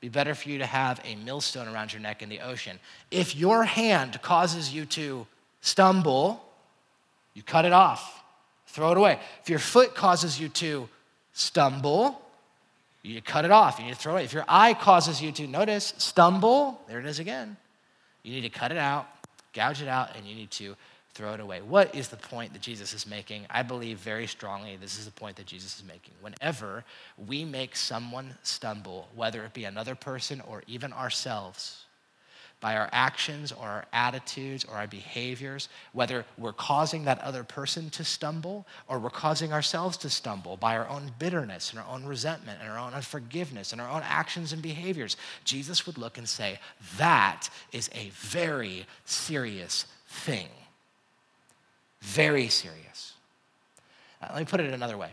be 0.00 0.08
better 0.08 0.34
for 0.34 0.48
you 0.48 0.58
to 0.58 0.66
have 0.66 1.00
a 1.04 1.16
millstone 1.16 1.68
around 1.68 1.92
your 1.92 2.02
neck 2.02 2.22
in 2.22 2.28
the 2.28 2.40
ocean. 2.40 2.78
If 3.10 3.34
your 3.34 3.64
hand 3.64 4.20
causes 4.22 4.72
you 4.72 4.84
to 4.86 5.26
stumble, 5.60 6.44
you 7.32 7.42
cut 7.42 7.64
it 7.64 7.72
off, 7.72 8.22
throw 8.66 8.92
it 8.92 8.98
away. 8.98 9.18
If 9.42 9.48
your 9.48 9.58
foot 9.58 9.94
causes 9.94 10.38
you 10.38 10.48
to 10.50 10.88
stumble, 11.32 12.20
you 13.02 13.20
cut 13.20 13.44
it 13.44 13.50
off, 13.50 13.78
you 13.78 13.84
need 13.84 13.94
to 13.94 13.98
throw 13.98 14.12
it. 14.12 14.16
away. 14.16 14.24
If 14.24 14.32
your 14.32 14.44
eye 14.48 14.74
causes 14.74 15.20
you 15.20 15.32
to, 15.32 15.46
notice, 15.46 15.94
stumble, 15.98 16.80
there 16.88 16.98
it 16.98 17.06
is 17.06 17.18
again. 17.18 17.56
You 18.22 18.32
need 18.32 18.42
to 18.42 18.48
cut 18.48 18.72
it 18.72 18.78
out, 18.78 19.06
gouge 19.52 19.82
it 19.82 19.88
out, 19.88 20.16
and 20.16 20.26
you 20.26 20.34
need 20.34 20.50
to 20.52 20.74
throw 21.14 21.34
it 21.34 21.40
away. 21.40 21.62
What 21.62 21.94
is 21.94 22.08
the 22.08 22.16
point 22.16 22.52
that 22.52 22.62
Jesus 22.62 22.92
is 22.92 23.06
making? 23.06 23.46
I 23.48 23.62
believe 23.62 23.98
very 23.98 24.26
strongly 24.26 24.76
this 24.76 24.98
is 24.98 25.04
the 25.04 25.12
point 25.12 25.36
that 25.36 25.46
Jesus 25.46 25.76
is 25.76 25.84
making. 25.84 26.14
Whenever 26.20 26.84
we 27.16 27.44
make 27.44 27.76
someone 27.76 28.34
stumble, 28.42 29.08
whether 29.14 29.44
it 29.44 29.54
be 29.54 29.64
another 29.64 29.94
person 29.94 30.42
or 30.46 30.62
even 30.66 30.92
ourselves, 30.92 31.84
by 32.64 32.76
our 32.76 32.88
actions 32.92 33.52
or 33.52 33.66
our 33.66 33.84
attitudes 33.92 34.64
or 34.64 34.74
our 34.76 34.86
behaviors, 34.86 35.68
whether 35.92 36.24
we're 36.38 36.50
causing 36.50 37.04
that 37.04 37.20
other 37.20 37.44
person 37.44 37.90
to 37.90 38.02
stumble 38.02 38.66
or 38.88 38.98
we're 38.98 39.10
causing 39.10 39.52
ourselves 39.52 39.98
to 39.98 40.08
stumble 40.08 40.56
by 40.56 40.74
our 40.74 40.88
own 40.88 41.12
bitterness 41.18 41.70
and 41.70 41.78
our 41.78 41.86
own 41.86 42.06
resentment 42.06 42.58
and 42.62 42.70
our 42.70 42.78
own 42.78 42.94
unforgiveness 42.94 43.72
and 43.72 43.82
our 43.82 43.90
own 43.90 44.00
actions 44.02 44.54
and 44.54 44.62
behaviors, 44.62 45.18
Jesus 45.44 45.86
would 45.86 45.98
look 45.98 46.16
and 46.16 46.26
say, 46.26 46.58
That 46.96 47.50
is 47.70 47.90
a 47.94 48.08
very 48.14 48.86
serious 49.04 49.84
thing. 50.06 50.48
Very 52.04 52.48
serious. 52.48 53.14
Uh, 54.20 54.28
let 54.32 54.40
me 54.40 54.44
put 54.44 54.60
it 54.60 54.72
another 54.72 54.98
way. 54.98 55.08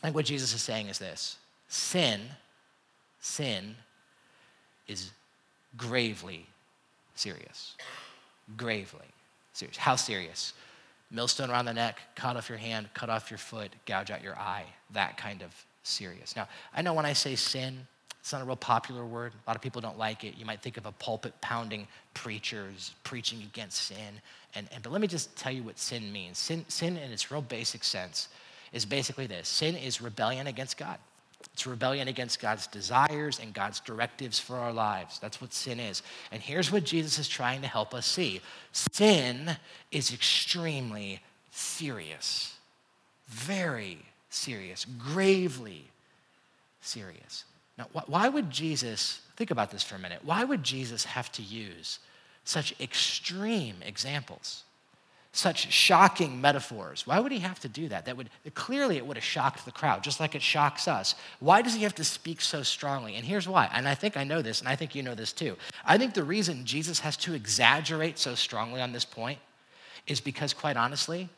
I 0.00 0.06
think 0.06 0.14
what 0.14 0.24
Jesus 0.24 0.54
is 0.54 0.62
saying 0.62 0.86
is 0.86 0.98
this 0.98 1.36
sin, 1.68 2.20
sin 3.20 3.74
is 4.86 5.10
gravely 5.76 6.46
serious. 7.16 7.74
Gravely 8.56 9.06
serious. 9.54 9.76
How 9.76 9.96
serious? 9.96 10.52
Millstone 11.10 11.50
around 11.50 11.64
the 11.64 11.74
neck, 11.74 12.00
cut 12.14 12.36
off 12.36 12.48
your 12.48 12.58
hand, 12.58 12.88
cut 12.94 13.10
off 13.10 13.30
your 13.30 13.38
foot, 13.38 13.72
gouge 13.84 14.12
out 14.12 14.22
your 14.22 14.38
eye. 14.38 14.66
That 14.92 15.16
kind 15.16 15.42
of 15.42 15.52
serious. 15.82 16.36
Now, 16.36 16.46
I 16.74 16.82
know 16.82 16.94
when 16.94 17.06
I 17.06 17.12
say 17.12 17.34
sin, 17.34 17.88
it's 18.24 18.32
not 18.32 18.40
a 18.40 18.46
real 18.46 18.56
popular 18.56 19.04
word. 19.04 19.34
A 19.34 19.50
lot 19.50 19.54
of 19.54 19.60
people 19.60 19.82
don't 19.82 19.98
like 19.98 20.24
it. 20.24 20.38
You 20.38 20.46
might 20.46 20.62
think 20.62 20.78
of 20.78 20.86
a 20.86 20.92
pulpit 20.92 21.34
pounding 21.42 21.86
preachers 22.14 22.94
preaching 23.04 23.42
against 23.42 23.88
sin. 23.88 24.22
And, 24.54 24.66
and, 24.72 24.82
but 24.82 24.92
let 24.92 25.02
me 25.02 25.06
just 25.06 25.36
tell 25.36 25.52
you 25.52 25.62
what 25.62 25.78
sin 25.78 26.10
means. 26.10 26.38
Sin, 26.38 26.64
sin, 26.68 26.96
in 26.96 27.12
its 27.12 27.30
real 27.30 27.42
basic 27.42 27.84
sense, 27.84 28.30
is 28.72 28.86
basically 28.86 29.26
this 29.26 29.46
sin 29.46 29.76
is 29.76 30.00
rebellion 30.00 30.46
against 30.46 30.78
God. 30.78 30.96
It's 31.52 31.66
rebellion 31.66 32.08
against 32.08 32.40
God's 32.40 32.66
desires 32.66 33.40
and 33.40 33.52
God's 33.52 33.80
directives 33.80 34.38
for 34.38 34.56
our 34.56 34.72
lives. 34.72 35.18
That's 35.18 35.42
what 35.42 35.52
sin 35.52 35.78
is. 35.78 36.02
And 36.32 36.40
here's 36.40 36.72
what 36.72 36.84
Jesus 36.84 37.18
is 37.18 37.28
trying 37.28 37.60
to 37.60 37.68
help 37.68 37.92
us 37.92 38.06
see 38.06 38.40
sin 38.72 39.54
is 39.90 40.14
extremely 40.14 41.20
serious, 41.50 42.54
very 43.28 43.98
serious, 44.30 44.86
gravely 44.98 45.90
serious. 46.80 47.44
Now, 47.76 47.86
why 48.06 48.28
would 48.28 48.50
Jesus, 48.50 49.20
think 49.36 49.50
about 49.50 49.70
this 49.70 49.82
for 49.82 49.96
a 49.96 49.98
minute, 49.98 50.20
why 50.22 50.44
would 50.44 50.62
Jesus 50.62 51.04
have 51.04 51.30
to 51.32 51.42
use 51.42 51.98
such 52.44 52.78
extreme 52.80 53.76
examples? 53.84 54.62
Such 55.32 55.72
shocking 55.72 56.40
metaphors. 56.40 57.08
Why 57.08 57.18
would 57.18 57.32
he 57.32 57.40
have 57.40 57.58
to 57.60 57.68
do 57.68 57.88
that? 57.88 58.04
That 58.04 58.16
would 58.16 58.30
clearly 58.54 58.96
it 58.96 59.04
would 59.04 59.16
have 59.16 59.24
shocked 59.24 59.64
the 59.64 59.72
crowd, 59.72 60.04
just 60.04 60.20
like 60.20 60.36
it 60.36 60.42
shocks 60.42 60.86
us. 60.86 61.16
Why 61.40 61.60
does 61.60 61.74
he 61.74 61.82
have 61.82 61.96
to 61.96 62.04
speak 62.04 62.40
so 62.40 62.62
strongly? 62.62 63.16
And 63.16 63.24
here's 63.24 63.48
why. 63.48 63.68
And 63.72 63.88
I 63.88 63.96
think 63.96 64.16
I 64.16 64.22
know 64.22 64.42
this, 64.42 64.60
and 64.60 64.68
I 64.68 64.76
think 64.76 64.94
you 64.94 65.02
know 65.02 65.16
this 65.16 65.32
too. 65.32 65.56
I 65.84 65.98
think 65.98 66.14
the 66.14 66.22
reason 66.22 66.64
Jesus 66.64 67.00
has 67.00 67.16
to 67.16 67.34
exaggerate 67.34 68.20
so 68.20 68.36
strongly 68.36 68.80
on 68.80 68.92
this 68.92 69.04
point 69.04 69.40
is 70.06 70.20
because, 70.20 70.54
quite 70.54 70.76
honestly, 70.76 71.28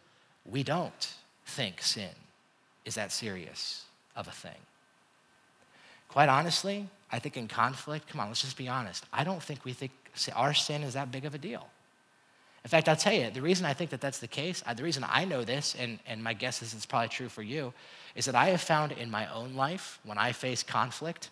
we 0.44 0.62
don't 0.62 1.14
think 1.46 1.80
sin 1.80 2.10
is 2.84 2.96
that 2.96 3.12
serious 3.12 3.84
of 4.14 4.28
a 4.28 4.32
thing. 4.32 4.52
Quite 6.16 6.30
honestly, 6.30 6.88
I 7.12 7.18
think 7.18 7.36
in 7.36 7.46
conflict, 7.46 8.08
come 8.08 8.22
on, 8.22 8.28
let's 8.28 8.40
just 8.40 8.56
be 8.56 8.68
honest. 8.68 9.04
I 9.12 9.22
don't 9.22 9.42
think 9.42 9.66
we 9.66 9.74
think 9.74 9.92
our 10.34 10.54
sin 10.54 10.82
is 10.82 10.94
that 10.94 11.12
big 11.12 11.26
of 11.26 11.34
a 11.34 11.38
deal. 11.38 11.68
In 12.64 12.70
fact, 12.70 12.88
I'll 12.88 12.96
tell 12.96 13.12
you, 13.12 13.28
the 13.28 13.42
reason 13.42 13.66
I 13.66 13.74
think 13.74 13.90
that 13.90 14.00
that's 14.00 14.18
the 14.18 14.26
case, 14.26 14.62
uh, 14.64 14.72
the 14.72 14.82
reason 14.82 15.04
I 15.06 15.26
know 15.26 15.44
this, 15.44 15.76
and, 15.78 15.98
and 16.06 16.24
my 16.24 16.32
guess 16.32 16.62
is 16.62 16.72
it's 16.72 16.86
probably 16.86 17.10
true 17.10 17.28
for 17.28 17.42
you, 17.42 17.70
is 18.14 18.24
that 18.24 18.34
I 18.34 18.46
have 18.46 18.62
found 18.62 18.92
in 18.92 19.10
my 19.10 19.30
own 19.30 19.56
life, 19.56 20.00
when 20.04 20.16
I 20.16 20.32
face 20.32 20.62
conflict, 20.62 21.28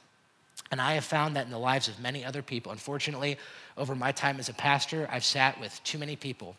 and 0.70 0.82
I 0.82 0.92
have 0.96 1.04
found 1.06 1.34
that 1.36 1.46
in 1.46 1.50
the 1.50 1.58
lives 1.58 1.88
of 1.88 1.98
many 1.98 2.22
other 2.22 2.42
people. 2.42 2.70
Unfortunately, 2.70 3.38
over 3.78 3.94
my 3.94 4.12
time 4.12 4.38
as 4.38 4.50
a 4.50 4.52
pastor, 4.52 5.08
I've 5.10 5.24
sat 5.24 5.58
with 5.58 5.82
too 5.84 5.96
many 5.96 6.14
people 6.14 6.56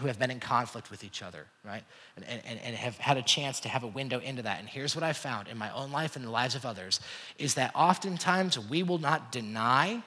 who 0.00 0.06
have 0.06 0.18
been 0.18 0.30
in 0.30 0.40
conflict 0.40 0.90
with 0.90 1.04
each 1.04 1.22
other, 1.22 1.46
right? 1.64 1.84
And, 2.16 2.24
and, 2.44 2.60
and 2.64 2.74
have 2.76 2.98
had 2.98 3.16
a 3.16 3.22
chance 3.22 3.60
to 3.60 3.68
have 3.68 3.82
a 3.84 3.86
window 3.86 4.18
into 4.20 4.42
that. 4.42 4.58
And 4.58 4.68
here's 4.68 4.94
what 4.94 5.04
I 5.04 5.12
found 5.12 5.48
in 5.48 5.56
my 5.56 5.72
own 5.72 5.92
life 5.92 6.16
and 6.16 6.24
the 6.24 6.30
lives 6.30 6.54
of 6.54 6.66
others 6.66 7.00
is 7.38 7.54
that 7.54 7.70
oftentimes 7.74 8.58
we 8.58 8.82
will 8.82 8.98
not 8.98 9.30
deny 9.30 10.02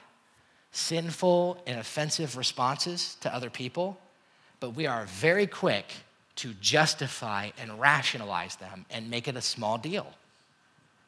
sinful 0.72 1.62
and 1.66 1.78
offensive 1.78 2.36
responses 2.36 3.16
to 3.20 3.34
other 3.34 3.48
people, 3.48 3.96
but 4.60 4.70
we 4.70 4.86
are 4.86 5.06
very 5.06 5.46
quick 5.46 5.86
to 6.36 6.52
justify 6.60 7.50
and 7.60 7.80
rationalize 7.80 8.56
them 8.56 8.84
and 8.90 9.08
make 9.08 9.28
it 9.28 9.36
a 9.36 9.40
small 9.40 9.78
deal. 9.78 10.12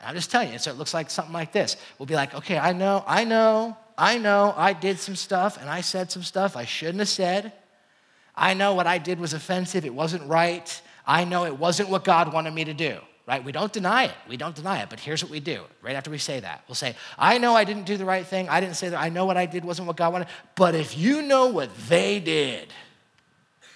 And 0.01 0.09
I'm 0.09 0.15
just 0.15 0.31
telling 0.31 0.53
you, 0.53 0.59
so 0.59 0.71
it 0.71 0.79
looks 0.79 0.95
like 0.95 1.11
something 1.11 1.33
like 1.33 1.53
this. 1.53 1.77
We'll 1.99 2.07
be 2.07 2.15
like, 2.15 2.35
okay, 2.35 2.59
I 2.59 2.73
know, 2.73 3.03
I 3.07 3.25
know, 3.25 3.77
I 3.99 4.19
know 4.19 4.55
I 4.57 4.73
did 4.73 4.99
some 4.99 5.17
stuff 5.17 5.59
and 5.61 5.69
I 5.69 5.81
said 5.81 6.13
some 6.13 6.23
stuff 6.23 6.57
I 6.57 6.65
shouldn't 6.65 6.99
have 6.99 7.09
said. 7.09 7.53
I 8.37 8.55
know 8.55 8.75
what 8.75 8.87
I 8.87 8.99
did 8.99 9.19
was 9.19 9.33
offensive, 9.33 9.85
it 9.85 9.95
wasn't 9.95 10.29
right. 10.29 10.83
I 11.07 11.25
know 11.25 11.45
it 11.45 11.59
wasn't 11.59 11.89
what 11.89 12.05
God 12.05 12.33
wanted 12.33 12.53
me 12.53 12.65
to 12.65 12.75
do, 12.75 12.99
right? 13.27 13.43
We 13.43 13.53
don't 13.53 13.73
deny 13.73 14.05
it. 14.05 14.15
We 14.29 14.37
don't 14.37 14.55
deny 14.55 14.83
it. 14.83 14.91
But 14.91 14.99
here's 14.99 15.23
what 15.23 15.31
we 15.31 15.41
do 15.41 15.63
right 15.81 15.95
after 15.95 16.11
we 16.11 16.19
say 16.19 16.41
that 16.41 16.65
we'll 16.69 16.75
say, 16.75 16.97
I 17.17 17.39
know 17.39 17.55
I 17.55 17.65
didn't 17.65 17.85
do 17.85 17.97
the 17.97 18.05
right 18.05 18.27
thing. 18.27 18.49
I 18.49 18.61
didn't 18.61 18.77
say 18.77 18.89
that. 18.89 19.01
I 19.01 19.09
know 19.09 19.25
what 19.25 19.37
I 19.37 19.47
did 19.47 19.65
wasn't 19.65 19.87
what 19.87 19.97
God 19.97 20.13
wanted. 20.13 20.29
But 20.57 20.75
if 20.75 20.99
you 20.99 21.23
know 21.23 21.47
what 21.47 21.71
they 21.89 22.19
did, 22.19 22.73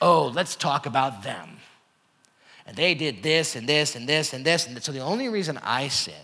oh, 0.01 0.27
let's 0.35 0.57
talk 0.57 0.87
about 0.87 1.23
them. 1.23 1.59
And 2.67 2.77
they 2.77 2.95
did 2.95 3.23
this 3.23 3.57
and 3.57 3.69
this 3.69 3.95
and 3.97 4.09
this 4.09 4.33
and 4.33 4.45
this. 4.45 4.67
And 4.67 4.83
so 4.83 4.93
the 4.93 5.01
only 5.01 5.29
reason 5.29 5.59
I 5.63 5.89
sinned, 5.89 6.17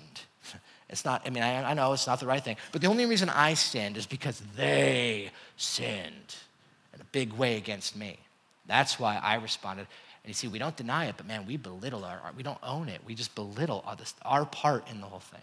it's 0.91 1.05
not, 1.05 1.23
I 1.25 1.31
mean, 1.31 1.43
I, 1.43 1.71
I 1.71 1.75
know 1.75 1.93
it's 1.93 2.07
not 2.07 2.21
the 2.21 2.27
right 2.27 2.43
thing, 2.43 2.57
but 2.73 2.81
the 2.81 2.89
only 2.89 3.07
reason 3.07 3.29
I 3.29 3.55
sinned 3.55 3.97
is 3.97 4.07
because 4.07 4.43
they 4.57 5.31
sinned 5.57 6.37
in 6.95 7.01
a 7.01 7.05
big 7.13 7.33
way 7.33 7.57
against 7.57 7.97
me. 7.97 8.19
That's 8.67 8.99
why 8.99 9.21
I 9.23 9.37
responded. 9.37 9.87
And 10.25 10.29
you 10.31 10.35
see, 10.35 10.49
we 10.49 10.59
don't 10.59 10.77
deny 10.77 11.07
it, 11.07 11.15
but 11.17 11.27
man, 11.27 11.47
we 11.47 11.57
belittle 11.57 12.05
our, 12.05 12.21
we 12.37 12.43
don't 12.43 12.59
own 12.63 12.89
it. 12.89 13.01
We 13.07 13.15
just 13.15 13.35
belittle 13.35 13.85
our, 13.87 13.97
our 14.23 14.45
part 14.45 14.91
in 14.91 15.01
the 15.01 15.07
whole 15.07 15.21
thing. 15.21 15.41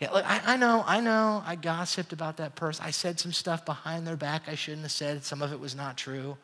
Yeah, 0.00 0.10
look, 0.10 0.24
I, 0.28 0.54
I, 0.54 0.56
know, 0.56 0.84
I 0.86 1.00
know, 1.00 1.42
I 1.46 1.56
gossiped 1.56 2.12
about 2.12 2.36
that 2.38 2.54
person. 2.56 2.84
I 2.84 2.90
said 2.90 3.18
some 3.18 3.32
stuff 3.32 3.64
behind 3.64 4.06
their 4.06 4.16
back 4.16 4.42
I 4.48 4.54
shouldn't 4.54 4.82
have 4.82 4.92
said. 4.92 5.24
Some 5.24 5.42
of 5.42 5.52
it 5.52 5.60
was 5.60 5.74
not 5.74 5.96
true. 5.96 6.36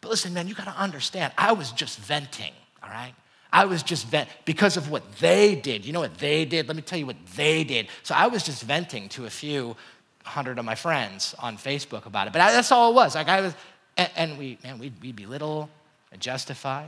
But 0.00 0.08
listen, 0.08 0.34
man, 0.34 0.48
you 0.48 0.54
got 0.54 0.64
to 0.64 0.76
understand, 0.76 1.32
I 1.36 1.52
was 1.52 1.72
just 1.72 1.98
venting, 1.98 2.52
all 2.82 2.90
right? 2.90 3.14
I 3.52 3.64
was 3.64 3.82
just 3.82 4.06
vent 4.06 4.28
because 4.44 4.76
of 4.76 4.90
what 4.90 5.16
they 5.16 5.54
did. 5.54 5.84
You 5.84 5.92
know 5.92 6.00
what 6.00 6.18
they 6.18 6.44
did? 6.44 6.68
Let 6.68 6.76
me 6.76 6.82
tell 6.82 6.98
you 6.98 7.06
what 7.06 7.16
they 7.34 7.64
did. 7.64 7.88
So 8.02 8.14
I 8.14 8.28
was 8.28 8.44
just 8.44 8.62
venting 8.62 9.08
to 9.10 9.26
a 9.26 9.30
few 9.30 9.76
hundred 10.24 10.58
of 10.58 10.64
my 10.64 10.74
friends 10.74 11.34
on 11.38 11.56
Facebook 11.56 12.06
about 12.06 12.28
it. 12.28 12.32
But 12.32 12.42
I, 12.42 12.52
that's 12.52 12.70
all 12.70 12.92
it 12.92 12.94
was. 12.94 13.14
Like 13.14 13.28
I 13.28 13.40
was, 13.40 13.54
and, 13.96 14.10
and 14.16 14.38
we, 14.38 14.58
man, 14.62 14.78
we 14.78 14.92
we 15.02 15.12
belittle 15.12 15.68
and 16.12 16.20
justify. 16.20 16.86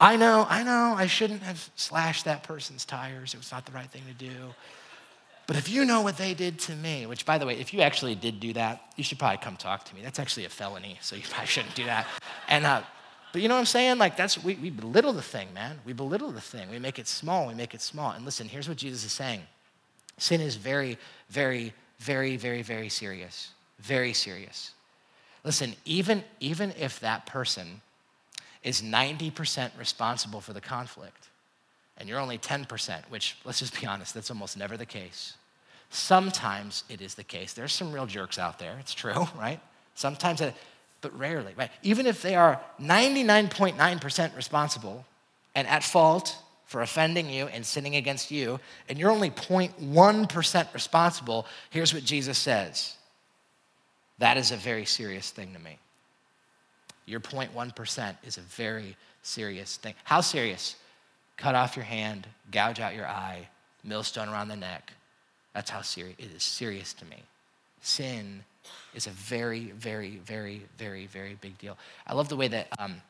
I 0.00 0.16
know, 0.16 0.46
I 0.48 0.62
know, 0.62 0.94
I 0.96 1.06
shouldn't 1.06 1.42
have 1.42 1.70
slashed 1.76 2.24
that 2.24 2.42
person's 2.42 2.86
tires. 2.86 3.34
It 3.34 3.36
was 3.36 3.52
not 3.52 3.66
the 3.66 3.72
right 3.72 3.90
thing 3.90 4.02
to 4.08 4.14
do. 4.14 4.54
But 5.46 5.56
if 5.56 5.68
you 5.68 5.84
know 5.84 6.00
what 6.00 6.16
they 6.16 6.32
did 6.32 6.58
to 6.60 6.76
me, 6.76 7.06
which 7.06 7.26
by 7.26 7.36
the 7.36 7.44
way, 7.44 7.58
if 7.58 7.74
you 7.74 7.80
actually 7.80 8.14
did 8.14 8.40
do 8.40 8.52
that, 8.54 8.80
you 8.96 9.04
should 9.04 9.18
probably 9.18 9.38
come 9.38 9.56
talk 9.56 9.84
to 9.84 9.94
me. 9.94 10.00
That's 10.00 10.18
actually 10.18 10.46
a 10.46 10.48
felony, 10.48 10.96
so 11.02 11.16
you 11.16 11.22
probably 11.28 11.48
shouldn't 11.48 11.74
do 11.74 11.84
that. 11.84 12.06
And 12.48 12.64
uh, 12.64 12.82
but 13.32 13.42
you 13.42 13.48
know 13.48 13.54
what 13.54 13.60
I'm 13.60 13.66
saying? 13.66 13.98
Like 13.98 14.16
that's 14.16 14.42
we, 14.42 14.54
we 14.54 14.70
belittle 14.70 15.12
the 15.12 15.22
thing, 15.22 15.52
man. 15.52 15.80
We 15.84 15.92
belittle 15.92 16.30
the 16.30 16.40
thing. 16.40 16.70
We 16.70 16.78
make 16.78 16.98
it 16.98 17.08
small. 17.08 17.48
We 17.48 17.54
make 17.54 17.74
it 17.74 17.82
small. 17.82 18.12
And 18.12 18.24
listen, 18.24 18.48
here's 18.48 18.68
what 18.68 18.78
Jesus 18.78 19.04
is 19.04 19.12
saying. 19.12 19.42
Sin 20.18 20.40
is 20.40 20.56
very, 20.56 20.98
very, 21.28 21.72
very, 21.98 22.36
very, 22.36 22.62
very 22.62 22.88
serious. 22.88 23.50
Very 23.80 24.12
serious. 24.12 24.72
Listen, 25.44 25.74
even, 25.84 26.24
even 26.38 26.72
if 26.78 27.00
that 27.00 27.26
person 27.26 27.80
is 28.62 28.82
90% 28.82 29.70
responsible 29.78 30.40
for 30.40 30.52
the 30.52 30.60
conflict, 30.60 31.28
and 31.96 32.08
you're 32.08 32.18
only 32.18 32.38
10%, 32.38 33.02
which, 33.08 33.36
let's 33.44 33.58
just 33.58 33.78
be 33.78 33.86
honest, 33.86 34.14
that's 34.14 34.30
almost 34.30 34.56
never 34.56 34.76
the 34.76 34.86
case. 34.86 35.34
Sometimes 35.90 36.84
it 36.88 37.00
is 37.00 37.14
the 37.14 37.24
case. 37.24 37.52
There's 37.52 37.72
some 37.72 37.92
real 37.92 38.06
jerks 38.06 38.38
out 38.38 38.58
there, 38.58 38.76
it's 38.80 38.94
true, 38.94 39.28
right? 39.38 39.60
Sometimes, 39.94 40.40
it, 40.40 40.54
but 41.00 41.16
rarely, 41.18 41.52
right? 41.56 41.70
Even 41.82 42.06
if 42.06 42.22
they 42.22 42.34
are 42.34 42.60
99.9% 42.80 44.36
responsible 44.36 45.04
and 45.54 45.66
at 45.66 45.82
fault 45.82 46.36
for 46.66 46.82
offending 46.82 47.28
you 47.28 47.46
and 47.46 47.66
sinning 47.66 47.96
against 47.96 48.30
you, 48.30 48.60
and 48.88 48.98
you're 48.98 49.10
only 49.10 49.30
0.1% 49.30 50.74
responsible, 50.74 51.46
here's 51.70 51.92
what 51.92 52.04
Jesus 52.04 52.38
says 52.38 52.96
that 54.20 54.36
is 54.36 54.52
a 54.52 54.56
very 54.56 54.84
serious 54.84 55.30
thing 55.30 55.52
to 55.52 55.58
me. 55.58 55.78
Your 57.06 57.20
0.1% 57.20 58.16
is 58.24 58.38
a 58.38 58.42
very 58.42 58.96
serious 59.22 59.76
thing. 59.76 59.94
How 60.04 60.20
serious? 60.20 60.76
Cut 61.36 61.54
off 61.54 61.74
your 61.74 61.86
hand, 61.86 62.26
gouge 62.52 62.80
out 62.80 62.94
your 62.94 63.08
eye, 63.08 63.48
millstone 63.82 64.28
around 64.28 64.48
the 64.48 64.56
neck. 64.56 64.92
That's 65.54 65.70
how 65.70 65.80
serious 65.80 66.16
it 66.18 66.30
is 66.36 66.42
serious 66.42 66.92
to 66.94 67.04
me. 67.06 67.16
Sin 67.80 68.44
is 68.94 69.06
a 69.06 69.10
very, 69.10 69.72
very, 69.72 70.20
very, 70.24 70.62
very, 70.78 71.06
very 71.06 71.36
big 71.40 71.58
deal. 71.58 71.78
I 72.06 72.14
love 72.14 72.28
the 72.28 72.36
way 72.36 72.48
that 72.48 72.68
um, 72.78 73.00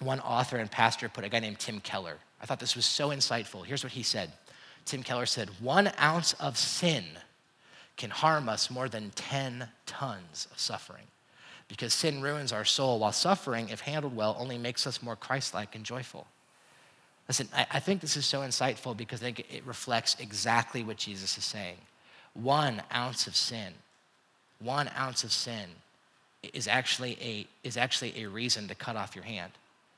one 0.00 0.20
author 0.20 0.56
and 0.56 0.70
pastor 0.70 1.08
put 1.08 1.24
a 1.24 1.28
guy 1.28 1.38
named 1.38 1.60
Tim 1.60 1.80
Keller. 1.80 2.16
I 2.42 2.46
thought 2.46 2.58
this 2.58 2.74
was 2.74 2.86
so 2.86 3.10
insightful. 3.10 3.64
Here's 3.64 3.84
what 3.84 3.92
he 3.92 4.02
said 4.02 4.32
Tim 4.84 5.02
Keller 5.02 5.26
said, 5.26 5.48
One 5.60 5.92
ounce 6.00 6.32
of 6.34 6.58
sin 6.58 7.04
can 8.00 8.10
harm 8.10 8.48
us 8.48 8.70
more 8.70 8.88
than 8.88 9.10
10 9.10 9.68
tons 9.84 10.48
of 10.50 10.58
suffering. 10.58 11.04
Because 11.68 11.92
sin 11.92 12.22
ruins 12.22 12.50
our 12.50 12.64
soul, 12.64 12.98
while 12.98 13.12
suffering, 13.12 13.68
if 13.68 13.80
handled 13.80 14.16
well, 14.16 14.34
only 14.38 14.56
makes 14.56 14.86
us 14.86 15.02
more 15.02 15.16
Christ 15.16 15.52
like 15.52 15.74
and 15.74 15.84
joyful. 15.84 16.26
Listen, 17.28 17.46
I, 17.54 17.66
I, 17.72 17.78
think 17.78 18.00
this 18.00 18.16
is 18.16 18.24
so 18.24 18.40
insightful 18.40 18.96
because 18.96 19.20
I 19.20 19.26
think 19.26 19.40
it 19.52 19.64
reflects 19.66 20.16
exactly 20.18 20.82
what 20.82 20.96
Jesus 20.96 21.36
is 21.36 21.44
saying. 21.44 21.76
One 22.32 22.82
ounce 22.92 23.26
of 23.26 23.36
sin, 23.36 23.74
one 24.60 24.90
ounce 24.98 25.22
of 25.22 25.30
sin 25.30 25.68
is 26.54 26.66
actually 26.66 27.18
a, 27.20 27.46
is 27.62 27.76
actually 27.76 28.14
a 28.24 28.28
reason 28.28 28.66
to 28.68 28.74
cut 28.74 28.96
off 28.96 29.14
your 29.14 29.24
hand. 29.24 29.52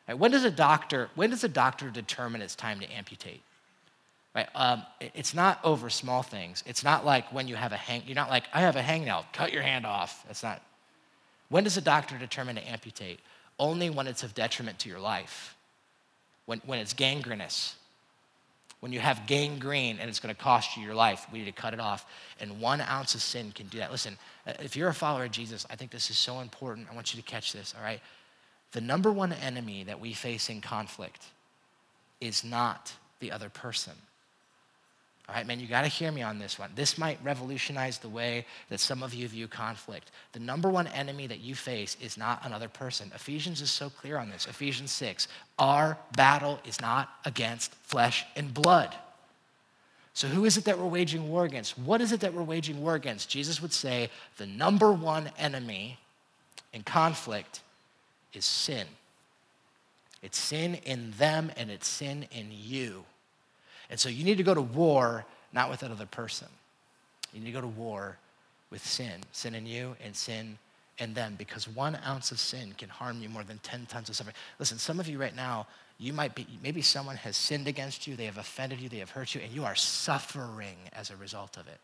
Right? 0.09 0.19
When 0.19 0.33
does 0.33 0.45
a 0.45 0.51
doctor, 0.51 1.09
when 1.15 1.31
does 1.31 1.45
a 1.45 1.49
doctor 1.49 1.89
determine 1.89 2.43
it's 2.43 2.57
time 2.57 2.81
to 2.81 2.93
amputate? 2.93 3.43
Right? 4.35 4.49
Um, 4.55 4.83
it's 5.01 5.35
not 5.35 5.61
over 5.63 5.91
small 5.91 6.23
things. 6.23 6.65
It's 6.67 6.83
not 6.83 7.05
like 7.05 7.33
when 7.33 7.49
you 7.49 7.57
have 7.57 7.73
a 7.73 7.77
hang, 7.77 8.03
you're 8.07 8.15
not 8.15 8.31
like, 8.31 8.45
I 8.55 8.61
have 8.61 8.77
a 8.77 8.83
hangnail, 8.83 9.25
cut 9.33 9.53
your 9.53 9.63
hand 9.63 9.85
off. 9.85 10.25
That's 10.27 10.43
not. 10.43 10.63
When 11.51 11.65
does 11.65 11.77
a 11.77 11.83
doctor 11.83 12.17
determine 12.17 12.57
to 12.57 12.67
amputate? 12.67 13.21
Only 13.59 13.91
when 13.91 14.07
it's 14.07 14.23
of 14.23 14.35
detriment 14.35 14.79
to 14.81 14.89
your 14.89 15.01
life, 15.01 15.55
when, 16.47 16.63
when 16.65 16.79
it's 16.79 16.95
gangrenous, 16.95 17.77
when 18.81 18.91
you 18.91 19.01
have 19.01 19.27
gangrene 19.27 19.99
and 20.01 20.09
it's 20.09 20.19
going 20.19 20.35
to 20.35 20.41
cost 20.41 20.77
you 20.77 20.83
your 20.83 20.95
life, 20.95 21.27
we 21.31 21.39
need 21.39 21.45
to 21.45 21.53
cut 21.53 21.75
it 21.75 21.79
off. 21.79 22.07
And 22.41 22.59
one 22.59 22.81
ounce 22.81 23.15
of 23.15 23.21
sin 23.21 23.53
can 23.55 23.67
do 23.69 23.79
that. 23.79 23.93
Listen, 23.93 24.17
uh, 24.47 24.55
if 24.61 24.77
you're 24.77 24.89
a 24.89 24.95
follower 24.95 25.25
of 25.25 25.31
Jesus, 25.31 25.67
I 25.71 25.77
think 25.77 25.91
this 25.91 26.11
is 26.11 26.19
so 26.19 26.41
important. 26.41 26.89
I 26.91 26.95
want 26.95 27.15
you 27.15 27.23
to 27.23 27.27
catch 27.27 27.53
this, 27.53 27.75
all 27.79 27.85
right? 27.85 28.01
The 28.73 28.81
number 28.81 29.13
one 29.13 29.35
enemy 29.35 29.85
that 29.85 30.01
we 30.01 30.15
face 30.15 30.49
in 30.49 30.63
conflict 30.63 31.23
is 32.21 32.43
not 32.43 32.93
the 33.21 33.31
other 33.31 33.51
person. 33.51 33.93
All 35.33 35.39
right, 35.39 35.47
man, 35.47 35.61
you 35.61 35.67
got 35.67 35.81
to 35.81 35.89
hear 35.89 36.13
me 36.13 36.21
on 36.21 36.39
this 36.39 36.59
one. 36.59 36.69
This 36.75 36.99
might 36.99 37.19
revolutionize 37.25 37.97
the 37.97 38.09
way 38.11 38.45
that 38.69 38.81
some 38.81 39.03
of 39.03 39.15
you 39.15 39.27
view 39.29 39.49
conflict. 39.49 40.11
The 40.33 40.41
number 40.41 40.69
one 40.69 40.87
enemy 40.89 41.27
that 41.27 41.41
you 41.41 41.55
face 41.55 41.97
is 42.03 42.19
not 42.19 42.45
another 42.45 42.69
person. 42.69 43.11
Ephesians 43.15 43.63
is 43.63 43.71
so 43.71 43.89
clear 43.89 44.19
on 44.19 44.29
this. 44.29 44.45
Ephesians 44.45 44.93
6 44.93 45.29
Our 45.59 45.97
battle 46.15 46.61
is 46.67 46.83
not 46.83 47.15
against 47.25 47.73
flesh 47.77 48.27
and 48.37 48.53
blood. 48.53 48.95
So, 50.13 50.29
who 50.29 50.45
is 50.45 50.59
it 50.59 50.67
that 50.67 50.79
we're 50.79 50.85
waging 50.85 51.31
war 51.31 51.47
against? 51.47 51.79
What 51.79 52.03
is 52.03 52.13
it 52.13 52.21
that 52.21 52.35
we're 52.35 52.43
waging 52.43 52.83
war 52.83 52.95
against? 52.95 53.31
Jesus 53.31 53.63
would 53.63 53.73
say 53.73 54.11
the 54.37 54.45
number 54.45 54.93
one 54.93 55.31
enemy 55.39 55.99
in 56.75 56.83
conflict 56.83 57.63
is 58.35 58.45
sin. 58.45 58.87
It's 60.21 60.37
sin 60.37 60.75
in 60.85 61.13
them 61.13 61.51
and 61.57 61.71
it's 61.71 61.89
sin 61.89 62.27
in 62.33 62.49
you. 62.51 63.07
And 63.93 64.01
so 64.01 64.09
you 64.09 64.25
need 64.25 64.39
to 64.39 64.43
go 64.43 64.55
to 64.55 64.63
war 64.63 65.27
not 65.53 65.69
with 65.69 65.81
that 65.81 65.91
other 65.91 66.07
person. 66.07 66.49
You 67.35 67.41
need 67.41 67.47
to 67.47 67.53
go 67.53 67.61
to 67.61 67.67
war 67.67 68.17
with 68.71 68.85
sin 68.85 69.21
sin 69.33 69.55
in 69.55 69.67
you 69.67 69.95
and 70.03 70.17
sin 70.17 70.59
in 70.99 71.13
them 71.13 71.35
because 71.37 71.69
one 71.69 71.99
ounce 72.07 72.33
of 72.33 72.39
sin 72.41 72.73
can 72.79 72.89
harm 72.89 73.21
you 73.21 73.29
more 73.29 73.45
than 73.45 73.59
10 73.59 73.87
tons 73.87 74.09
of 74.09 74.17
suffering. 74.17 74.35
Listen, 74.59 74.79
some 74.79 74.99
of 74.99 75.09
you 75.09 75.19
right 75.19 75.37
now, 75.37 75.67
you 75.99 76.15
might 76.15 76.35
be, 76.35 76.47
maybe 76.63 76.81
someone 76.81 77.17
has 77.17 77.37
sinned 77.37 77.69
against 77.69 78.07
you, 78.07 78.17
they 78.17 78.25
have 78.25 78.39
offended 78.39 78.81
you, 78.81 78.89
they 78.89 78.99
have 78.99 79.11
hurt 79.11 79.35
you, 79.35 79.43
and 79.43 79.53
you 79.53 79.65
are 79.65 79.75
suffering 79.75 80.77
as 80.95 81.11
a 81.11 81.17
result 81.17 81.59
of 81.59 81.67
it. 81.69 81.79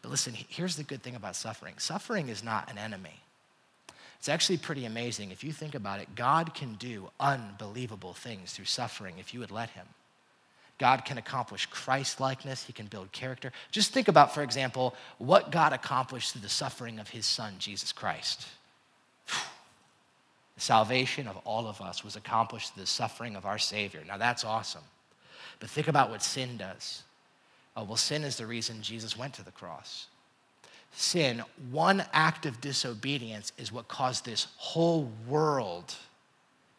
But 0.00 0.10
listen, 0.10 0.34
here's 0.48 0.76
the 0.76 0.84
good 0.84 1.02
thing 1.02 1.16
about 1.16 1.36
suffering 1.36 1.74
suffering 1.76 2.30
is 2.30 2.42
not 2.42 2.70
an 2.70 2.78
enemy. 2.78 3.20
It's 4.18 4.30
actually 4.30 4.56
pretty 4.56 4.86
amazing. 4.86 5.32
If 5.32 5.44
you 5.44 5.52
think 5.52 5.74
about 5.74 6.00
it, 6.00 6.14
God 6.14 6.54
can 6.54 6.74
do 6.74 7.10
unbelievable 7.20 8.14
things 8.14 8.54
through 8.54 8.64
suffering 8.64 9.16
if 9.18 9.34
you 9.34 9.40
would 9.40 9.50
let 9.50 9.70
Him. 9.70 9.86
God 10.78 11.04
can 11.04 11.16
accomplish 11.16 11.66
Christ 11.66 12.20
likeness, 12.20 12.64
He 12.64 12.72
can 12.72 12.86
build 12.86 13.10
character. 13.12 13.52
Just 13.70 13.92
think 13.92 14.08
about, 14.08 14.34
for 14.34 14.42
example, 14.42 14.94
what 15.18 15.50
God 15.50 15.72
accomplished 15.72 16.32
through 16.32 16.42
the 16.42 16.48
suffering 16.48 16.98
of 16.98 17.08
His 17.08 17.24
Son, 17.24 17.54
Jesus 17.58 17.92
Christ. 17.92 18.46
The 19.26 20.62
salvation 20.62 21.28
of 21.28 21.36
all 21.44 21.66
of 21.66 21.80
us 21.80 22.02
was 22.02 22.16
accomplished 22.16 22.74
through 22.74 22.82
the 22.82 22.88
suffering 22.88 23.36
of 23.36 23.46
our 23.46 23.58
Savior. 23.58 24.02
Now 24.06 24.18
that's 24.18 24.44
awesome. 24.44 24.84
But 25.60 25.70
think 25.70 25.88
about 25.88 26.10
what 26.10 26.22
sin 26.22 26.56
does. 26.56 27.02
Oh, 27.76 27.84
well, 27.84 27.96
sin 27.96 28.24
is 28.24 28.36
the 28.36 28.46
reason 28.46 28.80
Jesus 28.80 29.18
went 29.18 29.34
to 29.34 29.44
the 29.44 29.50
cross. 29.50 30.06
Sin, 30.92 31.42
one 31.70 32.04
act 32.12 32.46
of 32.46 32.60
disobedience, 32.62 33.52
is 33.58 33.70
what 33.70 33.86
caused 33.86 34.24
this 34.24 34.46
whole 34.56 35.10
world 35.28 35.94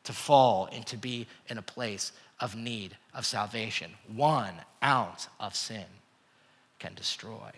to 0.06 0.14
fall 0.14 0.70
and 0.72 0.86
to 0.88 0.98
be 0.98 1.28
in 1.50 1.60
a 1.60 1.62
place 1.62 2.12
of 2.40 2.56
need 2.56 2.96
of 3.14 3.26
salvation. 3.26 3.92
One 4.16 4.54
ounce 4.84 5.28
of 5.40 5.56
sin 5.56 5.86
can 6.80 6.94
destroy. 6.94 7.52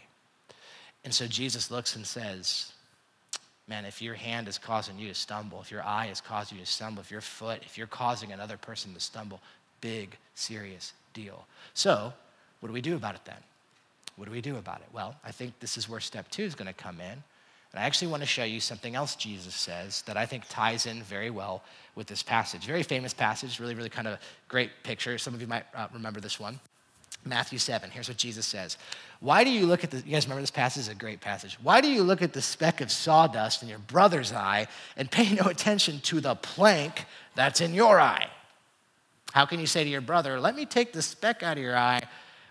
And 1.03 1.13
so 1.13 1.27
Jesus 1.27 1.71
looks 1.71 1.95
and 1.95 2.05
says, 2.05 2.71
Man, 3.67 3.85
if 3.85 4.01
your 4.01 4.15
hand 4.15 4.47
is 4.47 4.57
causing 4.57 4.97
you 4.97 5.09
to 5.09 5.13
stumble, 5.13 5.61
if 5.61 5.69
your 5.69 5.83
eye 5.83 6.07
is 6.07 6.21
causing 6.21 6.57
you 6.57 6.65
to 6.65 6.71
stumble, 6.71 7.01
if 7.01 7.11
your 7.11 7.21
foot, 7.21 7.59
if 7.61 7.77
you're 7.77 7.85
causing 7.85 8.31
another 8.31 8.57
person 8.57 8.95
to 8.95 8.99
stumble, 8.99 9.39
big, 9.79 10.17
serious 10.33 10.93
deal. 11.13 11.45
So, 11.75 12.11
what 12.59 12.67
do 12.67 12.73
we 12.73 12.81
do 12.81 12.95
about 12.95 13.13
it 13.13 13.21
then? 13.25 13.37
What 14.15 14.25
do 14.25 14.31
we 14.31 14.41
do 14.41 14.57
about 14.57 14.81
it? 14.81 14.87
Well, 14.91 15.15
I 15.23 15.31
think 15.31 15.59
this 15.59 15.77
is 15.77 15.87
where 15.87 15.99
step 15.99 16.29
two 16.31 16.43
is 16.43 16.55
going 16.55 16.67
to 16.67 16.73
come 16.73 16.99
in. 16.99 17.23
And 17.71 17.81
I 17.81 17.85
actually 17.85 18.07
want 18.07 18.23
to 18.23 18.27
show 18.27 18.43
you 18.43 18.59
something 18.59 18.95
else 18.95 19.15
Jesus 19.15 19.53
says 19.53 20.01
that 20.03 20.17
I 20.17 20.25
think 20.25 20.43
ties 20.49 20.85
in 20.85 21.03
very 21.03 21.29
well 21.29 21.63
with 21.95 22.07
this 22.07 22.23
passage. 22.23 22.65
Very 22.65 22.83
famous 22.83 23.13
passage, 23.13 23.59
really, 23.59 23.75
really 23.75 23.89
kind 23.89 24.07
of 24.07 24.17
great 24.47 24.71
picture. 24.83 25.17
Some 25.17 25.33
of 25.33 25.41
you 25.41 25.47
might 25.47 25.65
uh, 25.75 25.87
remember 25.93 26.19
this 26.19 26.39
one. 26.39 26.59
Matthew 27.25 27.59
7, 27.59 27.91
here's 27.91 28.07
what 28.07 28.17
Jesus 28.17 28.45
says. 28.45 28.77
Why 29.19 29.43
do 29.43 29.49
you 29.49 29.65
look 29.65 29.83
at 29.83 29.91
the, 29.91 29.97
you 29.97 30.13
guys 30.13 30.25
remember 30.25 30.41
this 30.41 30.51
passage? 30.51 30.81
It's 30.81 30.89
a 30.89 30.95
great 30.95 31.19
passage. 31.19 31.57
Why 31.61 31.81
do 31.81 31.89
you 31.89 32.01
look 32.01 32.21
at 32.21 32.31
the 32.31 32.41
speck 32.41 32.79
of 32.79 32.89
sawdust 32.89 33.61
in 33.61 33.67
your 33.67 33.79
brother's 33.79 34.31
eye 34.31 34.67
and 34.95 35.11
pay 35.11 35.33
no 35.33 35.47
attention 35.47 35.99
to 36.01 36.21
the 36.21 36.35
plank 36.35 37.05
that's 37.35 37.59
in 37.59 37.73
your 37.73 37.99
eye? 37.99 38.29
How 39.33 39.45
can 39.45 39.59
you 39.59 39.67
say 39.67 39.83
to 39.83 39.89
your 39.89 40.01
brother, 40.01 40.39
let 40.39 40.55
me 40.55 40.65
take 40.65 40.93
the 40.93 41.01
speck 41.01 41.43
out 41.43 41.57
of 41.57 41.63
your 41.63 41.77
eye 41.77 42.01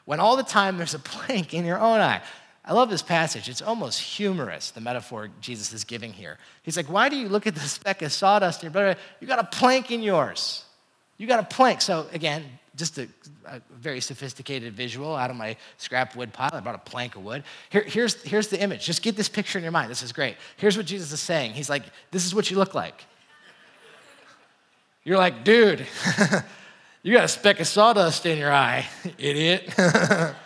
when 0.05 0.21
all 0.21 0.37
the 0.37 0.43
time 0.43 0.77
there's 0.77 0.95
a 0.95 0.99
plank 1.01 1.55
in 1.55 1.64
your 1.64 1.79
own 1.81 2.01
eye? 2.01 2.23
I 2.69 2.75
love 2.75 2.91
this 2.91 3.01
passage. 3.01 3.49
It's 3.49 3.62
almost 3.62 3.99
humorous, 3.99 4.73
the 4.73 4.83
metaphor 4.83 5.31
Jesus 5.41 5.73
is 5.73 5.85
giving 5.85 6.12
here. 6.12 6.37
He's 6.62 6.77
like, 6.77 6.87
Why 6.87 7.09
do 7.09 7.16
you 7.16 7.31
look 7.31 7.47
at 7.47 7.55
the 7.55 7.61
speck 7.61 8.03
of 8.03 8.12
sawdust 8.12 8.62
in 8.62 8.66
your 8.66 8.73
brother? 8.73 9.01
You 9.21 9.27
got 9.27 9.39
a 9.39 9.45
plank 9.45 9.91
in 9.91 10.03
yours. 10.03 10.64
You 11.16 11.27
got 11.27 11.41
a 11.41 11.47
plank. 11.47 11.81
So, 11.81 12.07
again, 12.12 12.45
just 12.77 12.99
a, 12.99 13.09
a, 13.47 13.62
very 13.73 14.03
sophisticated 14.03 14.75
visual 14.75 15.16
out 15.16 15.31
of 15.31 15.37
my 15.37 15.57
scrap 15.79 16.14
wood 16.14 16.33
pile. 16.33 16.51
I 16.53 16.61
brought 16.61 16.75
a 16.75 16.91
plank 16.91 17.16
of 17.16 17.25
wood. 17.25 17.43
Here, 17.71 17.83
here's, 17.83 18.23
here's 18.23 18.49
the 18.49 18.61
image. 18.61 18.85
Just 18.85 19.03
get 19.03 19.16
this 19.16 19.31
picture 19.31 19.59
in 19.59 19.64
your 19.64 19.73
mind. 19.73 19.91
This 19.91 20.03
is 20.03 20.12
great. 20.12 20.37
Here's 20.59 20.77
what 20.77 20.85
Jesus 20.85 21.11
is 21.11 21.21
saying 21.21 21.53
He's 21.53 21.71
like, 21.71 21.85
This 22.11 22.27
is 22.27 22.35
what 22.35 22.51
you 22.51 22.59
look 22.59 22.75
like. 22.75 23.03
You're 25.05 25.16
like, 25.16 25.43
Dude, 25.43 25.87
you 27.03 27.14
got 27.14 27.25
a 27.25 27.29
speck 27.29 27.61
of 27.61 27.66
sawdust 27.66 28.27
in 28.27 28.37
your 28.37 28.53
eye, 28.53 28.87
idiot. 29.19 29.75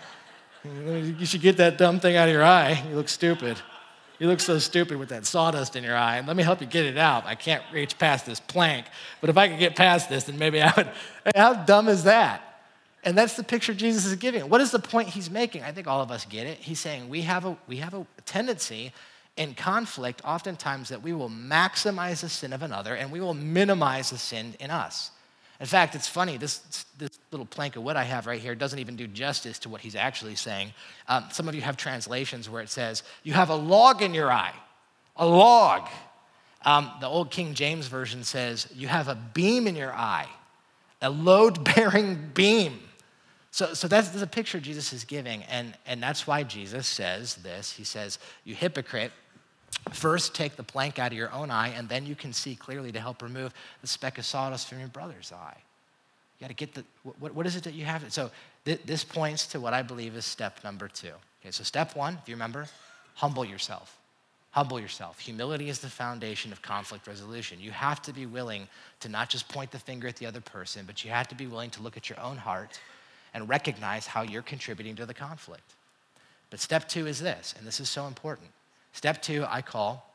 You 0.64 1.26
should 1.26 1.40
get 1.40 1.56
that 1.56 1.76
dumb 1.76 1.98
thing 1.98 2.16
out 2.16 2.28
of 2.28 2.34
your 2.34 2.44
eye. 2.44 2.82
You 2.88 2.96
look 2.96 3.08
stupid. 3.08 3.58
You 4.18 4.28
look 4.28 4.38
so 4.38 4.58
stupid 4.58 4.98
with 4.98 5.08
that 5.08 5.26
sawdust 5.26 5.74
in 5.74 5.82
your 5.82 5.96
eye. 5.96 6.20
Let 6.20 6.36
me 6.36 6.44
help 6.44 6.60
you 6.60 6.66
get 6.66 6.86
it 6.86 6.96
out. 6.96 7.26
I 7.26 7.34
can't 7.34 7.62
reach 7.72 7.98
past 7.98 8.24
this 8.24 8.38
plank, 8.38 8.86
but 9.20 9.30
if 9.30 9.36
I 9.36 9.48
could 9.48 9.58
get 9.58 9.74
past 9.74 10.08
this, 10.08 10.24
then 10.24 10.38
maybe 10.38 10.62
I 10.62 10.72
would. 10.76 10.88
How 11.36 11.54
dumb 11.54 11.88
is 11.88 12.04
that? 12.04 12.52
And 13.02 13.18
that's 13.18 13.34
the 13.34 13.42
picture 13.42 13.74
Jesus 13.74 14.04
is 14.04 14.14
giving. 14.14 14.48
What 14.48 14.60
is 14.60 14.70
the 14.70 14.78
point 14.78 15.08
he's 15.08 15.28
making? 15.28 15.64
I 15.64 15.72
think 15.72 15.88
all 15.88 16.00
of 16.00 16.12
us 16.12 16.24
get 16.24 16.46
it. 16.46 16.58
He's 16.58 16.78
saying 16.78 17.08
we 17.08 17.22
have 17.22 17.44
a, 17.44 17.56
we 17.66 17.78
have 17.78 17.94
a 17.94 18.06
tendency 18.24 18.92
in 19.36 19.54
conflict, 19.54 20.22
oftentimes, 20.24 20.90
that 20.90 21.02
we 21.02 21.12
will 21.12 21.30
maximize 21.30 22.20
the 22.20 22.28
sin 22.28 22.52
of 22.52 22.62
another 22.62 22.94
and 22.94 23.10
we 23.10 23.20
will 23.20 23.34
minimize 23.34 24.10
the 24.10 24.18
sin 24.18 24.54
in 24.60 24.70
us. 24.70 25.10
In 25.62 25.68
fact, 25.68 25.94
it's 25.94 26.08
funny, 26.08 26.38
this, 26.38 26.58
this 26.98 27.20
little 27.30 27.46
plank 27.46 27.76
of 27.76 27.84
wood 27.84 27.94
I 27.94 28.02
have 28.02 28.26
right 28.26 28.40
here 28.40 28.56
doesn't 28.56 28.80
even 28.80 28.96
do 28.96 29.06
justice 29.06 29.60
to 29.60 29.68
what 29.68 29.80
he's 29.80 29.94
actually 29.94 30.34
saying. 30.34 30.72
Um, 31.06 31.26
some 31.30 31.48
of 31.48 31.54
you 31.54 31.60
have 31.60 31.76
translations 31.76 32.50
where 32.50 32.60
it 32.62 32.68
says, 32.68 33.04
You 33.22 33.32
have 33.34 33.48
a 33.48 33.54
log 33.54 34.02
in 34.02 34.12
your 34.12 34.32
eye, 34.32 34.54
a 35.16 35.24
log. 35.24 35.88
Um, 36.64 36.90
the 37.00 37.06
old 37.06 37.30
King 37.30 37.54
James 37.54 37.86
Version 37.86 38.24
says, 38.24 38.66
You 38.74 38.88
have 38.88 39.06
a 39.06 39.14
beam 39.14 39.68
in 39.68 39.76
your 39.76 39.92
eye, 39.92 40.26
a 41.00 41.10
load 41.10 41.62
bearing 41.62 42.30
beam. 42.34 42.80
So, 43.52 43.72
so 43.72 43.86
that's, 43.86 44.08
that's 44.08 44.22
a 44.22 44.26
picture 44.26 44.58
Jesus 44.58 44.92
is 44.92 45.04
giving, 45.04 45.44
and, 45.44 45.74
and 45.86 46.02
that's 46.02 46.26
why 46.26 46.42
Jesus 46.42 46.88
says 46.88 47.36
this. 47.36 47.70
He 47.70 47.84
says, 47.84 48.18
You 48.42 48.56
hypocrite, 48.56 49.12
First, 49.91 50.35
take 50.35 50.57
the 50.57 50.62
plank 50.62 50.99
out 50.99 51.12
of 51.12 51.18
your 51.18 51.33
own 51.33 51.51
eye, 51.51 51.68
and 51.68 51.89
then 51.89 52.07
you 52.07 52.14
can 52.14 52.33
see 52.33 52.55
clearly 52.55 52.93
to 52.93 53.01
help 53.01 53.20
remove 53.20 53.53
the 53.80 53.87
speck 53.87 54.18
of 54.18 54.24
sawdust 54.24 54.68
from 54.68 54.78
your 54.78 54.89
brother's 54.89 55.33
eye. 55.33 55.57
You 56.39 56.45
got 56.45 56.49
to 56.49 56.55
get 56.55 56.74
the, 56.74 56.85
what, 57.18 57.35
what 57.35 57.47
is 57.47 57.57
it 57.57 57.64
that 57.64 57.74
you 57.74 57.85
have? 57.85 58.11
So, 58.12 58.30
th- 58.64 58.80
this 58.85 59.05
points 59.05 59.47
to 59.49 59.61
what 59.61 59.74
I 59.74 59.83
believe 59.83 60.14
is 60.14 60.24
step 60.24 60.62
number 60.62 60.89
two. 60.89 61.12
Okay, 61.41 61.51
so 61.51 61.64
step 61.64 61.97
one, 61.97 62.18
if 62.22 62.28
you 62.28 62.35
remember, 62.35 62.66
humble 63.14 63.45
yourself. 63.45 63.99
Humble 64.53 64.78
yourself. 64.78 65.18
Humility 65.18 65.68
is 65.68 65.78
the 65.78 65.89
foundation 65.89 66.53
of 66.53 66.62
conflict 66.62 67.07
resolution. 67.07 67.59
You 67.61 67.70
have 67.70 68.03
to 68.03 68.12
be 68.12 68.26
willing 68.26 68.68
to 69.01 69.09
not 69.09 69.30
just 69.30 69.49
point 69.49 69.70
the 69.70 69.78
finger 69.78 70.07
at 70.07 70.16
the 70.16 70.26
other 70.26 70.41
person, 70.41 70.85
but 70.87 71.05
you 71.05 71.11
have 71.11 71.26
to 71.28 71.35
be 71.35 71.47
willing 71.47 71.70
to 71.70 71.83
look 71.83 71.97
at 71.97 72.09
your 72.09 72.20
own 72.20 72.37
heart 72.37 72.78
and 73.35 73.49
recognize 73.49 74.07
how 74.07 74.22
you're 74.22 74.43
contributing 74.43 74.95
to 74.97 75.07
the 75.07 75.14
conflict. 75.14 75.74
But 76.51 76.61
step 76.61 76.89
two 76.89 77.07
is 77.07 77.18
this, 77.18 77.55
and 77.57 77.66
this 77.66 77.80
is 77.80 77.89
so 77.89 78.07
important 78.07 78.51
Step 78.93 79.22
two, 79.22 79.45
I 79.49 79.62
call 79.62 80.09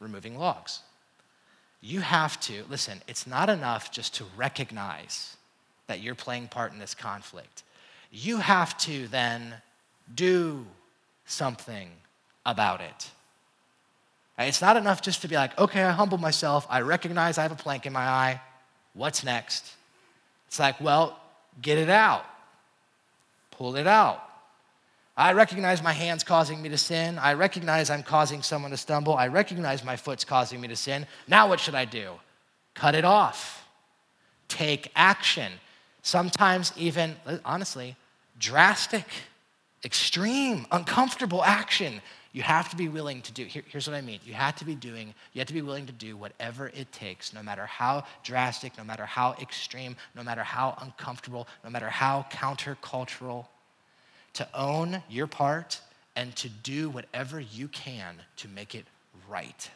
removing 0.00 0.38
logs. 0.38 0.80
You 1.80 2.00
have 2.00 2.40
to, 2.42 2.64
listen, 2.70 3.02
it's 3.08 3.26
not 3.26 3.50
enough 3.50 3.90
just 3.90 4.14
to 4.16 4.24
recognize 4.36 5.36
that 5.88 6.00
you're 6.00 6.14
playing 6.14 6.48
part 6.48 6.72
in 6.72 6.78
this 6.78 6.94
conflict. 6.94 7.64
You 8.10 8.36
have 8.38 8.78
to 8.78 9.08
then 9.08 9.54
do 10.14 10.64
something 11.26 11.90
about 12.46 12.80
it. 12.80 13.10
It's 14.38 14.60
not 14.60 14.76
enough 14.76 15.02
just 15.02 15.22
to 15.22 15.28
be 15.28 15.34
like, 15.34 15.58
okay, 15.58 15.82
I 15.82 15.90
humble 15.90 16.18
myself. 16.18 16.66
I 16.70 16.80
recognize 16.80 17.38
I 17.38 17.42
have 17.42 17.52
a 17.52 17.56
plank 17.56 17.86
in 17.86 17.92
my 17.92 18.06
eye. 18.06 18.40
What's 18.94 19.24
next? 19.24 19.72
It's 20.48 20.58
like, 20.58 20.80
well, 20.80 21.18
get 21.60 21.78
it 21.78 21.90
out, 21.90 22.24
pull 23.50 23.76
it 23.76 23.86
out. 23.86 24.22
I 25.16 25.32
recognize 25.32 25.82
my 25.82 25.92
hand's 25.92 26.24
causing 26.24 26.62
me 26.62 26.70
to 26.70 26.78
sin. 26.78 27.18
I 27.18 27.34
recognize 27.34 27.90
I'm 27.90 28.02
causing 28.02 28.42
someone 28.42 28.70
to 28.70 28.78
stumble. 28.78 29.14
I 29.14 29.28
recognize 29.28 29.84
my 29.84 29.96
foot's 29.96 30.24
causing 30.24 30.60
me 30.60 30.68
to 30.68 30.76
sin. 30.76 31.06
Now, 31.28 31.48
what 31.48 31.60
should 31.60 31.74
I 31.74 31.84
do? 31.84 32.12
Cut 32.74 32.94
it 32.94 33.04
off. 33.04 33.66
Take 34.48 34.90
action. 34.96 35.52
Sometimes, 36.02 36.72
even, 36.76 37.16
honestly, 37.44 37.94
drastic, 38.38 39.04
extreme, 39.84 40.66
uncomfortable 40.72 41.44
action. 41.44 42.00
You 42.32 42.40
have 42.42 42.70
to 42.70 42.76
be 42.76 42.88
willing 42.88 43.20
to 43.22 43.32
do. 43.32 43.44
Here, 43.44 43.62
here's 43.68 43.86
what 43.86 43.94
I 43.94 44.00
mean. 44.00 44.18
You 44.24 44.32
have 44.32 44.56
to 44.56 44.64
be 44.64 44.74
doing, 44.74 45.12
you 45.34 45.40
have 45.40 45.48
to 45.48 45.54
be 45.54 45.60
willing 45.60 45.84
to 45.84 45.92
do 45.92 46.16
whatever 46.16 46.68
it 46.68 46.90
takes, 46.90 47.34
no 47.34 47.42
matter 47.42 47.66
how 47.66 48.04
drastic, 48.24 48.78
no 48.78 48.84
matter 48.84 49.04
how 49.04 49.34
extreme, 49.38 49.94
no 50.16 50.22
matter 50.22 50.42
how 50.42 50.74
uncomfortable, 50.80 51.46
no 51.62 51.68
matter 51.68 51.90
how 51.90 52.24
countercultural 52.30 53.44
to 54.34 54.48
own 54.54 55.02
your 55.08 55.26
part 55.26 55.80
and 56.16 56.34
to 56.36 56.48
do 56.48 56.90
whatever 56.90 57.40
you 57.40 57.68
can 57.68 58.16
to 58.36 58.48
make 58.48 58.74
it 58.74 58.86
right. 59.28 59.70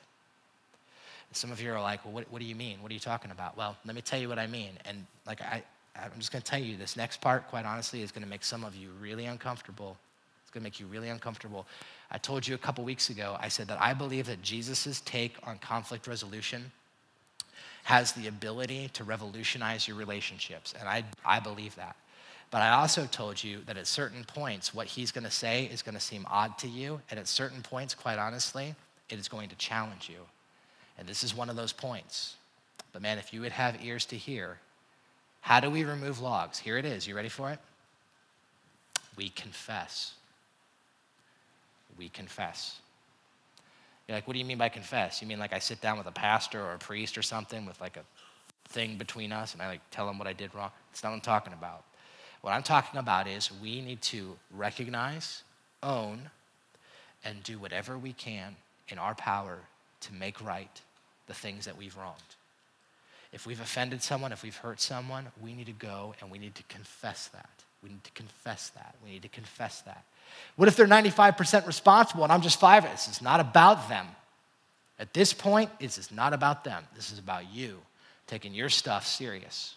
Some 1.32 1.52
of 1.52 1.60
you 1.60 1.70
are 1.72 1.80
like, 1.80 2.04
well, 2.04 2.14
what, 2.14 2.30
what 2.30 2.40
do 2.40 2.46
you 2.46 2.54
mean? 2.54 2.80
What 2.80 2.90
are 2.90 2.94
you 2.94 3.00
talking 3.00 3.30
about? 3.30 3.56
Well, 3.56 3.76
let 3.84 3.94
me 3.94 4.00
tell 4.00 4.18
you 4.18 4.28
what 4.28 4.38
I 4.38 4.46
mean. 4.46 4.70
And 4.86 5.06
like 5.26 5.42
I, 5.42 5.62
I'm 5.94 6.12
just 6.18 6.32
going 6.32 6.42
to 6.42 6.50
tell 6.50 6.60
you 6.60 6.76
this 6.76 6.96
next 6.96 7.20
part, 7.20 7.48
quite 7.48 7.64
honestly, 7.66 8.00
is 8.02 8.10
going 8.10 8.22
to 8.22 8.28
make 8.28 8.44
some 8.44 8.64
of 8.64 8.74
you 8.74 8.88
really 9.00 9.26
uncomfortable. 9.26 9.96
It's 10.42 10.50
going 10.50 10.62
to 10.62 10.64
make 10.64 10.80
you 10.80 10.86
really 10.86 11.08
uncomfortable. 11.08 11.66
I 12.10 12.18
told 12.18 12.46
you 12.46 12.54
a 12.54 12.58
couple 12.58 12.84
weeks 12.84 13.10
ago, 13.10 13.36
I 13.40 13.48
said 13.48 13.68
that 13.68 13.80
I 13.80 13.92
believe 13.92 14.26
that 14.26 14.40
Jesus' 14.42 15.00
take 15.04 15.34
on 15.44 15.58
conflict 15.58 16.06
resolution 16.06 16.70
has 17.84 18.12
the 18.12 18.28
ability 18.28 18.90
to 18.94 19.04
revolutionize 19.04 19.86
your 19.86 19.96
relationships. 19.96 20.74
And 20.78 20.88
I, 20.88 21.04
I 21.24 21.40
believe 21.40 21.76
that. 21.76 21.96
But 22.50 22.62
I 22.62 22.70
also 22.70 23.06
told 23.06 23.42
you 23.42 23.60
that 23.66 23.76
at 23.76 23.86
certain 23.86 24.24
points, 24.24 24.72
what 24.72 24.86
he's 24.86 25.10
going 25.10 25.24
to 25.24 25.30
say 25.30 25.64
is 25.64 25.82
going 25.82 25.94
to 25.94 26.00
seem 26.00 26.26
odd 26.30 26.56
to 26.58 26.68
you. 26.68 27.00
And 27.10 27.18
at 27.18 27.26
certain 27.26 27.62
points, 27.62 27.94
quite 27.94 28.18
honestly, 28.18 28.74
it 29.10 29.18
is 29.18 29.28
going 29.28 29.48
to 29.48 29.56
challenge 29.56 30.08
you. 30.08 30.20
And 30.98 31.08
this 31.08 31.24
is 31.24 31.34
one 31.34 31.50
of 31.50 31.56
those 31.56 31.72
points. 31.72 32.36
But 32.92 33.02
man, 33.02 33.18
if 33.18 33.32
you 33.32 33.40
would 33.40 33.52
have 33.52 33.84
ears 33.84 34.06
to 34.06 34.16
hear, 34.16 34.58
how 35.40 35.60
do 35.60 35.70
we 35.70 35.84
remove 35.84 36.20
logs? 36.20 36.58
Here 36.58 36.78
it 36.78 36.84
is. 36.84 37.06
You 37.06 37.14
ready 37.14 37.28
for 37.28 37.50
it? 37.50 37.58
We 39.16 39.28
confess. 39.30 40.14
We 41.98 42.08
confess. 42.08 42.80
You're 44.06 44.16
like, 44.16 44.26
what 44.26 44.34
do 44.34 44.38
you 44.38 44.44
mean 44.44 44.58
by 44.58 44.68
confess? 44.68 45.20
You 45.20 45.28
mean 45.28 45.38
like 45.38 45.52
I 45.52 45.58
sit 45.58 45.80
down 45.80 45.98
with 45.98 46.06
a 46.06 46.12
pastor 46.12 46.62
or 46.62 46.74
a 46.74 46.78
priest 46.78 47.18
or 47.18 47.22
something 47.22 47.66
with 47.66 47.80
like 47.80 47.96
a 47.96 48.04
thing 48.68 48.98
between 48.98 49.32
us 49.32 49.52
and 49.52 49.62
I 49.62 49.68
like 49.68 49.80
tell 49.90 50.06
them 50.06 50.18
what 50.18 50.28
I 50.28 50.32
did 50.32 50.54
wrong? 50.54 50.70
That's 50.90 51.02
not 51.02 51.10
what 51.10 51.16
I'm 51.16 51.20
talking 51.22 51.52
about. 51.52 51.84
What 52.46 52.54
I'm 52.54 52.62
talking 52.62 53.00
about 53.00 53.26
is 53.26 53.50
we 53.60 53.80
need 53.80 54.00
to 54.02 54.36
recognize, 54.52 55.42
own, 55.82 56.30
and 57.24 57.42
do 57.42 57.58
whatever 57.58 57.98
we 57.98 58.12
can 58.12 58.54
in 58.88 58.98
our 58.98 59.16
power 59.16 59.58
to 60.02 60.14
make 60.14 60.40
right 60.40 60.80
the 61.26 61.34
things 61.34 61.64
that 61.64 61.76
we've 61.76 61.96
wronged. 61.96 62.36
If 63.32 63.48
we've 63.48 63.60
offended 63.60 64.00
someone, 64.00 64.30
if 64.30 64.44
we've 64.44 64.56
hurt 64.56 64.80
someone, 64.80 65.26
we 65.42 65.54
need 65.54 65.66
to 65.66 65.72
go 65.72 66.14
and 66.20 66.30
we 66.30 66.38
need 66.38 66.54
to 66.54 66.62
confess 66.68 67.26
that. 67.32 67.50
We 67.82 67.88
need 67.88 68.04
to 68.04 68.12
confess 68.12 68.68
that. 68.76 68.94
We 69.04 69.10
need 69.10 69.22
to 69.22 69.28
confess 69.28 69.80
that. 69.80 70.04
What 70.54 70.68
if 70.68 70.76
they're 70.76 70.86
95% 70.86 71.66
responsible 71.66 72.22
and 72.22 72.32
I'm 72.32 72.42
just 72.42 72.60
five? 72.60 72.84
This 72.84 73.08
is 73.08 73.20
not 73.20 73.40
about 73.40 73.88
them. 73.88 74.06
At 75.00 75.12
this 75.12 75.32
point, 75.32 75.76
this 75.80 75.98
is 75.98 76.12
not 76.12 76.32
about 76.32 76.62
them. 76.62 76.84
This 76.94 77.10
is 77.10 77.18
about 77.18 77.52
you 77.52 77.80
taking 78.28 78.54
your 78.54 78.68
stuff 78.68 79.04
serious, 79.04 79.74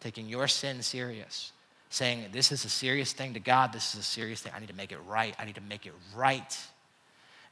taking 0.00 0.28
your 0.28 0.48
sin 0.48 0.82
serious, 0.82 1.52
saying, 1.90 2.26
This 2.32 2.50
is 2.50 2.64
a 2.64 2.68
serious 2.68 3.12
thing 3.12 3.34
to 3.34 3.40
God. 3.40 3.72
This 3.72 3.94
is 3.94 4.00
a 4.00 4.04
serious 4.04 4.40
thing. 4.40 4.52
I 4.56 4.60
need 4.60 4.68
to 4.68 4.74
make 4.74 4.92
it 4.92 5.00
right. 5.06 5.34
I 5.38 5.44
need 5.44 5.56
to 5.56 5.60
make 5.60 5.84
it 5.84 5.92
right. 6.16 6.58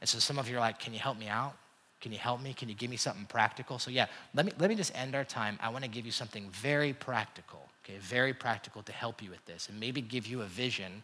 And 0.01 0.09
so 0.09 0.17
some 0.19 0.39
of 0.39 0.49
you 0.49 0.57
are 0.57 0.61
like, 0.61 0.79
Can 0.79 0.93
you 0.93 0.99
help 0.99 1.19
me 1.19 1.27
out? 1.27 1.53
Can 2.01 2.13
you 2.13 2.17
help 2.17 2.41
me? 2.41 2.53
Can 2.53 2.69
you 2.69 2.75
give 2.75 2.89
me 2.89 2.95
something 2.95 3.25
practical? 3.25 3.77
So, 3.77 3.91
yeah, 3.91 4.05
let 4.33 4.45
me, 4.45 4.53
let 4.57 4.69
me 4.69 4.75
just 4.75 4.95
end 4.97 5.15
our 5.15 5.25
time. 5.25 5.59
I 5.61 5.69
want 5.69 5.83
to 5.83 5.89
give 5.89 6.05
you 6.05 6.13
something 6.13 6.49
very 6.51 6.93
practical, 6.93 7.59
okay, 7.83 7.97
very 7.99 8.33
practical 8.33 8.81
to 8.83 8.91
help 8.93 9.21
you 9.21 9.29
with 9.29 9.45
this 9.45 9.67
and 9.67 9.79
maybe 9.79 9.99
give 9.99 10.25
you 10.25 10.41
a 10.41 10.45
vision 10.45 11.03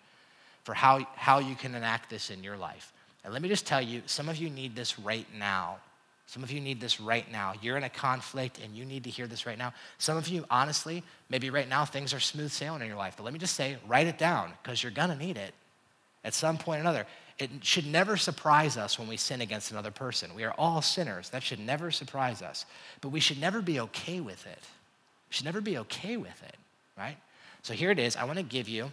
for 0.64 0.74
how, 0.74 1.06
how 1.16 1.40
you 1.40 1.56
can 1.56 1.76
enact 1.76 2.10
this 2.10 2.30
in 2.30 2.44
your 2.44 2.56
life. 2.56 2.94
And 3.24 3.34
let 3.34 3.42
me 3.42 3.50
just 3.50 3.68
tell 3.68 3.82
you, 3.82 4.04
some 4.06 4.30
of 4.30 4.38
you 4.38 4.50
need 4.50 4.76
this 4.76 4.98
right 4.98 5.28
now. 5.38 5.78
Some 6.28 6.44
of 6.44 6.52
you 6.52 6.60
need 6.60 6.82
this 6.82 7.00
right 7.00 7.30
now. 7.32 7.54
You're 7.62 7.78
in 7.78 7.84
a 7.84 7.90
conflict 7.90 8.60
and 8.64 8.76
you 8.76 8.84
need 8.84 9.04
to 9.04 9.10
hear 9.10 9.28
this 9.28 9.46
right 9.46 9.58
now. 9.58 9.74
Some 10.00 10.18
of 10.18 10.28
you, 10.28 10.44
honestly, 10.50 11.04
maybe 11.30 11.50
right 11.50 11.70
now 11.70 11.86
things 11.86 12.14
are 12.14 12.20
smooth 12.20 12.52
sailing 12.52 12.82
in 12.82 12.88
your 12.88 12.98
life. 12.98 13.16
But 13.18 13.24
let 13.24 13.34
me 13.34 13.40
just 13.40 13.56
say, 13.56 13.78
write 13.88 14.08
it 14.08 14.18
down 14.18 14.52
because 14.62 14.82
you're 14.82 14.92
going 14.92 15.10
to 15.10 15.16
need 15.16 15.38
it 15.38 15.54
at 16.24 16.34
some 16.34 16.58
point 16.58 16.80
or 16.80 16.82
another. 16.82 17.06
It 17.38 17.50
should 17.62 17.86
never 17.86 18.18
surprise 18.18 18.76
us 18.78 18.98
when 18.98 19.08
we 19.08 19.18
sin 19.18 19.42
against 19.42 19.72
another 19.72 19.92
person. 19.92 20.34
We 20.34 20.46
are 20.46 20.54
all 20.58 20.82
sinners. 20.82 21.30
That 21.30 21.44
should 21.44 21.60
never 21.60 21.92
surprise 21.92 22.42
us. 22.42 22.66
But 23.02 23.10
we 23.10 23.20
should 23.20 23.40
never 23.40 23.62
be 23.62 23.80
okay 23.82 24.20
with 24.20 24.48
it. 24.48 24.64
We 25.30 25.34
should 25.34 25.46
never 25.46 25.62
be 25.62 25.78
okay 25.80 26.18
with 26.18 26.42
it, 26.44 26.56
right? 26.98 27.18
So 27.62 27.74
here 27.74 27.92
it 27.92 28.00
is. 28.00 28.16
I 28.16 28.24
want 28.24 28.38
to 28.38 28.44
give 28.44 28.70
you 28.70 28.90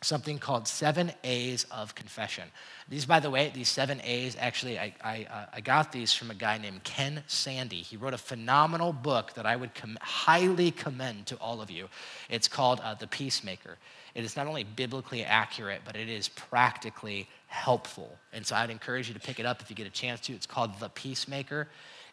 something 0.00 0.38
called 0.38 0.68
seven 0.68 1.12
A's 1.24 1.64
of 1.70 1.94
confession. 1.94 2.44
These, 2.88 3.06
by 3.06 3.20
the 3.20 3.30
way, 3.30 3.50
these 3.54 3.68
seven 3.68 4.00
A's, 4.02 4.36
actually, 4.38 4.78
I, 4.78 4.94
I, 5.02 5.26
uh, 5.30 5.46
I 5.54 5.60
got 5.60 5.92
these 5.92 6.12
from 6.12 6.30
a 6.30 6.34
guy 6.34 6.58
named 6.58 6.84
Ken 6.84 7.22
Sande. 7.26 7.72
He 7.72 7.96
wrote 7.96 8.14
a 8.14 8.18
phenomenal 8.18 8.92
book 8.92 9.34
that 9.34 9.44
I 9.44 9.56
would 9.56 9.74
com- 9.74 9.98
highly 10.00 10.70
commend 10.70 11.26
to 11.26 11.36
all 11.36 11.60
of 11.60 11.70
you. 11.70 11.88
It's 12.30 12.48
called 12.48 12.80
uh, 12.80 12.94
The 12.94 13.06
Peacemaker. 13.06 13.76
It 14.14 14.24
is 14.24 14.36
not 14.36 14.46
only 14.46 14.64
biblically 14.64 15.24
accurate, 15.24 15.82
but 15.84 15.96
it 15.96 16.08
is 16.08 16.28
practically 16.28 17.28
helpful. 17.46 18.16
And 18.32 18.46
so 18.46 18.56
I'd 18.56 18.70
encourage 18.70 19.08
you 19.08 19.14
to 19.14 19.20
pick 19.20 19.40
it 19.40 19.46
up 19.46 19.60
if 19.60 19.68
you 19.68 19.76
get 19.76 19.86
a 19.86 19.90
chance 19.90 20.20
to. 20.20 20.32
It's 20.32 20.46
called 20.46 20.78
The 20.80 20.88
Peacemaker 20.88 21.68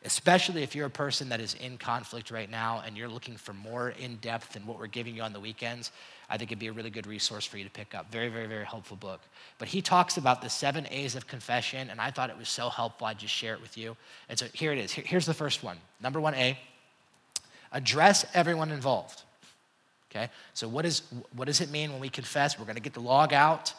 especially 0.05 0.61
if 0.61 0.75
you're 0.75 0.86
a 0.86 0.89
person 0.89 1.29
that 1.29 1.41
is 1.41 1.55
in 1.55 1.77
conflict 1.77 2.29
right 2.29 2.49
now 2.49 2.83
and 2.86 2.95
you're 2.95 3.09
looking 3.09 3.36
for 3.36 3.53
more 3.53 3.89
in 3.89 4.17
depth 4.17 4.53
than 4.53 4.65
what 4.67 4.77
we're 4.77 4.86
giving 4.86 5.15
you 5.15 5.23
on 5.23 5.33
the 5.33 5.39
weekends. 5.39 5.91
I 6.30 6.38
think 6.38 6.51
it'd 6.51 6.59
be 6.59 6.67
a 6.67 6.73
really 6.73 6.89
good 6.89 7.07
resource 7.07 7.45
for 7.45 7.57
you 7.57 7.63
to 7.63 7.69
pick 7.69 7.93
up. 7.93 8.11
Very, 8.11 8.30
very, 8.30 8.47
very 8.47 8.65
helpful 8.65 8.97
book. 8.97 9.21
But 9.59 9.67
he 9.67 9.82
talks 9.82 10.17
about 10.17 10.41
the 10.41 10.49
seven 10.49 10.88
A's 10.89 11.15
of 11.15 11.28
confession, 11.28 11.89
and 11.89 12.01
I 12.01 12.11
thought 12.11 12.30
it 12.30 12.38
was 12.38 12.49
so 12.49 12.69
helpful, 12.69 13.07
I'd 13.07 13.19
just 13.19 13.34
share 13.34 13.53
it 13.53 13.61
with 13.61 13.78
you. 13.78 13.95
And 14.30 14.38
so 14.38 14.47
here 14.53 14.71
it 14.71 14.80
is. 14.80 14.91
Here's 14.91 15.26
the 15.26 15.34
first 15.34 15.63
one. 15.63 15.78
Number 16.01 16.19
one 16.19 16.34
A 16.36 16.57
address 17.71 18.26
everyone 18.34 18.71
involved. 18.71 19.21
Okay? 20.09 20.30
So, 20.53 20.67
what, 20.67 20.86
is, 20.86 21.03
what 21.36 21.45
does 21.45 21.61
it 21.61 21.69
mean 21.69 21.91
when 21.91 21.99
we 21.99 22.09
confess? 22.09 22.57
We're 22.57 22.65
going 22.65 22.76
to 22.76 22.82
get 22.82 22.93
the 22.93 23.01
log 23.01 23.34
out. 23.34 23.73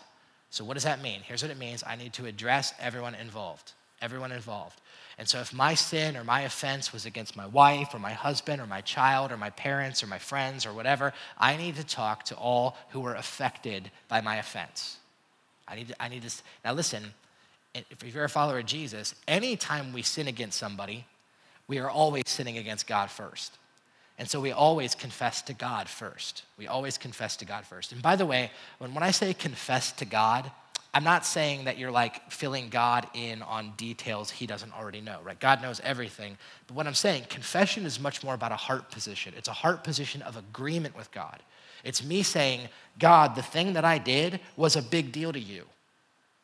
So, 0.51 0.65
what 0.65 0.75
does 0.75 0.85
that 0.85 1.03
mean? 1.03 1.21
Here's 1.23 1.43
what 1.43 1.51
it 1.51 1.59
means 1.59 1.83
I 1.85 1.97
need 1.97 2.13
to 2.15 2.27
address 2.27 2.75
everyone 2.79 3.15
involved. 3.15 3.73
Everyone 4.03 4.31
involved. 4.31 4.81
And 5.19 5.27
so, 5.27 5.41
if 5.41 5.55
my 5.55 5.75
sin 5.75 6.17
or 6.17 6.25
my 6.25 6.43
offense 6.43 6.93
was 6.93 7.07
against 7.07 7.37
my 7.37 7.47
wife 7.47 7.95
or 7.95 7.99
my 7.99 8.13
husband 8.13 8.61
or 8.61 8.67
my 8.67 8.83
child 8.83 9.33
or 9.33 9.39
my 9.39 9.51
parents 9.51 10.03
or 10.03 10.07
my 10.07 10.19
friends 10.19 10.67
or 10.67 10.75
whatever, 10.75 11.15
I 11.39 11.57
need 11.57 11.77
to 11.77 11.85
talk 11.85 12.25
to 12.25 12.35
all 12.35 12.77
who 12.91 13.01
were 13.01 13.15
affected 13.15 13.91
by 14.09 14.21
my 14.21 14.37
offense. 14.37 14.99
I 15.67 15.77
need 15.77 15.89
to, 15.89 16.03
I 16.03 16.09
need 16.09 16.23
to 16.23 16.35
now 16.65 16.75
listen, 16.75 17.03
if 17.75 18.15
you're 18.15 18.25
a 18.25 18.29
follower 18.29 18.59
of 18.59 18.67
Jesus, 18.67 19.15
anytime 19.27 19.93
we 19.93 20.03
sin 20.03 20.29
against 20.29 20.59
somebody, 20.59 21.07
we 21.67 21.79
are 21.79 21.91
always 21.91 22.25
sinning 22.27 22.59
against 22.59 22.87
God 22.87 23.11
first. 23.11 23.57
And 24.19 24.29
so 24.29 24.41
we 24.41 24.53
always 24.53 24.95
confess 24.95 25.43
to 25.43 25.53
God 25.53 25.89
first. 25.89 26.45
We 26.57 26.67
always 26.67 26.97
confess 26.97 27.37
to 27.39 27.45
God 27.45 27.67
first. 27.67 27.93
And 27.93 28.01
by 28.01 28.17
the 28.17 28.25
way, 28.25 28.51
when, 28.79 28.95
when 28.95 29.03
I 29.03 29.11
say 29.11 29.35
confess 29.35 29.93
to 29.93 30.05
God, 30.05 30.51
I'm 30.97 31.05
not 31.05 31.27
saying 31.27 31.67
that 31.67 31.77
you're 31.77 31.91
like 31.91 32.31
filling 32.31 32.71
God 32.71 33.07
in 33.13 33.43
on 33.43 33.75
details 33.77 34.31
he 34.31 34.47
doesn't 34.47 34.73
already 34.73 35.03
know, 35.03 35.19
right? 35.23 35.39
God 35.39 35.61
knows 35.61 35.79
everything. 35.85 36.39
But 36.67 36.75
what 36.75 36.87
I'm 36.87 36.95
saying, 36.95 37.25
confession 37.29 37.85
is 37.85 38.01
much 38.01 38.25
more 38.25 38.33
about 38.33 38.51
a 38.51 38.57
heart 38.57 38.91
position. 38.91 39.35
It's 39.37 39.49
a 39.49 39.53
heart 39.53 39.85
position 39.85 40.23
of 40.23 40.39
agreement 40.39 40.97
with 40.97 41.13
God. 41.13 41.43
It's 41.85 42.03
me 42.03 42.23
saying, 42.23 42.69
God, 42.99 43.35
the 43.35 43.43
thing 43.43 43.75
that 43.75 43.85
I 43.85 43.99
did 43.99 44.41
was 44.57 44.75
a 44.75 44.81
big 44.81 45.13
deal 45.13 45.35
to 45.35 45.39
you. 45.39 45.65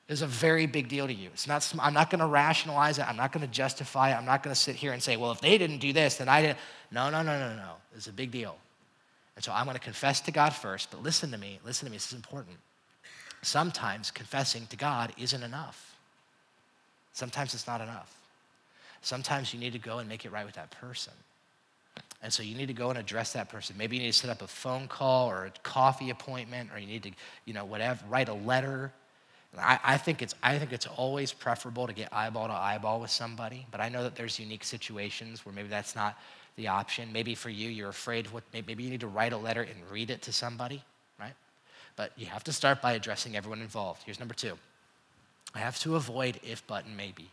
It 0.07 0.13
was 0.13 0.21
a 0.21 0.27
very 0.27 0.67
big 0.67 0.91
deal 0.91 1.07
to 1.07 1.15
you. 1.15 1.31
It's 1.33 1.49
not, 1.49 1.73
I'm 1.81 1.95
not 1.95 2.11
going 2.11 2.21
to 2.21 2.27
rationalize 2.27 2.99
it. 2.99 3.09
I'm 3.09 3.17
not 3.17 3.33
going 3.33 3.47
to 3.47 3.51
justify 3.51 4.11
it. 4.11 4.17
I'm 4.17 4.27
not 4.27 4.43
going 4.43 4.55
to 4.55 4.61
sit 4.61 4.77
here 4.77 4.93
and 4.93 5.03
say, 5.03 5.17
well, 5.17 5.33
if 5.33 5.41
they 5.41 5.57
didn't 5.57 5.79
do 5.79 5.95
this, 5.95 6.17
then 6.17 6.29
I 6.29 6.43
didn't. 6.43 6.59
No, 6.91 7.09
no, 7.09 7.23
no, 7.23 7.39
no, 7.39 7.57
no. 7.57 7.73
It's 7.97 8.07
a 8.07 8.13
big 8.13 8.31
deal. 8.31 8.59
And 9.35 9.43
so 9.43 9.51
I'm 9.51 9.65
going 9.65 9.79
to 9.79 9.83
confess 9.83 10.21
to 10.21 10.31
God 10.31 10.53
first. 10.53 10.91
But 10.91 11.03
listen 11.03 11.31
to 11.31 11.39
me. 11.39 11.59
Listen 11.65 11.87
to 11.87 11.91
me. 11.91 11.97
This 11.97 12.09
is 12.09 12.13
important 12.13 12.59
sometimes 13.43 14.11
confessing 14.11 14.67
to 14.69 14.77
God 14.77 15.13
isn't 15.19 15.43
enough. 15.43 15.97
Sometimes 17.13 17.55
it's 17.55 17.67
not 17.67 17.81
enough. 17.81 18.17
Sometimes 19.03 19.53
you 19.53 19.61
need 19.61 19.73
to 19.73 19.79
go 19.79 19.99
and 19.99 20.09
make 20.09 20.25
it 20.25 20.33
right 20.33 20.47
with 20.47 20.55
that 20.55 20.71
person. 20.71 21.13
And 22.23 22.33
so 22.33 22.43
you 22.43 22.55
need 22.55 22.67
to 22.67 22.73
go 22.73 22.89
and 22.89 22.99
address 22.99 23.33
that 23.33 23.49
person. 23.49 23.75
Maybe 23.77 23.97
you 23.97 24.03
need 24.03 24.13
to 24.13 24.19
set 24.19 24.31
up 24.31 24.43
a 24.43 24.47
phone 24.47 24.87
call 24.87 25.29
or 25.29 25.47
a 25.47 25.51
coffee 25.65 26.11
appointment, 26.11 26.71
or 26.73 26.79
you 26.79 26.87
need 26.87 27.03
to, 27.03 27.11
you 27.45 27.53
know, 27.53 27.65
whatever, 27.65 28.05
write 28.09 28.29
a 28.29 28.35
letter. 28.35 28.93
I, 29.59 29.79
I, 29.83 29.99
think 29.99 30.23
it's, 30.23 30.35
I 30.43 30.57
think 30.57 30.73
it's 30.73 30.87
always 30.87 31.33
preferable 31.33 31.89
to 31.89 31.93
get 31.93 32.13
eyeball 32.13 32.47
to 32.47 32.55
eyeball 32.55 33.01
with 33.01 33.11
somebody, 33.11 33.67
but 33.73 33.81
I 33.81 33.89
know 33.89 34.05
that 34.05 34.15
there's 34.15 34.39
unique 34.39 34.63
situations 34.63 35.45
where 35.45 35.53
maybe 35.53 35.69
that's 35.69 35.97
not 35.97 36.17
the 36.57 36.69
option. 36.69 37.13
Maybe 37.13 37.35
for 37.35 37.51
you, 37.51 37.69
you're 37.69 37.91
afraid 37.91 38.31
what, 38.31 38.45
maybe 38.53 38.83
you 38.83 38.89
need 38.89 39.01
to 39.01 39.09
write 39.09 39.33
a 39.33 39.37
letter 39.37 39.63
and 39.63 39.75
read 39.91 40.11
it 40.11 40.23
to 40.23 40.33
somebody. 40.33 40.83
But 41.97 42.13
you 42.17 42.27
have 42.27 42.45
to 42.45 42.53
start 42.53 42.81
by 42.81 42.93
addressing 42.93 43.37
everyone 43.37 43.61
involved. 43.61 44.03
Here's 44.05 44.19
number 44.19 44.35
two 44.35 44.57
I 45.55 45.59
have 45.59 45.79
to 45.81 45.97
avoid 45.97 46.41
if, 46.43 46.67
button 46.67 46.97
maybe. 46.97 47.31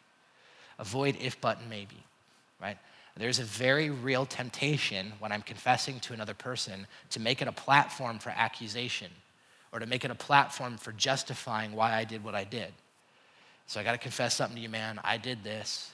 Avoid 0.78 1.18
if, 1.20 1.39
button 1.41 1.70
maybe, 1.70 2.03
right? 2.62 2.78
There's 3.18 3.39
a 3.39 3.43
very 3.43 3.89
real 3.89 4.26
temptation 4.26 5.12
when 5.20 5.34
I'm 5.34 5.41
confessing 5.41 5.99
to 6.01 6.14
another 6.14 6.34
person 6.34 6.88
to 7.10 7.20
make 7.20 7.41
it 7.41 7.49
a 7.49 7.51
platform 7.51 8.18
for 8.18 8.30
accusation 8.30 9.12
or 9.74 9.80
to 9.80 9.86
make 9.86 10.05
it 10.05 10.12
a 10.12 10.16
platform 10.16 10.78
for 10.78 10.93
justifying 10.93 11.74
why 11.74 11.95
I 11.95 12.05
did 12.05 12.24
what 12.24 12.34
I 12.34 12.45
did. 12.45 12.72
So 13.68 13.80
I 13.80 13.84
got 13.84 13.91
to 13.91 13.97
confess 13.97 14.36
something 14.36 14.55
to 14.55 14.62
you, 14.62 14.70
man. 14.70 14.99
I 15.03 15.18
did 15.18 15.43
this. 15.43 15.91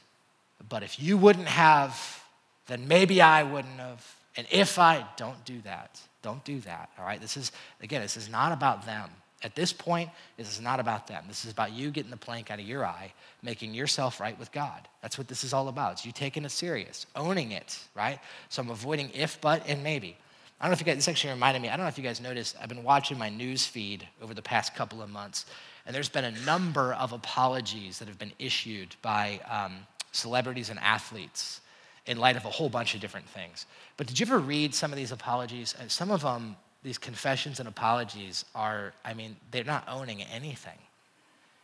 But 0.70 0.84
if 0.84 1.00
you 1.00 1.18
wouldn't 1.18 1.48
have, 1.48 2.24
then 2.68 2.88
maybe 2.88 3.22
I 3.22 3.44
wouldn't 3.44 3.80
have. 3.80 4.16
And 4.38 4.46
if 4.52 4.78
I 4.78 5.06
don't 5.18 5.44
do 5.46 5.62
that, 5.62 6.00
don't 6.26 6.44
do 6.44 6.60
that, 6.62 6.90
all 6.98 7.06
right? 7.06 7.22
This 7.22 7.38
is, 7.38 7.52
again, 7.82 8.02
this 8.02 8.18
is 8.18 8.28
not 8.28 8.52
about 8.52 8.84
them. 8.84 9.12
At 9.44 9.54
this 9.54 9.72
point, 9.72 10.10
this 10.38 10.52
is 10.52 10.60
not 10.60 10.80
about 10.80 11.06
them. 11.06 11.24
This 11.28 11.46
is 11.46 11.52
about 11.52 11.72
you 11.72 11.92
getting 11.92 12.10
the 12.10 12.18
plank 12.18 12.50
out 12.50 12.60
of 12.60 12.66
your 12.66 12.84
eye, 12.84 13.14
making 13.44 13.76
yourself 13.76 14.20
right 14.20 14.38
with 14.40 14.52
God. 14.52 14.88
That's 15.04 15.20
what 15.20 15.28
this 15.28 15.44
is 15.44 15.54
all 15.54 15.68
about. 15.68 15.92
It's 15.92 16.06
you 16.06 16.12
taking 16.12 16.44
it 16.44 16.50
serious, 16.50 17.06
owning 17.16 17.52
it, 17.52 17.78
right? 17.94 18.18
So 18.50 18.64
I'm 18.64 18.72
avoiding 18.72 19.12
if, 19.14 19.40
but, 19.40 19.70
and 19.70 19.84
maybe. 19.84 20.18
I 20.60 20.66
don't 20.66 20.72
know 20.72 20.74
if 20.74 20.80
you 20.80 20.86
guys, 20.88 20.96
this 20.96 21.08
actually 21.08 21.34
reminded 21.34 21.62
me, 21.62 21.70
I 21.70 21.78
don't 21.78 21.86
know 21.86 21.90
if 21.90 21.98
you 22.00 22.04
guys 22.04 22.20
noticed, 22.20 22.56
I've 22.60 22.70
been 22.70 22.84
watching 22.84 23.20
my 23.20 23.30
news 23.30 23.68
feed 23.68 24.08
over 24.20 24.34
the 24.34 24.42
past 24.42 24.74
couple 24.74 25.04
of 25.04 25.12
months, 25.12 25.46
and 25.86 25.94
there's 25.94 26.10
been 26.10 26.26
a 26.26 26.32
number 26.44 26.94
of 26.94 27.14
apologies 27.14 28.00
that 28.00 28.08
have 28.08 28.18
been 28.18 28.34
issued 28.40 28.96
by 29.04 29.40
um, 29.48 29.76
celebrities 30.12 30.72
and 30.72 30.80
athletes 30.80 31.62
in 32.06 32.18
light 32.18 32.36
of 32.36 32.46
a 32.46 32.50
whole 32.50 32.70
bunch 32.70 32.94
of 32.96 33.02
different 33.02 33.28
things. 33.30 33.66
But 33.98 34.08
did 34.08 34.20
you 34.20 34.26
ever 34.26 34.40
read 34.40 34.76
some 34.76 34.92
of 34.92 34.98
these 34.98 35.12
apologies? 35.12 35.76
And 35.80 35.92
some 35.92 36.12
of 36.12 36.22
them, 36.22 36.56
these 36.84 36.98
confessions 36.98 37.60
and 37.60 37.68
apologies, 37.68 38.46
are, 38.54 38.94
I 39.04 39.14
mean, 39.14 39.36
they're 39.52 39.64
not 39.64 39.88
owning 39.90 40.22
anything. 40.22 40.78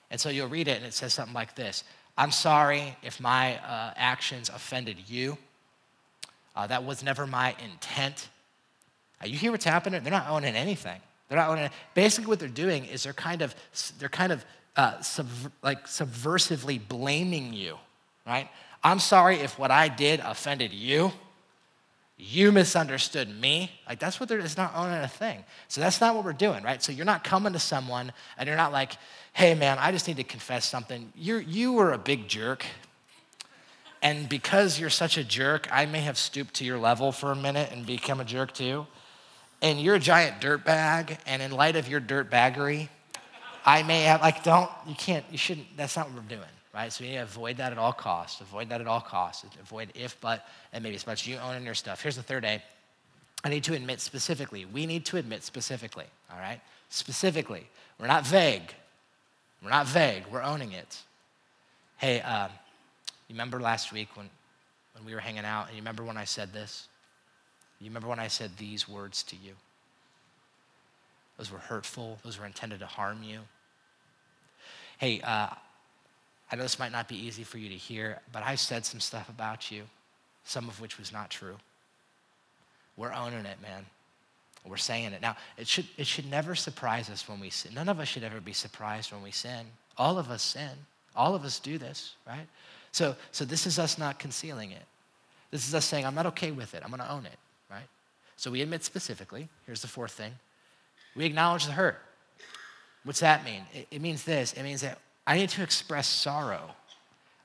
And 0.09 0.19
so 0.19 0.29
you'll 0.29 0.49
read 0.49 0.67
it 0.67 0.77
and 0.77 0.85
it 0.85 0.93
says 0.93 1.13
something 1.13 1.33
like 1.33 1.55
this 1.55 1.83
I'm 2.17 2.31
sorry 2.31 2.95
if 3.01 3.19
my 3.19 3.57
uh, 3.57 3.93
actions 3.95 4.49
offended 4.49 4.97
you. 5.07 5.37
Uh, 6.55 6.67
that 6.67 6.83
was 6.83 7.01
never 7.01 7.25
my 7.25 7.55
intent. 7.63 8.29
Uh, 9.23 9.27
you 9.27 9.37
hear 9.37 9.51
what's 9.51 9.65
happening? 9.65 10.03
They're 10.03 10.11
not 10.11 10.29
owning 10.29 10.55
anything. 10.55 10.99
They're 11.29 11.37
not 11.37 11.49
owning. 11.49 11.69
Basically, 11.93 12.27
what 12.27 12.39
they're 12.39 12.49
doing 12.49 12.85
is 12.85 13.03
they're 13.03 13.13
kind 13.13 13.41
of 13.41 13.55
they're 13.99 14.09
kind 14.09 14.33
of 14.33 14.43
uh, 14.75 14.97
subver- 14.97 15.51
like 15.63 15.85
subversively 15.85 16.79
blaming 16.85 17.53
you, 17.53 17.77
right? 18.27 18.49
I'm 18.83 18.99
sorry 18.99 19.37
if 19.37 19.59
what 19.59 19.71
I 19.71 19.87
did 19.87 20.19
offended 20.19 20.73
you. 20.73 21.11
You 22.17 22.51
misunderstood 22.51 23.29
me. 23.29 23.71
Like 23.89 23.99
that's 23.99 24.19
what 24.19 24.29
they're. 24.29 24.39
It's 24.39 24.57
not 24.57 24.73
owning 24.75 25.01
a 25.01 25.07
thing. 25.07 25.43
So 25.67 25.81
that's 25.81 25.99
not 25.99 26.15
what 26.15 26.23
we're 26.23 26.33
doing, 26.33 26.63
right? 26.63 26.81
So 26.81 26.91
you're 26.91 27.05
not 27.05 27.23
coming 27.23 27.53
to 27.53 27.59
someone 27.59 28.13
and 28.37 28.47
you're 28.47 28.57
not 28.57 28.71
like, 28.71 28.91
"Hey, 29.33 29.55
man, 29.55 29.79
I 29.79 29.91
just 29.91 30.07
need 30.07 30.17
to 30.17 30.23
confess 30.23 30.65
something. 30.65 31.11
You 31.15 31.37
you 31.37 31.73
were 31.73 31.93
a 31.93 31.97
big 31.97 32.27
jerk." 32.27 32.65
And 34.03 34.29
because 34.29 34.79
you're 34.79 34.91
such 34.91 35.17
a 35.17 35.23
jerk, 35.23 35.67
I 35.71 35.85
may 35.85 36.01
have 36.01 36.17
stooped 36.17 36.55
to 36.55 36.65
your 36.65 36.77
level 36.77 37.11
for 37.11 37.31
a 37.31 37.35
minute 37.35 37.71
and 37.71 37.85
become 37.85 38.19
a 38.19 38.25
jerk 38.25 38.53
too 38.53 38.85
and 39.61 39.79
you're 39.79 39.95
a 39.95 39.99
giant 39.99 40.41
dirt 40.41 40.65
bag, 40.65 41.17
and 41.25 41.41
in 41.41 41.51
light 41.51 41.75
of 41.75 41.87
your 41.87 41.99
dirt 41.99 42.31
baggery, 42.31 42.89
I 43.65 43.83
may 43.83 44.01
have, 44.03 44.21
like, 44.21 44.43
don't, 44.43 44.69
you 44.87 44.95
can't, 44.95 45.23
you 45.31 45.37
shouldn't, 45.37 45.67
that's 45.77 45.95
not 45.95 46.07
what 46.07 46.23
we're 46.23 46.29
doing, 46.29 46.49
right? 46.73 46.91
So 46.91 47.03
we 47.03 47.09
need 47.09 47.17
to 47.17 47.23
avoid 47.23 47.57
that 47.57 47.71
at 47.71 47.77
all 47.77 47.93
costs. 47.93 48.41
Avoid 48.41 48.69
that 48.69 48.81
at 48.81 48.87
all 48.87 49.01
costs. 49.01 49.45
Avoid 49.61 49.91
if, 49.95 50.19
but, 50.21 50.45
and 50.73 50.83
maybe 50.83 50.95
as 50.95 51.05
much 51.05 51.27
you 51.27 51.37
owning 51.37 51.65
your 51.65 51.73
stuff. 51.73 52.01
Here's 52.01 52.15
the 52.15 52.23
third 52.23 52.45
A. 52.45 52.61
I 53.43 53.49
need 53.49 53.63
to 53.65 53.73
admit 53.73 53.99
specifically. 53.99 54.65
We 54.65 54.85
need 54.85 55.05
to 55.05 55.17
admit 55.17 55.43
specifically, 55.43 56.05
all 56.31 56.39
right? 56.39 56.61
Specifically. 56.89 57.67
We're 57.99 58.07
not 58.07 58.25
vague. 58.25 58.73
We're 59.63 59.69
not 59.69 59.87
vague. 59.87 60.23
We're 60.31 60.43
owning 60.43 60.71
it. 60.71 60.97
Hey, 61.97 62.21
um, 62.21 62.49
you 63.27 63.33
remember 63.33 63.59
last 63.59 63.91
week 63.91 64.09
when, 64.15 64.29
when 64.93 65.05
we 65.05 65.13
were 65.13 65.19
hanging 65.19 65.45
out, 65.45 65.67
and 65.67 65.75
you 65.75 65.81
remember 65.81 66.03
when 66.03 66.17
I 66.17 66.25
said 66.25 66.53
this? 66.53 66.87
You 67.79 67.87
remember 67.87 68.07
when 68.07 68.19
I 68.19 68.27
said 68.27 68.51
these 68.57 68.87
words 68.87 69.23
to 69.23 69.35
you? 69.35 69.53
Those 71.37 71.51
were 71.51 71.57
hurtful, 71.57 72.19
those 72.23 72.39
were 72.39 72.45
intended 72.45 72.79
to 72.81 72.85
harm 72.85 73.23
you. 73.23 73.39
Hey, 74.99 75.21
uh, 75.21 75.47
I 76.51 76.55
know 76.55 76.63
this 76.63 76.79
might 76.79 76.91
not 76.91 77.07
be 77.07 77.15
easy 77.15 77.43
for 77.43 77.57
you 77.57 77.69
to 77.69 77.75
hear, 77.75 78.19
but 78.31 78.43
I've 78.43 78.59
said 78.59 78.85
some 78.85 78.99
stuff 78.99 79.29
about 79.29 79.71
you, 79.71 79.83
some 80.43 80.67
of 80.67 80.81
which 80.81 80.97
was 80.97 81.13
not 81.13 81.29
true. 81.29 81.55
We're 82.97 83.13
owning 83.13 83.45
it, 83.45 83.61
man. 83.61 83.85
We're 84.67 84.77
saying 84.77 85.13
it. 85.13 85.21
Now, 85.21 85.37
it 85.57 85.67
should, 85.67 85.87
it 85.97 86.05
should 86.05 86.29
never 86.29 86.53
surprise 86.53 87.09
us 87.09 87.27
when 87.27 87.39
we 87.39 87.49
sin. 87.49 87.73
None 87.73 87.89
of 87.89 87.99
us 87.99 88.07
should 88.07 88.23
ever 88.23 88.41
be 88.41 88.53
surprised 88.53 89.11
when 89.11 89.23
we 89.23 89.31
sin. 89.31 89.65
All 89.97 90.19
of 90.19 90.29
us 90.29 90.43
sin. 90.43 90.69
All 91.15 91.33
of 91.33 91.45
us 91.45 91.59
do 91.59 91.77
this, 91.77 92.15
right? 92.27 92.47
So, 92.91 93.15
so 93.31 93.45
this 93.45 93.65
is 93.65 93.79
us 93.79 93.97
not 93.97 94.19
concealing 94.19 94.71
it. 94.71 94.83
This 95.49 95.67
is 95.67 95.73
us 95.73 95.85
saying, 95.85 96.05
I'm 96.05 96.15
not 96.15 96.27
okay 96.27 96.51
with 96.51 96.75
it. 96.75 96.81
I'm 96.83 96.89
going 96.89 97.01
to 97.01 97.11
own 97.11 97.25
it 97.25 97.37
right? 97.71 97.87
So 98.35 98.51
we 98.51 98.61
admit 98.61 98.83
specifically. 98.83 99.47
Here's 99.65 99.81
the 99.81 99.87
fourth 99.87 100.11
thing 100.11 100.33
we 101.15 101.25
acknowledge 101.25 101.65
the 101.65 101.71
hurt. 101.71 101.99
What's 103.03 103.21
that 103.21 103.43
mean? 103.43 103.63
It, 103.73 103.87
it 103.91 104.01
means 104.01 104.23
this 104.23 104.53
it 104.53 104.63
means 104.63 104.81
that 104.81 104.99
I 105.31 105.37
need 105.37 105.47
to 105.51 105.63
express 105.63 106.07
sorrow. 106.07 106.71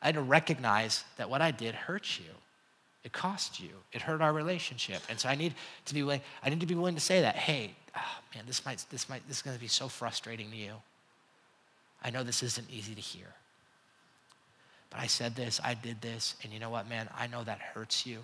I 0.02 0.08
need 0.08 0.14
to 0.14 0.22
recognize 0.22 1.04
that 1.18 1.30
what 1.30 1.40
I 1.40 1.52
did 1.52 1.76
hurt 1.76 2.18
you. 2.18 2.32
It 3.04 3.12
cost 3.12 3.60
you. 3.60 3.68
It 3.92 4.02
hurt 4.02 4.20
our 4.20 4.32
relationship. 4.32 5.02
And 5.08 5.20
so 5.20 5.28
I 5.28 5.36
need 5.36 5.54
to 5.84 5.94
be 5.94 6.02
willing, 6.02 6.20
I 6.42 6.50
need 6.50 6.58
to 6.58 6.66
be 6.66 6.74
willing 6.74 6.96
to 6.96 7.00
say 7.00 7.20
that, 7.20 7.36
hey, 7.36 7.76
oh, 7.96 8.18
man, 8.34 8.42
this 8.44 8.64
might, 8.66 8.84
this 8.90 9.08
might, 9.08 9.22
this 9.28 9.36
is 9.36 9.42
gonna 9.44 9.56
be 9.56 9.68
so 9.68 9.86
frustrating 9.86 10.50
to 10.50 10.56
you. 10.56 10.72
I 12.02 12.10
know 12.10 12.24
this 12.24 12.42
isn't 12.42 12.68
easy 12.68 12.96
to 12.96 13.00
hear. 13.00 13.28
But 14.90 14.98
I 14.98 15.06
said 15.06 15.36
this, 15.36 15.60
I 15.62 15.74
did 15.74 16.00
this, 16.00 16.34
and 16.42 16.52
you 16.52 16.58
know 16.58 16.70
what, 16.70 16.88
man? 16.88 17.08
I 17.16 17.28
know 17.28 17.44
that 17.44 17.60
hurts 17.60 18.04
you. 18.04 18.18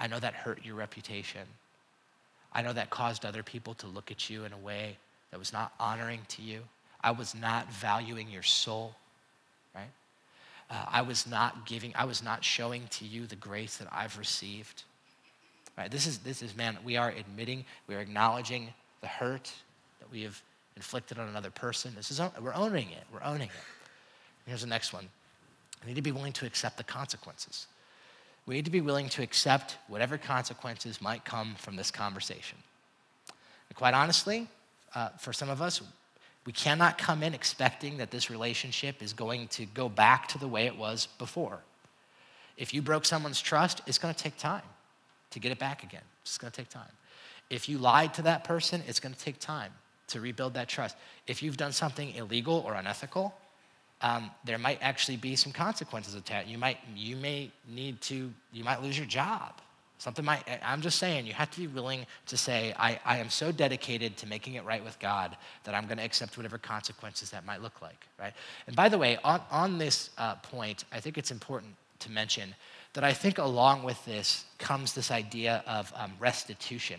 I 0.00 0.08
know 0.08 0.18
that 0.18 0.34
hurt 0.34 0.64
your 0.64 0.74
reputation. 0.74 1.42
I 2.52 2.62
know 2.62 2.72
that 2.72 2.90
caused 2.90 3.24
other 3.24 3.44
people 3.44 3.74
to 3.74 3.86
look 3.86 4.10
at 4.10 4.28
you 4.28 4.44
in 4.44 4.52
a 4.52 4.58
way 4.58 4.96
that 5.30 5.38
was 5.38 5.52
not 5.52 5.74
honoring 5.78 6.22
to 6.30 6.42
you. 6.42 6.62
I 7.02 7.10
was 7.10 7.34
not 7.34 7.72
valuing 7.72 8.30
your 8.30 8.42
soul, 8.42 8.94
right? 9.74 9.90
Uh, 10.70 10.84
I 10.88 11.02
was 11.02 11.26
not 11.26 11.66
giving, 11.66 11.92
I 11.94 12.04
was 12.04 12.22
not 12.22 12.44
showing 12.44 12.86
to 12.92 13.04
you 13.04 13.26
the 13.26 13.36
grace 13.36 13.76
that 13.78 13.88
I've 13.92 14.18
received. 14.18 14.84
Right? 15.76 15.90
This 15.90 16.06
is, 16.06 16.18
this 16.18 16.42
is, 16.42 16.54
man, 16.56 16.78
we 16.84 16.96
are 16.96 17.10
admitting, 17.10 17.64
we 17.86 17.94
are 17.94 18.00
acknowledging 18.00 18.68
the 19.00 19.06
hurt 19.06 19.50
that 20.00 20.10
we 20.12 20.22
have 20.22 20.40
inflicted 20.76 21.18
on 21.18 21.28
another 21.28 21.50
person. 21.50 21.92
This 21.96 22.10
is, 22.10 22.20
we're 22.40 22.54
owning 22.54 22.90
it. 22.90 23.04
We're 23.12 23.24
owning 23.24 23.48
it. 23.48 23.64
Here's 24.46 24.60
the 24.60 24.66
next 24.66 24.92
one. 24.92 25.08
I 25.82 25.86
need 25.86 25.96
to 25.96 26.02
be 26.02 26.12
willing 26.12 26.32
to 26.34 26.46
accept 26.46 26.76
the 26.76 26.84
consequences 26.84 27.66
we 28.46 28.54
need 28.54 28.64
to 28.64 28.70
be 28.70 28.80
willing 28.80 29.08
to 29.10 29.22
accept 29.22 29.76
whatever 29.88 30.18
consequences 30.18 31.00
might 31.00 31.24
come 31.24 31.54
from 31.56 31.76
this 31.76 31.90
conversation. 31.90 32.58
And 33.68 33.76
quite 33.76 33.94
honestly, 33.94 34.48
uh, 34.94 35.10
for 35.10 35.32
some 35.32 35.48
of 35.48 35.62
us, 35.62 35.80
we 36.44 36.52
cannot 36.52 36.98
come 36.98 37.22
in 37.22 37.34
expecting 37.34 37.98
that 37.98 38.10
this 38.10 38.28
relationship 38.30 39.02
is 39.02 39.12
going 39.12 39.48
to 39.48 39.64
go 39.66 39.88
back 39.88 40.28
to 40.28 40.38
the 40.38 40.48
way 40.48 40.66
it 40.66 40.76
was 40.76 41.06
before. 41.18 41.60
If 42.56 42.74
you 42.74 42.82
broke 42.82 43.04
someone's 43.04 43.40
trust, 43.40 43.80
it's 43.86 43.98
going 43.98 44.12
to 44.12 44.20
take 44.20 44.36
time 44.36 44.62
to 45.30 45.38
get 45.38 45.52
it 45.52 45.58
back 45.58 45.82
again. 45.82 46.02
It's 46.22 46.38
going 46.38 46.50
to 46.50 46.56
take 46.56 46.68
time. 46.68 46.90
If 47.48 47.68
you 47.68 47.78
lied 47.78 48.14
to 48.14 48.22
that 48.22 48.44
person, 48.44 48.82
it's 48.86 49.00
going 49.00 49.14
to 49.14 49.18
take 49.18 49.38
time 49.38 49.72
to 50.08 50.20
rebuild 50.20 50.54
that 50.54 50.68
trust. 50.68 50.96
If 51.26 51.42
you've 51.42 51.56
done 51.56 51.72
something 51.72 52.14
illegal 52.14 52.62
or 52.66 52.74
unethical, 52.74 53.34
um, 54.00 54.30
there 54.44 54.58
might 54.58 54.78
actually 54.82 55.16
be 55.16 55.36
some 55.36 55.52
consequences 55.52 56.14
attached. 56.14 56.48
You 56.48 56.58
might, 56.58 56.78
you 56.94 57.16
may 57.16 57.50
need 57.68 58.00
to, 58.02 58.32
you 58.52 58.64
might 58.64 58.82
lose 58.82 58.98
your 58.98 59.06
job. 59.06 59.54
Something 60.02 60.24
might, 60.24 60.42
I'm 60.64 60.80
just 60.80 60.98
saying, 60.98 61.26
you 61.26 61.32
have 61.32 61.52
to 61.52 61.60
be 61.60 61.68
willing 61.68 62.06
to 62.26 62.36
say, 62.36 62.74
I, 62.76 62.98
I 63.04 63.18
am 63.18 63.30
so 63.30 63.52
dedicated 63.52 64.16
to 64.16 64.26
making 64.26 64.54
it 64.54 64.64
right 64.64 64.82
with 64.82 64.98
God 64.98 65.36
that 65.62 65.76
I'm 65.76 65.84
going 65.86 65.98
to 65.98 66.02
accept 66.02 66.36
whatever 66.36 66.58
consequences 66.58 67.30
that 67.30 67.46
might 67.46 67.62
look 67.62 67.80
like, 67.80 68.08
right? 68.18 68.32
And 68.66 68.74
by 68.74 68.88
the 68.88 68.98
way, 68.98 69.16
on, 69.22 69.40
on 69.48 69.78
this 69.78 70.10
uh, 70.18 70.34
point, 70.34 70.86
I 70.90 70.98
think 70.98 71.18
it's 71.18 71.30
important 71.30 71.76
to 72.00 72.10
mention 72.10 72.52
that 72.94 73.04
I 73.04 73.12
think 73.12 73.38
along 73.38 73.84
with 73.84 74.04
this 74.04 74.44
comes 74.58 74.92
this 74.92 75.12
idea 75.12 75.62
of 75.68 75.92
um, 75.94 76.10
restitution. 76.18 76.98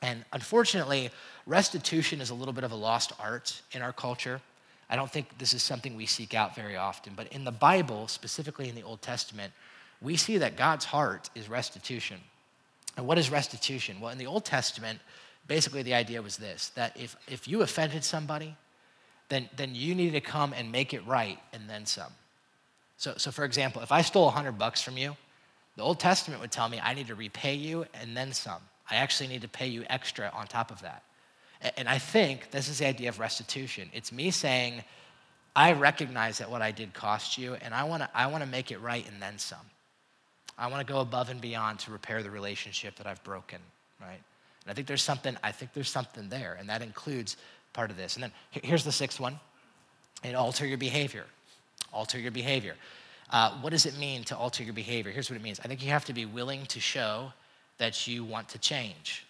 And 0.00 0.24
unfortunately, 0.32 1.10
restitution 1.44 2.22
is 2.22 2.30
a 2.30 2.34
little 2.34 2.54
bit 2.54 2.64
of 2.64 2.72
a 2.72 2.76
lost 2.76 3.12
art 3.20 3.60
in 3.72 3.82
our 3.82 3.92
culture. 3.92 4.40
I 4.88 4.96
don't 4.96 5.10
think 5.10 5.36
this 5.36 5.52
is 5.52 5.62
something 5.62 5.94
we 5.94 6.06
seek 6.06 6.32
out 6.32 6.56
very 6.56 6.76
often, 6.76 7.12
but 7.14 7.30
in 7.30 7.44
the 7.44 7.52
Bible, 7.52 8.08
specifically 8.08 8.70
in 8.70 8.74
the 8.74 8.84
Old 8.84 9.02
Testament, 9.02 9.52
we 10.02 10.16
see 10.16 10.38
that 10.38 10.56
God's 10.56 10.84
heart 10.84 11.30
is 11.34 11.48
restitution. 11.48 12.18
And 12.96 13.06
what 13.06 13.18
is 13.18 13.30
restitution? 13.30 14.00
Well, 14.00 14.10
in 14.10 14.18
the 14.18 14.26
Old 14.26 14.44
Testament, 14.44 15.00
basically 15.46 15.82
the 15.82 15.94
idea 15.94 16.22
was 16.22 16.36
this 16.36 16.70
that 16.70 16.96
if, 16.98 17.16
if 17.28 17.46
you 17.48 17.62
offended 17.62 18.04
somebody, 18.04 18.56
then, 19.28 19.48
then 19.56 19.74
you 19.74 19.94
need 19.94 20.12
to 20.12 20.20
come 20.20 20.52
and 20.52 20.70
make 20.70 20.94
it 20.94 21.04
right 21.06 21.38
and 21.52 21.68
then 21.68 21.84
some. 21.84 22.12
So, 22.96 23.14
so 23.16 23.30
for 23.30 23.44
example, 23.44 23.82
if 23.82 23.92
I 23.92 24.02
stole 24.02 24.26
100 24.26 24.52
bucks 24.52 24.80
from 24.80 24.96
you, 24.96 25.16
the 25.76 25.82
Old 25.82 26.00
Testament 26.00 26.40
would 26.40 26.52
tell 26.52 26.68
me 26.68 26.80
I 26.82 26.94
need 26.94 27.08
to 27.08 27.14
repay 27.14 27.54
you 27.54 27.86
and 27.94 28.16
then 28.16 28.32
some. 28.32 28.60
I 28.90 28.96
actually 28.96 29.28
need 29.28 29.42
to 29.42 29.48
pay 29.48 29.66
you 29.66 29.84
extra 29.90 30.30
on 30.34 30.46
top 30.46 30.70
of 30.70 30.80
that. 30.82 31.02
And 31.76 31.88
I 31.88 31.98
think 31.98 32.50
this 32.50 32.68
is 32.68 32.78
the 32.78 32.86
idea 32.86 33.08
of 33.08 33.18
restitution. 33.18 33.90
It's 33.92 34.12
me 34.12 34.30
saying, 34.30 34.84
I 35.54 35.72
recognize 35.72 36.38
that 36.38 36.50
what 36.50 36.62
I 36.62 36.70
did 36.70 36.92
cost 36.92 37.38
you, 37.38 37.54
and 37.54 37.74
I 37.74 37.84
want 37.84 38.02
to 38.02 38.10
I 38.14 38.26
want 38.26 38.44
to 38.44 38.48
make 38.48 38.70
it 38.70 38.80
right 38.80 39.06
and 39.10 39.20
then 39.20 39.38
some. 39.38 39.58
I 40.58 40.68
want 40.68 40.86
to 40.86 40.92
go 40.92 41.00
above 41.00 41.28
and 41.28 41.40
beyond 41.40 41.78
to 41.80 41.90
repair 41.90 42.22
the 42.22 42.30
relationship 42.30 42.96
that 42.96 43.06
I've 43.06 43.22
broken, 43.24 43.58
right? 44.00 44.20
And 44.64 44.70
I 44.70 44.74
think 44.74 44.86
there's 44.86 45.02
something 45.02 45.36
I 45.42 45.52
think 45.52 45.72
there's 45.74 45.90
something 45.90 46.28
there, 46.28 46.56
and 46.58 46.68
that 46.68 46.82
includes 46.82 47.36
part 47.72 47.90
of 47.90 47.96
this. 47.96 48.14
And 48.14 48.22
then 48.22 48.32
here's 48.50 48.84
the 48.84 48.92
sixth 48.92 49.20
one: 49.20 49.38
and 50.24 50.36
alter 50.36 50.66
your 50.66 50.78
behavior. 50.78 51.24
Alter 51.92 52.18
your 52.18 52.32
behavior. 52.32 52.74
Uh, 53.30 53.52
what 53.60 53.70
does 53.70 53.86
it 53.86 53.98
mean 53.98 54.24
to 54.24 54.36
alter 54.36 54.62
your 54.62 54.72
behavior? 54.72 55.10
Here's 55.12 55.30
what 55.30 55.36
it 55.36 55.42
means. 55.42 55.60
I 55.64 55.68
think 55.68 55.82
you 55.82 55.90
have 55.90 56.04
to 56.06 56.12
be 56.12 56.24
willing 56.24 56.64
to 56.66 56.80
show 56.80 57.32
that 57.78 58.06
you 58.06 58.24
want 58.24 58.48
to 58.50 58.58
change. 58.58 59.26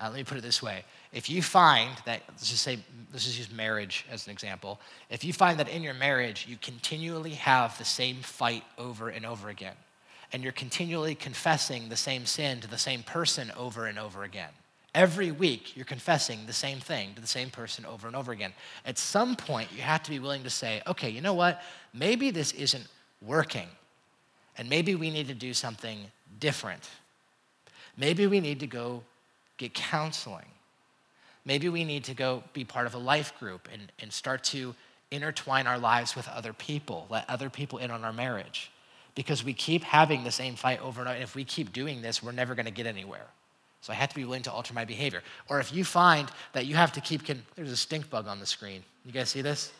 Uh, 0.00 0.04
let 0.06 0.14
me 0.14 0.24
put 0.24 0.38
it 0.38 0.42
this 0.42 0.62
way. 0.62 0.84
If 1.12 1.28
you 1.28 1.42
find 1.42 1.90
that, 2.04 2.22
let's 2.28 2.48
just 2.50 2.62
say, 2.62 2.78
let's 3.12 3.24
just 3.24 3.38
use 3.38 3.50
marriage 3.50 4.06
as 4.10 4.26
an 4.26 4.32
example. 4.32 4.78
If 5.10 5.24
you 5.24 5.32
find 5.32 5.58
that 5.58 5.68
in 5.68 5.82
your 5.82 5.94
marriage, 5.94 6.46
you 6.48 6.56
continually 6.60 7.34
have 7.34 7.76
the 7.78 7.84
same 7.84 8.16
fight 8.16 8.62
over 8.76 9.08
and 9.08 9.26
over 9.26 9.48
again, 9.48 9.74
and 10.32 10.42
you're 10.42 10.52
continually 10.52 11.14
confessing 11.14 11.88
the 11.88 11.96
same 11.96 12.26
sin 12.26 12.60
to 12.60 12.68
the 12.68 12.78
same 12.78 13.02
person 13.02 13.50
over 13.56 13.86
and 13.86 13.98
over 13.98 14.24
again, 14.24 14.50
every 14.94 15.30
week 15.30 15.76
you're 15.76 15.84
confessing 15.84 16.40
the 16.46 16.52
same 16.52 16.78
thing 16.80 17.14
to 17.14 17.20
the 17.20 17.26
same 17.26 17.50
person 17.50 17.86
over 17.86 18.06
and 18.06 18.16
over 18.16 18.32
again. 18.32 18.52
At 18.84 18.98
some 18.98 19.36
point, 19.36 19.68
you 19.74 19.82
have 19.82 20.02
to 20.02 20.10
be 20.10 20.18
willing 20.18 20.42
to 20.42 20.50
say, 20.50 20.82
okay, 20.86 21.08
you 21.08 21.20
know 21.20 21.34
what? 21.34 21.62
Maybe 21.94 22.30
this 22.30 22.52
isn't 22.52 22.86
working, 23.22 23.68
and 24.56 24.68
maybe 24.68 24.94
we 24.94 25.10
need 25.10 25.28
to 25.28 25.34
do 25.34 25.54
something 25.54 25.98
different. 26.40 26.88
Maybe 27.96 28.26
we 28.26 28.40
need 28.40 28.60
to 28.60 28.66
go 28.66 29.02
get 29.56 29.74
counseling. 29.74 30.46
Maybe 31.44 31.68
we 31.68 31.84
need 31.84 32.04
to 32.04 32.14
go 32.14 32.44
be 32.52 32.64
part 32.64 32.86
of 32.86 32.94
a 32.94 32.98
life 32.98 33.32
group 33.38 33.68
and, 33.72 33.90
and 34.00 34.12
start 34.12 34.44
to 34.44 34.74
intertwine 35.10 35.66
our 35.66 35.78
lives 35.78 36.14
with 36.14 36.28
other 36.28 36.52
people, 36.52 37.06
let 37.08 37.28
other 37.28 37.48
people 37.48 37.78
in 37.78 37.90
on 37.90 38.04
our 38.04 38.12
marriage. 38.12 38.70
Because 39.18 39.42
we 39.42 39.52
keep 39.52 39.82
having 39.82 40.22
the 40.22 40.30
same 40.30 40.54
fight 40.54 40.80
over 40.80 41.00
and 41.00 41.08
over. 41.08 41.14
And 41.16 41.24
if 41.24 41.34
we 41.34 41.42
keep 41.42 41.72
doing 41.72 42.02
this, 42.02 42.22
we're 42.22 42.30
never 42.30 42.54
going 42.54 42.66
to 42.66 42.70
get 42.70 42.86
anywhere. 42.86 43.26
So 43.80 43.92
I 43.92 43.96
have 43.96 44.10
to 44.10 44.14
be 44.14 44.24
willing 44.24 44.44
to 44.44 44.52
alter 44.52 44.72
my 44.72 44.84
behavior. 44.84 45.24
Or 45.48 45.58
if 45.58 45.72
you 45.72 45.84
find 45.84 46.30
that 46.52 46.66
you 46.66 46.76
have 46.76 46.92
to 46.92 47.00
keep, 47.00 47.26
con- 47.26 47.42
there's 47.56 47.72
a 47.72 47.76
stink 47.76 48.08
bug 48.10 48.28
on 48.28 48.38
the 48.38 48.46
screen. 48.46 48.84
You 49.04 49.10
guys 49.10 49.28
see 49.30 49.42
this? 49.42 49.72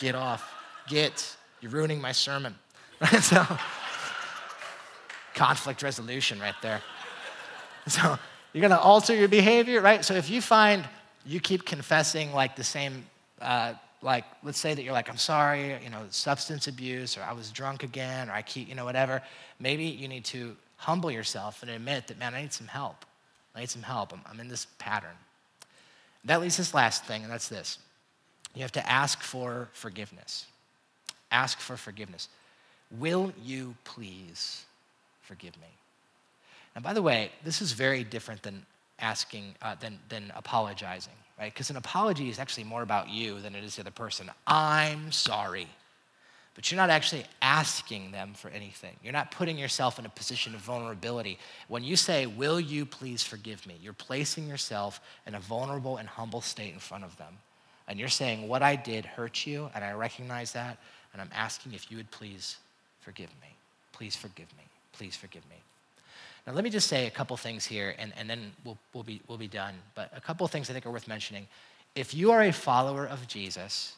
Get 0.00 0.16
off. 0.16 0.52
Get. 0.88 1.36
You're 1.60 1.70
ruining 1.70 2.00
my 2.00 2.10
sermon. 2.10 2.56
Right? 3.00 3.22
So, 3.22 3.46
conflict 5.34 5.84
resolution 5.84 6.40
right 6.40 6.56
there. 6.60 6.82
So, 7.86 8.18
you're 8.52 8.62
going 8.62 8.72
to 8.72 8.80
alter 8.80 9.14
your 9.14 9.28
behavior, 9.28 9.80
right? 9.80 10.04
So, 10.04 10.14
if 10.14 10.28
you 10.28 10.42
find 10.42 10.84
you 11.24 11.38
keep 11.38 11.64
confessing 11.64 12.32
like 12.32 12.56
the 12.56 12.64
same, 12.64 13.06
uh, 13.40 13.74
like, 14.02 14.24
let's 14.42 14.58
say 14.58 14.74
that 14.74 14.82
you're 14.82 14.92
like, 14.92 15.08
I'm 15.08 15.16
sorry, 15.16 15.78
you 15.82 15.90
know, 15.90 16.02
substance 16.10 16.66
abuse, 16.66 17.16
or 17.16 17.22
I 17.22 17.32
was 17.32 17.50
drunk 17.50 17.82
again, 17.82 18.28
or 18.28 18.32
I 18.32 18.42
keep, 18.42 18.68
you 18.68 18.74
know, 18.74 18.84
whatever, 18.84 19.22
maybe 19.60 19.84
you 19.84 20.08
need 20.08 20.24
to 20.26 20.56
humble 20.76 21.10
yourself 21.10 21.62
and 21.62 21.70
admit 21.70 22.08
that, 22.08 22.18
man, 22.18 22.34
I 22.34 22.42
need 22.42 22.52
some 22.52 22.66
help. 22.66 23.04
I 23.54 23.60
need 23.60 23.70
some 23.70 23.82
help. 23.82 24.12
I'm, 24.12 24.20
I'm 24.28 24.40
in 24.40 24.48
this 24.48 24.66
pattern. 24.78 25.16
That 26.24 26.40
leads 26.40 26.56
to 26.56 26.62
this 26.62 26.74
last 26.74 27.04
thing, 27.04 27.22
and 27.22 27.32
that's 27.32 27.48
this 27.48 27.78
you 28.54 28.62
have 28.62 28.72
to 28.72 28.90
ask 28.90 29.22
for 29.22 29.68
forgiveness. 29.72 30.46
Ask 31.30 31.58
for 31.58 31.76
forgiveness. 31.76 32.28
Will 32.90 33.32
you 33.42 33.74
please 33.84 34.64
forgive 35.22 35.56
me? 35.56 35.68
And 36.74 36.84
by 36.84 36.92
the 36.92 37.02
way, 37.02 37.30
this 37.44 37.62
is 37.62 37.72
very 37.72 38.04
different 38.04 38.42
than 38.42 38.66
asking, 38.98 39.54
uh, 39.62 39.76
than, 39.76 39.98
than 40.08 40.32
apologizing, 40.36 41.14
right? 41.38 41.52
Because 41.52 41.70
an 41.70 41.76
apology 41.76 42.28
is 42.28 42.38
actually 42.38 42.64
more 42.64 42.82
about 42.82 43.08
you 43.08 43.40
than 43.40 43.54
it 43.54 43.64
is 43.64 43.76
the 43.76 43.82
other 43.82 43.90
person. 43.90 44.30
I'm 44.46 45.12
sorry 45.12 45.68
but 46.54 46.70
you're 46.70 46.76
not 46.76 46.90
actually 46.90 47.24
asking 47.40 48.12
them 48.12 48.34
for 48.34 48.48
anything. 48.50 48.94
You're 49.02 49.14
not 49.14 49.30
putting 49.30 49.56
yourself 49.56 49.98
in 49.98 50.04
a 50.04 50.10
position 50.10 50.54
of 50.54 50.60
vulnerability. 50.60 51.38
When 51.68 51.82
you 51.82 51.96
say, 51.96 52.26
Will 52.26 52.60
you 52.60 52.84
please 52.84 53.22
forgive 53.22 53.66
me? 53.66 53.78
You're 53.80 53.94
placing 53.94 54.48
yourself 54.48 55.00
in 55.26 55.34
a 55.34 55.40
vulnerable 55.40 55.96
and 55.96 56.08
humble 56.08 56.42
state 56.42 56.74
in 56.74 56.78
front 56.78 57.04
of 57.04 57.16
them. 57.16 57.38
And 57.88 57.98
you're 57.98 58.08
saying, 58.08 58.48
What 58.48 58.62
I 58.62 58.76
did 58.76 59.06
hurt 59.06 59.46
you, 59.46 59.70
and 59.74 59.82
I 59.82 59.92
recognize 59.92 60.52
that, 60.52 60.76
and 61.12 61.22
I'm 61.22 61.30
asking 61.34 61.72
if 61.72 61.90
you 61.90 61.96
would 61.96 62.10
please 62.10 62.56
forgive 63.00 63.30
me. 63.40 63.48
Please 63.92 64.14
forgive 64.14 64.48
me. 64.58 64.64
Please 64.92 65.16
forgive 65.16 65.48
me. 65.48 65.56
Now, 66.46 66.54
let 66.54 66.64
me 66.64 66.70
just 66.70 66.88
say 66.88 67.06
a 67.06 67.10
couple 67.10 67.36
things 67.36 67.64
here, 67.64 67.94
and, 67.98 68.12
and 68.16 68.28
then 68.28 68.52
we'll, 68.64 68.78
we'll, 68.92 69.04
be, 69.04 69.20
we'll 69.28 69.38
be 69.38 69.48
done. 69.48 69.74
But 69.94 70.10
a 70.14 70.20
couple 70.20 70.46
things 70.48 70.68
I 70.68 70.72
think 70.72 70.86
are 70.86 70.90
worth 70.90 71.06
mentioning. 71.06 71.46
If 71.94 72.14
you 72.14 72.32
are 72.32 72.42
a 72.42 72.52
follower 72.52 73.06
of 73.06 73.28
Jesus, 73.28 73.94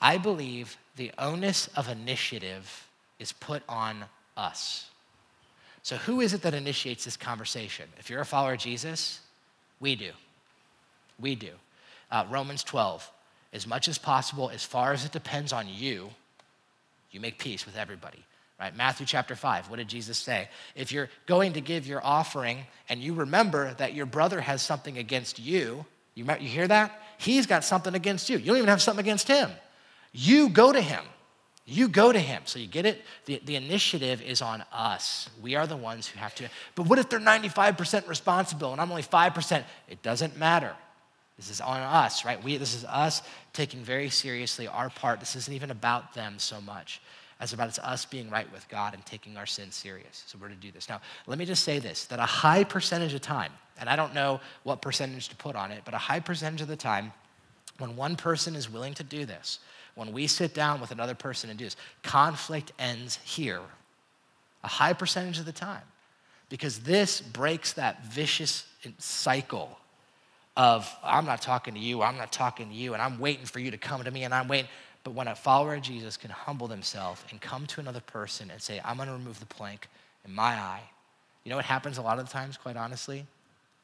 I 0.00 0.18
believe 0.18 0.76
the 0.96 1.10
onus 1.18 1.68
of 1.76 1.88
initiative 1.88 2.88
is 3.18 3.32
put 3.32 3.62
on 3.68 4.04
us. 4.36 4.90
So, 5.82 5.96
who 5.96 6.20
is 6.20 6.32
it 6.32 6.42
that 6.42 6.54
initiates 6.54 7.04
this 7.04 7.16
conversation? 7.16 7.88
If 7.98 8.08
you're 8.08 8.20
a 8.20 8.26
follower 8.26 8.52
of 8.52 8.60
Jesus, 8.60 9.20
we 9.80 9.96
do. 9.96 10.10
We 11.18 11.34
do. 11.34 11.50
Uh, 12.10 12.24
Romans 12.30 12.62
12, 12.62 13.10
as 13.52 13.66
much 13.66 13.88
as 13.88 13.98
possible, 13.98 14.50
as 14.50 14.64
far 14.64 14.92
as 14.92 15.04
it 15.04 15.10
depends 15.10 15.52
on 15.52 15.66
you, 15.68 16.10
you 17.10 17.20
make 17.20 17.38
peace 17.38 17.66
with 17.66 17.76
everybody. 17.76 18.24
Right? 18.62 18.76
Matthew 18.76 19.06
chapter 19.06 19.34
5, 19.34 19.70
what 19.70 19.78
did 19.78 19.88
Jesus 19.88 20.16
say? 20.16 20.48
If 20.76 20.92
you're 20.92 21.08
going 21.26 21.54
to 21.54 21.60
give 21.60 21.84
your 21.84 22.00
offering 22.00 22.58
and 22.88 23.00
you 23.00 23.12
remember 23.12 23.74
that 23.78 23.92
your 23.92 24.06
brother 24.06 24.40
has 24.40 24.62
something 24.62 24.98
against 24.98 25.40
you, 25.40 25.84
you, 26.14 26.24
you 26.24 26.48
hear 26.48 26.68
that? 26.68 27.02
He's 27.18 27.48
got 27.48 27.64
something 27.64 27.92
against 27.92 28.30
you. 28.30 28.38
You 28.38 28.44
don't 28.44 28.58
even 28.58 28.68
have 28.68 28.80
something 28.80 29.04
against 29.04 29.26
him. 29.26 29.50
You 30.12 30.48
go 30.48 30.72
to 30.72 30.80
him. 30.80 31.02
You 31.64 31.88
go 31.88 32.12
to 32.12 32.18
him. 32.20 32.42
So 32.44 32.60
you 32.60 32.68
get 32.68 32.86
it? 32.86 33.02
The, 33.24 33.42
the 33.44 33.56
initiative 33.56 34.22
is 34.22 34.40
on 34.40 34.62
us. 34.72 35.28
We 35.42 35.56
are 35.56 35.66
the 35.66 35.76
ones 35.76 36.06
who 36.06 36.20
have 36.20 36.32
to. 36.36 36.48
But 36.76 36.86
what 36.86 37.00
if 37.00 37.08
they're 37.08 37.18
95% 37.18 38.06
responsible 38.06 38.70
and 38.70 38.80
I'm 38.80 38.90
only 38.90 39.02
5%? 39.02 39.64
It 39.88 40.04
doesn't 40.04 40.38
matter. 40.38 40.72
This 41.36 41.50
is 41.50 41.60
on 41.60 41.80
us, 41.80 42.24
right? 42.24 42.40
We, 42.44 42.58
this 42.58 42.76
is 42.76 42.84
us 42.84 43.22
taking 43.54 43.82
very 43.82 44.08
seriously 44.08 44.68
our 44.68 44.88
part. 44.88 45.18
This 45.18 45.34
isn't 45.34 45.52
even 45.52 45.72
about 45.72 46.14
them 46.14 46.38
so 46.38 46.60
much 46.60 47.00
as 47.42 47.52
about 47.52 47.68
it's 47.68 47.80
us 47.80 48.04
being 48.04 48.30
right 48.30 48.50
with 48.52 48.68
God 48.68 48.94
and 48.94 49.04
taking 49.04 49.36
our 49.36 49.46
sin 49.46 49.72
serious. 49.72 50.22
So 50.28 50.38
we're 50.40 50.48
to 50.48 50.54
do 50.54 50.70
this. 50.70 50.88
Now, 50.88 51.00
let 51.26 51.40
me 51.40 51.44
just 51.44 51.64
say 51.64 51.80
this 51.80 52.04
that 52.04 52.20
a 52.20 52.22
high 52.24 52.62
percentage 52.62 53.14
of 53.14 53.20
time, 53.20 53.52
and 53.80 53.88
I 53.88 53.96
don't 53.96 54.14
know 54.14 54.40
what 54.62 54.80
percentage 54.80 55.28
to 55.28 55.36
put 55.36 55.56
on 55.56 55.72
it, 55.72 55.82
but 55.84 55.92
a 55.92 55.98
high 55.98 56.20
percentage 56.20 56.60
of 56.60 56.68
the 56.68 56.76
time, 56.76 57.12
when 57.78 57.96
one 57.96 58.14
person 58.14 58.54
is 58.54 58.70
willing 58.70 58.94
to 58.94 59.02
do 59.02 59.24
this, 59.24 59.58
when 59.96 60.12
we 60.12 60.28
sit 60.28 60.54
down 60.54 60.80
with 60.80 60.92
another 60.92 61.16
person 61.16 61.50
and 61.50 61.58
do 61.58 61.64
this, 61.64 61.76
conflict 62.04 62.70
ends 62.78 63.18
here 63.24 63.60
a 64.62 64.68
high 64.68 64.92
percentage 64.92 65.40
of 65.40 65.44
the 65.44 65.52
time 65.52 65.82
because 66.48 66.78
this 66.80 67.20
breaks 67.20 67.72
that 67.72 68.04
vicious 68.04 68.66
cycle 68.98 69.80
of 70.56 70.88
I'm 71.02 71.24
not 71.24 71.42
talking 71.42 71.74
to 71.74 71.80
you, 71.80 72.02
I'm 72.02 72.16
not 72.16 72.30
talking 72.30 72.68
to 72.68 72.74
you, 72.74 72.92
and 72.92 73.02
I'm 73.02 73.18
waiting 73.18 73.46
for 73.46 73.58
you 73.58 73.72
to 73.72 73.78
come 73.78 74.04
to 74.04 74.10
me, 74.12 74.22
and 74.22 74.32
I'm 74.32 74.46
waiting. 74.46 74.68
But 75.04 75.14
when 75.14 75.28
a 75.28 75.34
follower 75.34 75.74
of 75.74 75.82
Jesus 75.82 76.16
can 76.16 76.30
humble 76.30 76.68
themselves 76.68 77.24
and 77.30 77.40
come 77.40 77.66
to 77.66 77.80
another 77.80 78.00
person 78.00 78.50
and 78.50 78.62
say, 78.62 78.80
I'm 78.84 78.96
going 78.96 79.08
to 79.08 79.14
remove 79.14 79.40
the 79.40 79.46
plank 79.46 79.88
in 80.24 80.32
my 80.32 80.54
eye, 80.54 80.82
you 81.44 81.50
know 81.50 81.56
what 81.56 81.64
happens 81.64 81.98
a 81.98 82.02
lot 82.02 82.18
of 82.18 82.26
the 82.26 82.32
times, 82.32 82.56
quite 82.56 82.76
honestly? 82.76 83.26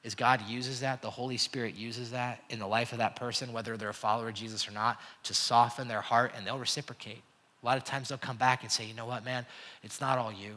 is 0.04 0.14
God 0.14 0.40
uses 0.48 0.80
that, 0.80 1.02
the 1.02 1.10
Holy 1.10 1.36
Spirit 1.36 1.74
uses 1.74 2.12
that 2.12 2.42
in 2.50 2.58
the 2.58 2.66
life 2.66 2.92
of 2.92 2.98
that 2.98 3.16
person, 3.16 3.52
whether 3.52 3.76
they're 3.76 3.88
a 3.88 3.94
follower 3.94 4.28
of 4.28 4.34
Jesus 4.34 4.68
or 4.68 4.70
not, 4.70 5.00
to 5.24 5.34
soften 5.34 5.88
their 5.88 6.00
heart 6.00 6.32
and 6.36 6.46
they'll 6.46 6.58
reciprocate. 6.58 7.22
A 7.62 7.66
lot 7.66 7.76
of 7.76 7.84
times 7.84 8.08
they'll 8.08 8.18
come 8.18 8.36
back 8.36 8.62
and 8.62 8.70
say, 8.70 8.84
you 8.84 8.94
know 8.94 9.06
what, 9.06 9.24
man, 9.24 9.44
it's 9.82 10.00
not 10.00 10.18
all 10.18 10.32
you. 10.32 10.54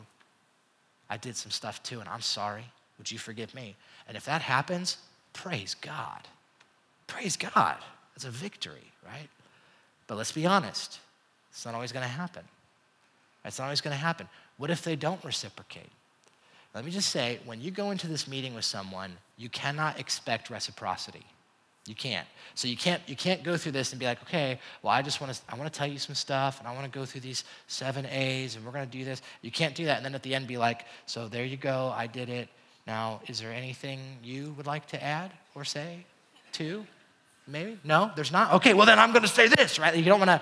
I 1.09 1.17
did 1.17 1.35
some 1.35 1.51
stuff 1.51 1.81
too, 1.81 1.99
and 1.99 2.07
I'm 2.07 2.21
sorry. 2.21 2.63
Would 2.97 3.11
you 3.11 3.17
forgive 3.17 3.53
me? 3.55 3.75
And 4.07 4.15
if 4.15 4.25
that 4.25 4.41
happens, 4.41 4.97
praise 5.33 5.73
God. 5.73 6.21
Praise 7.07 7.35
God. 7.35 7.77
It's 8.15 8.25
a 8.25 8.29
victory, 8.29 8.91
right? 9.03 9.27
But 10.11 10.17
let's 10.17 10.33
be 10.33 10.45
honest, 10.45 10.99
it's 11.51 11.63
not 11.63 11.73
always 11.73 11.93
going 11.93 12.03
to 12.03 12.11
happen. 12.11 12.43
It's 13.45 13.59
not 13.59 13.63
always 13.63 13.79
going 13.79 13.95
to 13.95 13.97
happen. 13.97 14.27
What 14.57 14.69
if 14.69 14.81
they 14.81 14.97
don't 14.97 15.23
reciprocate? 15.23 15.89
Let 16.75 16.83
me 16.83 16.91
just 16.91 17.07
say, 17.07 17.39
when 17.45 17.61
you 17.61 17.71
go 17.71 17.91
into 17.91 18.07
this 18.07 18.27
meeting 18.27 18.53
with 18.53 18.65
someone, 18.65 19.13
you 19.37 19.47
cannot 19.47 20.01
expect 20.01 20.49
reciprocity. 20.49 21.25
You 21.85 21.95
can't. 21.95 22.27
So 22.55 22.67
you 22.67 22.75
can't 22.75 23.01
you 23.07 23.15
can't 23.15 23.41
go 23.41 23.55
through 23.55 23.71
this 23.71 23.93
and 23.93 24.01
be 24.01 24.05
like, 24.05 24.21
okay, 24.23 24.59
well, 24.83 24.91
I 24.91 25.01
just 25.01 25.21
want 25.21 25.33
to 25.33 25.41
I 25.47 25.55
want 25.55 25.71
to 25.71 25.79
tell 25.79 25.87
you 25.87 25.97
some 25.97 26.13
stuff 26.13 26.59
and 26.59 26.67
I 26.67 26.73
want 26.73 26.91
to 26.91 26.99
go 26.99 27.05
through 27.05 27.21
these 27.21 27.45
seven 27.67 28.05
A's 28.07 28.57
and 28.57 28.65
we're 28.65 28.73
gonna 28.73 28.85
do 28.87 29.05
this. 29.05 29.21
You 29.41 29.49
can't 29.49 29.73
do 29.73 29.85
that 29.85 29.95
and 29.95 30.05
then 30.05 30.13
at 30.13 30.23
the 30.23 30.35
end 30.35 30.45
be 30.45 30.57
like, 30.57 30.87
so 31.05 31.29
there 31.29 31.45
you 31.45 31.55
go, 31.55 31.93
I 31.95 32.07
did 32.07 32.27
it. 32.27 32.49
Now, 32.85 33.21
is 33.29 33.39
there 33.39 33.53
anything 33.53 34.01
you 34.21 34.53
would 34.57 34.67
like 34.67 34.87
to 34.87 35.01
add 35.01 35.31
or 35.55 35.63
say 35.63 36.03
too? 36.51 36.85
Maybe? 37.47 37.79
No, 37.83 38.11
there's 38.15 38.31
not? 38.31 38.53
Okay, 38.53 38.73
well 38.73 38.85
then 38.85 38.99
I'm 38.99 39.11
gonna 39.11 39.27
say 39.27 39.47
this, 39.47 39.79
right? 39.79 39.95
You 39.95 40.05
don't 40.05 40.19
wanna, 40.19 40.41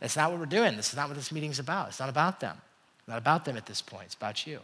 that's 0.00 0.16
not 0.16 0.30
what 0.30 0.40
we're 0.40 0.46
doing. 0.46 0.76
This 0.76 0.90
is 0.90 0.96
not 0.96 1.08
what 1.08 1.16
this 1.16 1.32
meeting's 1.32 1.58
about. 1.58 1.88
It's 1.88 2.00
not 2.00 2.08
about 2.08 2.40
them. 2.40 2.56
It's 3.00 3.08
not 3.08 3.18
about 3.18 3.44
them 3.44 3.56
at 3.56 3.66
this 3.66 3.82
point, 3.82 4.06
it's 4.06 4.14
about 4.14 4.46
you. 4.46 4.60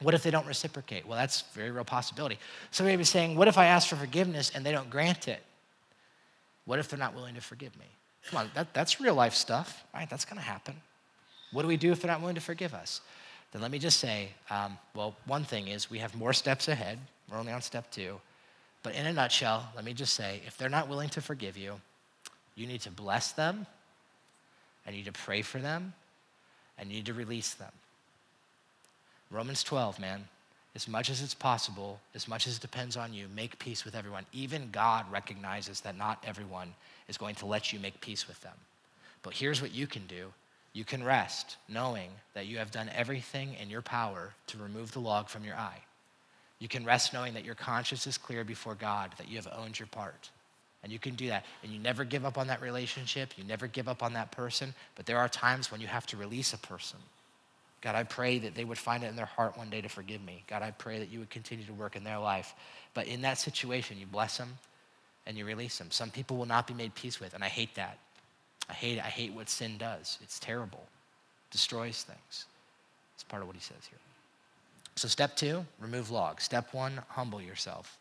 What 0.00 0.14
if 0.14 0.22
they 0.22 0.30
don't 0.30 0.46
reciprocate? 0.46 1.06
Well, 1.06 1.18
that's 1.18 1.42
a 1.42 1.54
very 1.54 1.70
real 1.70 1.84
possibility. 1.84 2.38
Somebody 2.70 2.96
be 2.96 3.04
saying, 3.04 3.36
What 3.36 3.48
if 3.48 3.56
I 3.56 3.66
ask 3.66 3.88
for 3.88 3.96
forgiveness 3.96 4.52
and 4.54 4.64
they 4.64 4.72
don't 4.72 4.90
grant 4.90 5.28
it? 5.28 5.42
What 6.66 6.78
if 6.78 6.88
they're 6.88 6.98
not 6.98 7.14
willing 7.14 7.34
to 7.36 7.40
forgive 7.40 7.76
me? 7.78 7.86
Come 8.30 8.40
on, 8.40 8.50
that, 8.54 8.74
that's 8.74 9.00
real 9.00 9.14
life 9.14 9.34
stuff, 9.34 9.84
right? 9.94 10.10
That's 10.10 10.24
going 10.24 10.36
to 10.36 10.44
happen. 10.44 10.74
What 11.52 11.62
do 11.62 11.68
we 11.68 11.76
do 11.76 11.92
if 11.92 12.02
they're 12.02 12.10
not 12.10 12.20
willing 12.20 12.34
to 12.34 12.40
forgive 12.40 12.74
us? 12.74 13.00
Then 13.52 13.62
let 13.62 13.70
me 13.70 13.78
just 13.78 14.00
say, 14.00 14.30
um, 14.50 14.76
well, 14.94 15.14
one 15.26 15.44
thing 15.44 15.68
is 15.68 15.88
we 15.88 15.98
have 15.98 16.14
more 16.16 16.32
steps 16.32 16.68
ahead. 16.68 16.98
We're 17.30 17.38
only 17.38 17.52
on 17.52 17.62
step 17.62 17.90
two. 17.90 18.20
But 18.86 18.94
in 18.94 19.04
a 19.04 19.12
nutshell, 19.12 19.68
let 19.74 19.84
me 19.84 19.94
just 19.94 20.14
say 20.14 20.40
if 20.46 20.56
they're 20.56 20.68
not 20.68 20.86
willing 20.86 21.08
to 21.08 21.20
forgive 21.20 21.56
you, 21.56 21.80
you 22.54 22.68
need 22.68 22.82
to 22.82 22.90
bless 22.92 23.32
them, 23.32 23.66
and 24.86 24.94
you 24.94 25.02
need 25.02 25.12
to 25.12 25.20
pray 25.20 25.42
for 25.42 25.58
them, 25.58 25.92
and 26.78 26.88
you 26.88 26.98
need 26.98 27.06
to 27.06 27.12
release 27.12 27.52
them. 27.54 27.72
Romans 29.28 29.64
12, 29.64 29.98
man. 29.98 30.28
As 30.76 30.86
much 30.86 31.10
as 31.10 31.20
it's 31.20 31.34
possible, 31.34 31.98
as 32.14 32.28
much 32.28 32.46
as 32.46 32.58
it 32.58 32.62
depends 32.62 32.96
on 32.96 33.12
you, 33.12 33.26
make 33.34 33.58
peace 33.58 33.84
with 33.84 33.96
everyone. 33.96 34.24
Even 34.32 34.70
God 34.70 35.10
recognizes 35.10 35.80
that 35.80 35.98
not 35.98 36.22
everyone 36.24 36.72
is 37.08 37.18
going 37.18 37.34
to 37.34 37.46
let 37.46 37.72
you 37.72 37.80
make 37.80 38.00
peace 38.00 38.28
with 38.28 38.40
them. 38.42 38.54
But 39.24 39.34
here's 39.34 39.60
what 39.60 39.74
you 39.74 39.88
can 39.88 40.06
do 40.06 40.32
you 40.72 40.84
can 40.84 41.02
rest 41.02 41.56
knowing 41.68 42.10
that 42.34 42.46
you 42.46 42.58
have 42.58 42.70
done 42.70 42.88
everything 42.94 43.56
in 43.60 43.68
your 43.68 43.82
power 43.82 44.34
to 44.46 44.58
remove 44.58 44.92
the 44.92 45.00
log 45.00 45.28
from 45.28 45.42
your 45.42 45.56
eye. 45.56 45.82
You 46.58 46.68
can 46.68 46.84
rest 46.84 47.12
knowing 47.12 47.34
that 47.34 47.44
your 47.44 47.54
conscience 47.54 48.06
is 48.06 48.16
clear 48.16 48.44
before 48.44 48.74
God, 48.74 49.12
that 49.18 49.28
you 49.28 49.36
have 49.36 49.48
owned 49.56 49.78
your 49.78 49.88
part. 49.88 50.30
And 50.82 50.92
you 50.92 50.98
can 50.98 51.14
do 51.14 51.28
that. 51.28 51.44
And 51.62 51.72
you 51.72 51.78
never 51.78 52.04
give 52.04 52.24
up 52.24 52.38
on 52.38 52.46
that 52.46 52.62
relationship, 52.62 53.34
you 53.36 53.44
never 53.44 53.66
give 53.66 53.88
up 53.88 54.02
on 54.02 54.12
that 54.14 54.32
person. 54.32 54.74
But 54.94 55.06
there 55.06 55.18
are 55.18 55.28
times 55.28 55.70
when 55.70 55.80
you 55.80 55.86
have 55.86 56.06
to 56.06 56.16
release 56.16 56.52
a 56.52 56.58
person. 56.58 56.98
God, 57.82 57.94
I 57.94 58.04
pray 58.04 58.38
that 58.38 58.54
they 58.54 58.64
would 58.64 58.78
find 58.78 59.04
it 59.04 59.08
in 59.08 59.16
their 59.16 59.26
heart 59.26 59.56
one 59.56 59.70
day 59.70 59.80
to 59.80 59.88
forgive 59.88 60.24
me. 60.24 60.42
God, 60.48 60.62
I 60.62 60.70
pray 60.70 60.98
that 60.98 61.10
you 61.10 61.18
would 61.18 61.30
continue 61.30 61.64
to 61.66 61.72
work 61.74 61.94
in 61.94 62.04
their 62.04 62.18
life. 62.18 62.54
But 62.94 63.06
in 63.06 63.20
that 63.22 63.38
situation, 63.38 63.98
you 63.98 64.06
bless 64.06 64.38
them 64.38 64.48
and 65.26 65.36
you 65.36 65.44
release 65.44 65.78
them. 65.78 65.90
Some 65.90 66.10
people 66.10 66.36
will 66.36 66.46
not 66.46 66.66
be 66.66 66.74
made 66.74 66.94
peace 66.94 67.20
with, 67.20 67.34
and 67.34 67.44
I 67.44 67.48
hate 67.48 67.74
that. 67.74 67.98
I 68.68 68.72
hate, 68.72 68.98
it. 68.98 69.04
I 69.04 69.08
hate 69.08 69.32
what 69.32 69.48
sin 69.48 69.76
does. 69.78 70.18
It's 70.22 70.38
terrible, 70.38 70.84
destroys 71.50 72.02
things. 72.02 72.46
It's 73.14 73.24
part 73.24 73.42
of 73.42 73.48
what 73.48 73.56
he 73.56 73.62
says 73.62 73.86
here. 73.88 73.98
So, 74.96 75.08
step 75.08 75.36
two, 75.36 75.64
remove 75.78 76.10
log. 76.10 76.40
Step 76.40 76.72
one, 76.72 77.00
humble 77.08 77.40
yourself. 77.40 77.98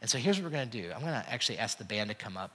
And 0.00 0.10
so, 0.10 0.18
here's 0.18 0.38
what 0.38 0.44
we're 0.44 0.56
going 0.56 0.68
to 0.68 0.82
do 0.82 0.92
I'm 0.92 1.00
going 1.00 1.12
to 1.12 1.24
actually 1.30 1.58
ask 1.58 1.78
the 1.78 1.84
band 1.84 2.10
to 2.10 2.14
come 2.14 2.36
up. 2.36 2.50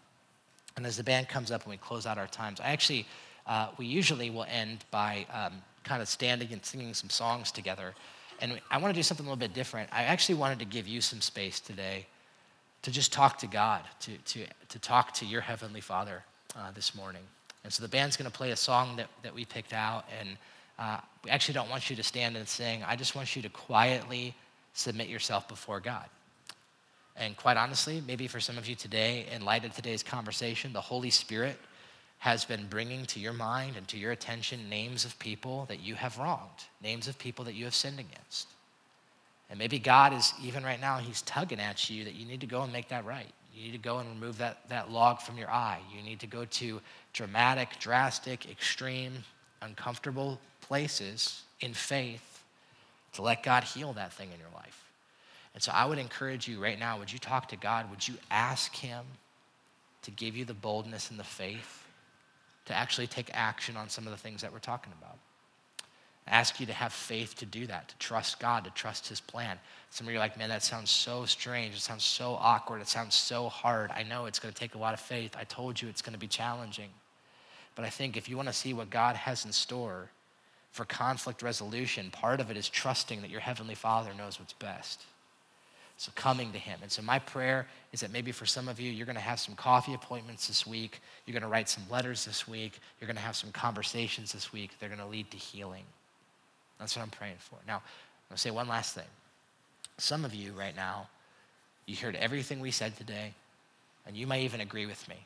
And 0.77 0.85
as 0.85 0.95
the 0.95 1.03
band 1.03 1.27
comes 1.27 1.51
up 1.51 1.63
and 1.63 1.71
we 1.71 1.77
close 1.77 2.05
out 2.05 2.17
our 2.17 2.27
times, 2.27 2.59
I 2.59 2.69
actually, 2.69 3.05
uh, 3.47 3.69
we 3.77 3.85
usually 3.85 4.29
will 4.29 4.45
end 4.49 4.85
by 4.91 5.25
um, 5.33 5.61
kind 5.83 6.01
of 6.01 6.07
standing 6.07 6.53
and 6.53 6.63
singing 6.63 6.93
some 6.93 7.09
songs 7.09 7.51
together. 7.51 7.95
And 8.39 8.61
I 8.71 8.77
want 8.77 8.93
to 8.93 8.97
do 8.97 9.03
something 9.03 9.25
a 9.25 9.29
little 9.29 9.39
bit 9.39 9.53
different. 9.53 9.89
I 9.91 10.03
actually 10.03 10.35
wanted 10.35 10.59
to 10.59 10.65
give 10.65 10.87
you 10.87 11.01
some 11.01 11.19
space 11.19 11.59
today 11.59 12.05
to 12.83 12.91
just 12.91 13.11
talk 13.11 13.37
to 13.39 13.47
God, 13.47 13.81
to, 14.01 14.17
to, 14.17 14.45
to 14.69 14.79
talk 14.79 15.13
to 15.15 15.25
your 15.25 15.41
Heavenly 15.41 15.81
Father 15.81 16.23
uh, 16.55 16.71
this 16.71 16.95
morning. 16.95 17.23
And 17.63 17.73
so 17.73 17.83
the 17.83 17.89
band's 17.89 18.15
going 18.15 18.29
to 18.29 18.35
play 18.37 18.51
a 18.51 18.55
song 18.55 18.95
that, 18.95 19.07
that 19.23 19.33
we 19.33 19.43
picked 19.43 19.73
out. 19.73 20.05
And 20.19 20.37
uh, 20.79 20.99
we 21.25 21.29
actually 21.29 21.53
don't 21.53 21.69
want 21.69 21.89
you 21.89 21.95
to 21.97 22.03
stand 22.03 22.37
and 22.37 22.47
sing. 22.47 22.83
I 22.87 22.95
just 22.95 23.13
want 23.13 23.35
you 23.35 23.41
to 23.41 23.49
quietly 23.49 24.33
submit 24.73 25.09
yourself 25.09 25.47
before 25.47 25.81
God. 25.81 26.05
And 27.17 27.35
quite 27.35 27.57
honestly, 27.57 28.01
maybe 28.07 28.27
for 28.27 28.39
some 28.39 28.57
of 28.57 28.67
you 28.67 28.75
today, 28.75 29.25
in 29.35 29.43
light 29.43 29.65
of 29.65 29.75
today's 29.75 30.03
conversation, 30.03 30.71
the 30.71 30.79
Holy 30.79 31.09
Spirit 31.09 31.57
has 32.19 32.45
been 32.45 32.65
bringing 32.67 33.05
to 33.07 33.19
your 33.19 33.33
mind 33.33 33.75
and 33.75 33.87
to 33.89 33.97
your 33.97 34.13
attention 34.13 34.69
names 34.69 35.03
of 35.03 35.19
people 35.19 35.65
that 35.65 35.81
you 35.81 35.95
have 35.95 36.17
wronged, 36.17 36.63
names 36.81 37.09
of 37.09 37.19
people 37.19 37.43
that 37.45 37.55
you 37.55 37.65
have 37.65 37.75
sinned 37.75 37.99
against. 37.99 38.47
And 39.49 39.59
maybe 39.59 39.79
God 39.79 40.13
is, 40.13 40.33
even 40.41 40.63
right 40.63 40.79
now, 40.79 40.97
He's 40.97 41.21
tugging 41.23 41.59
at 41.59 41.89
you 41.89 42.05
that 42.05 42.15
you 42.15 42.25
need 42.25 42.39
to 42.41 42.47
go 42.47 42.61
and 42.61 42.71
make 42.71 42.87
that 42.89 43.05
right. 43.05 43.31
You 43.53 43.65
need 43.65 43.71
to 43.71 43.77
go 43.79 43.97
and 43.97 44.07
remove 44.09 44.37
that, 44.37 44.69
that 44.69 44.91
log 44.91 45.19
from 45.21 45.37
your 45.37 45.49
eye. 45.49 45.79
You 45.93 46.01
need 46.03 46.19
to 46.21 46.27
go 46.27 46.45
to 46.45 46.79
dramatic, 47.11 47.79
drastic, 47.79 48.49
extreme, 48.49 49.13
uncomfortable 49.61 50.39
places 50.69 51.41
in 51.59 51.73
faith 51.73 52.43
to 53.13 53.21
let 53.21 53.43
God 53.43 53.65
heal 53.65 53.91
that 53.93 54.13
thing 54.13 54.29
in 54.31 54.39
your 54.39 54.53
life. 54.55 54.85
And 55.53 55.61
so 55.61 55.71
I 55.73 55.85
would 55.85 55.97
encourage 55.97 56.47
you 56.47 56.61
right 56.61 56.79
now 56.79 56.99
would 56.99 57.11
you 57.11 57.19
talk 57.19 57.49
to 57.49 57.57
God? 57.57 57.89
Would 57.89 58.07
you 58.07 58.13
ask 58.31 58.73
Him 58.75 59.03
to 60.03 60.11
give 60.11 60.37
you 60.37 60.45
the 60.45 60.53
boldness 60.53 61.09
and 61.09 61.19
the 61.19 61.23
faith 61.23 61.83
to 62.65 62.73
actually 62.73 63.07
take 63.07 63.29
action 63.33 63.75
on 63.75 63.89
some 63.89 64.05
of 64.05 64.11
the 64.11 64.17
things 64.17 64.41
that 64.41 64.53
we're 64.53 64.59
talking 64.59 64.93
about? 65.01 65.17
I 66.27 66.35
ask 66.35 66.59
you 66.59 66.67
to 66.67 66.73
have 66.73 66.93
faith 66.93 67.35
to 67.37 67.47
do 67.47 67.65
that, 67.65 67.89
to 67.89 67.97
trust 67.97 68.39
God, 68.39 68.63
to 68.65 68.69
trust 68.69 69.07
His 69.07 69.19
plan. 69.19 69.57
Some 69.89 70.05
of 70.05 70.13
you 70.13 70.19
are 70.19 70.21
like, 70.21 70.37
man, 70.37 70.49
that 70.49 70.61
sounds 70.61 70.91
so 70.91 71.25
strange. 71.25 71.73
It 71.75 71.81
sounds 71.81 72.03
so 72.03 72.37
awkward. 72.39 72.81
It 72.81 72.87
sounds 72.87 73.15
so 73.15 73.49
hard. 73.49 73.89
I 73.89 74.03
know 74.03 74.27
it's 74.27 74.37
going 74.37 74.53
to 74.53 74.59
take 74.59 74.75
a 74.75 74.77
lot 74.77 74.93
of 74.93 74.99
faith. 74.99 75.35
I 75.37 75.45
told 75.45 75.81
you 75.81 75.89
it's 75.89 76.03
going 76.03 76.13
to 76.13 76.19
be 76.19 76.27
challenging. 76.27 76.89
But 77.73 77.85
I 77.85 77.89
think 77.89 78.15
if 78.15 78.29
you 78.29 78.37
want 78.37 78.49
to 78.49 78.53
see 78.53 78.73
what 78.73 78.91
God 78.91 79.15
has 79.15 79.45
in 79.45 79.51
store 79.51 80.11
for 80.71 80.85
conflict 80.85 81.41
resolution, 81.41 82.11
part 82.11 82.39
of 82.39 82.51
it 82.51 82.57
is 82.57 82.69
trusting 82.69 83.21
that 83.21 83.29
your 83.29 83.41
Heavenly 83.41 83.75
Father 83.75 84.11
knows 84.17 84.39
what's 84.39 84.53
best. 84.53 85.03
So 85.97 86.11
coming 86.15 86.53
to 86.53 86.57
Him. 86.57 86.79
And 86.81 86.89
so 86.89 87.01
my 87.01 87.19
prayer 87.19 87.67
is 87.91 87.99
that 87.99 88.13
maybe 88.13 88.31
for 88.31 88.45
some 88.45 88.69
of 88.69 88.79
you, 88.79 88.89
you're 88.89 89.05
going 89.05 89.17
to 89.17 89.21
have 89.21 89.39
some 89.39 89.55
coffee 89.55 89.93
appointments 89.93 90.47
this 90.47 90.65
week. 90.65 91.01
You're 91.25 91.33
going 91.33 91.43
to 91.43 91.49
write 91.49 91.67
some 91.67 91.83
letters 91.89 92.23
this 92.23 92.47
week. 92.47 92.79
You're 92.99 93.07
going 93.07 93.17
to 93.17 93.21
have 93.21 93.35
some 93.35 93.51
conversations 93.51 94.31
this 94.31 94.53
week. 94.53 94.71
They're 94.79 94.87
going 94.87 95.01
to 95.01 95.07
lead 95.07 95.29
to 95.31 95.37
healing. 95.37 95.83
That's 96.79 96.95
what 96.95 97.03
I'm 97.03 97.09
praying 97.09 97.35
for. 97.39 97.57
Now, 97.67 97.75
I'm 97.75 98.29
going 98.29 98.35
to 98.35 98.37
say 98.37 98.51
one 98.51 98.69
last 98.69 98.95
thing. 98.95 99.03
Some 99.97 100.23
of 100.23 100.33
you 100.33 100.53
right 100.53 100.75
now, 100.75 101.09
you 101.85 101.97
heard 101.97 102.15
everything 102.15 102.61
we 102.61 102.71
said 102.71 102.95
today, 102.95 103.33
and 104.07 104.15
you 104.15 104.25
might 104.25 104.43
even 104.43 104.61
agree 104.61 104.85
with 104.85 105.05
me. 105.09 105.17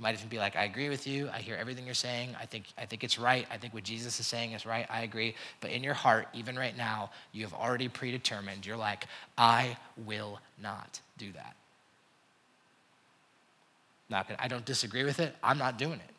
You 0.00 0.04
might 0.04 0.14
even 0.14 0.28
be 0.28 0.38
like, 0.38 0.56
I 0.56 0.64
agree 0.64 0.88
with 0.88 1.06
you. 1.06 1.28
I 1.30 1.40
hear 1.40 1.56
everything 1.56 1.84
you're 1.84 1.92
saying. 1.92 2.34
I 2.40 2.46
think, 2.46 2.64
I 2.78 2.86
think 2.86 3.04
it's 3.04 3.18
right. 3.18 3.46
I 3.50 3.58
think 3.58 3.74
what 3.74 3.84
Jesus 3.84 4.18
is 4.18 4.26
saying 4.26 4.52
is 4.52 4.64
right. 4.64 4.86
I 4.88 5.02
agree. 5.02 5.34
But 5.60 5.72
in 5.72 5.84
your 5.84 5.92
heart, 5.92 6.26
even 6.32 6.58
right 6.58 6.74
now, 6.74 7.10
you 7.32 7.42
have 7.42 7.52
already 7.52 7.86
predetermined. 7.86 8.64
You're 8.64 8.78
like, 8.78 9.04
I 9.36 9.76
will 10.06 10.40
not 10.58 11.00
do 11.18 11.30
that. 11.32 11.54
Not 14.08 14.26
gonna, 14.26 14.40
I 14.42 14.48
don't 14.48 14.64
disagree 14.64 15.04
with 15.04 15.20
it. 15.20 15.36
I'm 15.42 15.58
not 15.58 15.76
doing 15.76 16.00
it. 16.00 16.14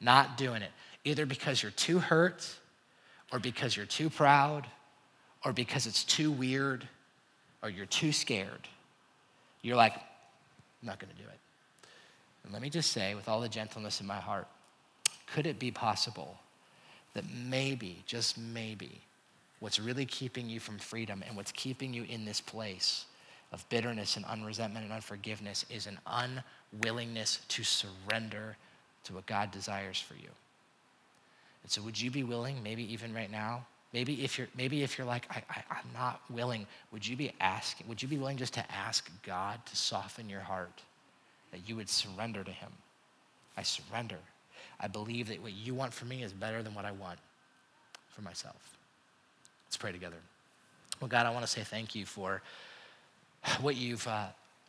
Not 0.00 0.38
doing 0.38 0.62
it. 0.62 0.70
Either 1.04 1.26
because 1.26 1.62
you're 1.62 1.72
too 1.72 1.98
hurt 1.98 2.48
or 3.30 3.38
because 3.38 3.76
you're 3.76 3.84
too 3.84 4.08
proud, 4.08 4.66
or 5.44 5.52
because 5.52 5.86
it's 5.86 6.02
too 6.02 6.32
weird, 6.32 6.88
or 7.62 7.68
you're 7.68 7.84
too 7.84 8.10
scared, 8.10 8.68
you're 9.60 9.76
like, 9.76 9.92
I'm 9.92 10.00
not 10.86 10.98
going 10.98 11.12
to 11.12 11.22
do 11.22 11.28
it. 11.28 11.38
And 12.46 12.52
let 12.52 12.62
me 12.62 12.70
just 12.70 12.92
say, 12.92 13.16
with 13.16 13.28
all 13.28 13.40
the 13.40 13.48
gentleness 13.48 14.00
in 14.00 14.06
my 14.06 14.20
heart, 14.20 14.46
could 15.26 15.48
it 15.48 15.58
be 15.58 15.72
possible 15.72 16.38
that 17.14 17.24
maybe, 17.48 18.04
just 18.06 18.38
maybe, 18.38 19.00
what's 19.58 19.80
really 19.80 20.06
keeping 20.06 20.48
you 20.48 20.60
from 20.60 20.78
freedom 20.78 21.24
and 21.26 21.36
what's 21.36 21.50
keeping 21.50 21.92
you 21.92 22.04
in 22.04 22.24
this 22.24 22.40
place 22.40 23.06
of 23.52 23.68
bitterness 23.68 24.16
and 24.16 24.24
unresentment 24.26 24.84
and 24.84 24.92
unforgiveness 24.92 25.66
is 25.70 25.88
an 25.88 25.98
unwillingness 26.06 27.40
to 27.48 27.64
surrender 27.64 28.56
to 29.02 29.14
what 29.14 29.26
God 29.26 29.50
desires 29.50 29.98
for 29.98 30.14
you? 30.14 30.30
And 31.64 31.72
so, 31.72 31.82
would 31.82 32.00
you 32.00 32.12
be 32.12 32.22
willing, 32.22 32.62
maybe 32.62 32.92
even 32.92 33.12
right 33.12 33.30
now? 33.30 33.66
Maybe 33.92 34.22
if 34.22 34.38
you're, 34.38 34.48
maybe 34.56 34.84
if 34.84 34.98
you're 34.98 35.06
like, 35.06 35.26
I, 35.30 35.42
I, 35.50 35.64
I'm 35.70 35.92
not 35.92 36.20
willing, 36.30 36.68
would 36.92 37.04
you 37.04 37.16
be 37.16 37.32
asking, 37.40 37.88
would 37.88 38.00
you 38.00 38.08
be 38.08 38.18
willing 38.18 38.36
just 38.36 38.54
to 38.54 38.72
ask 38.72 39.10
God 39.24 39.64
to 39.66 39.76
soften 39.76 40.28
your 40.28 40.40
heart, 40.40 40.82
that 41.52 41.68
you 41.68 41.76
would 41.76 41.88
surrender 41.88 42.44
to 42.44 42.50
Him? 42.50 42.70
I 43.56 43.62
surrender. 43.62 44.18
I 44.80 44.88
believe 44.88 45.28
that 45.28 45.42
what 45.42 45.52
you 45.52 45.74
want 45.74 45.92
for 45.92 46.04
me 46.04 46.22
is 46.22 46.32
better 46.32 46.62
than 46.62 46.74
what 46.74 46.84
I 46.84 46.92
want 46.92 47.18
for 48.08 48.22
myself. 48.22 48.76
Let's 49.66 49.76
pray 49.76 49.92
together. 49.92 50.16
Well, 51.00 51.08
God, 51.08 51.26
I 51.26 51.30
want 51.30 51.44
to 51.44 51.50
say 51.50 51.62
thank 51.62 51.94
you 51.94 52.06
for 52.06 52.42
what 53.60 53.76
you've 53.76 54.06
uh, 54.06 54.26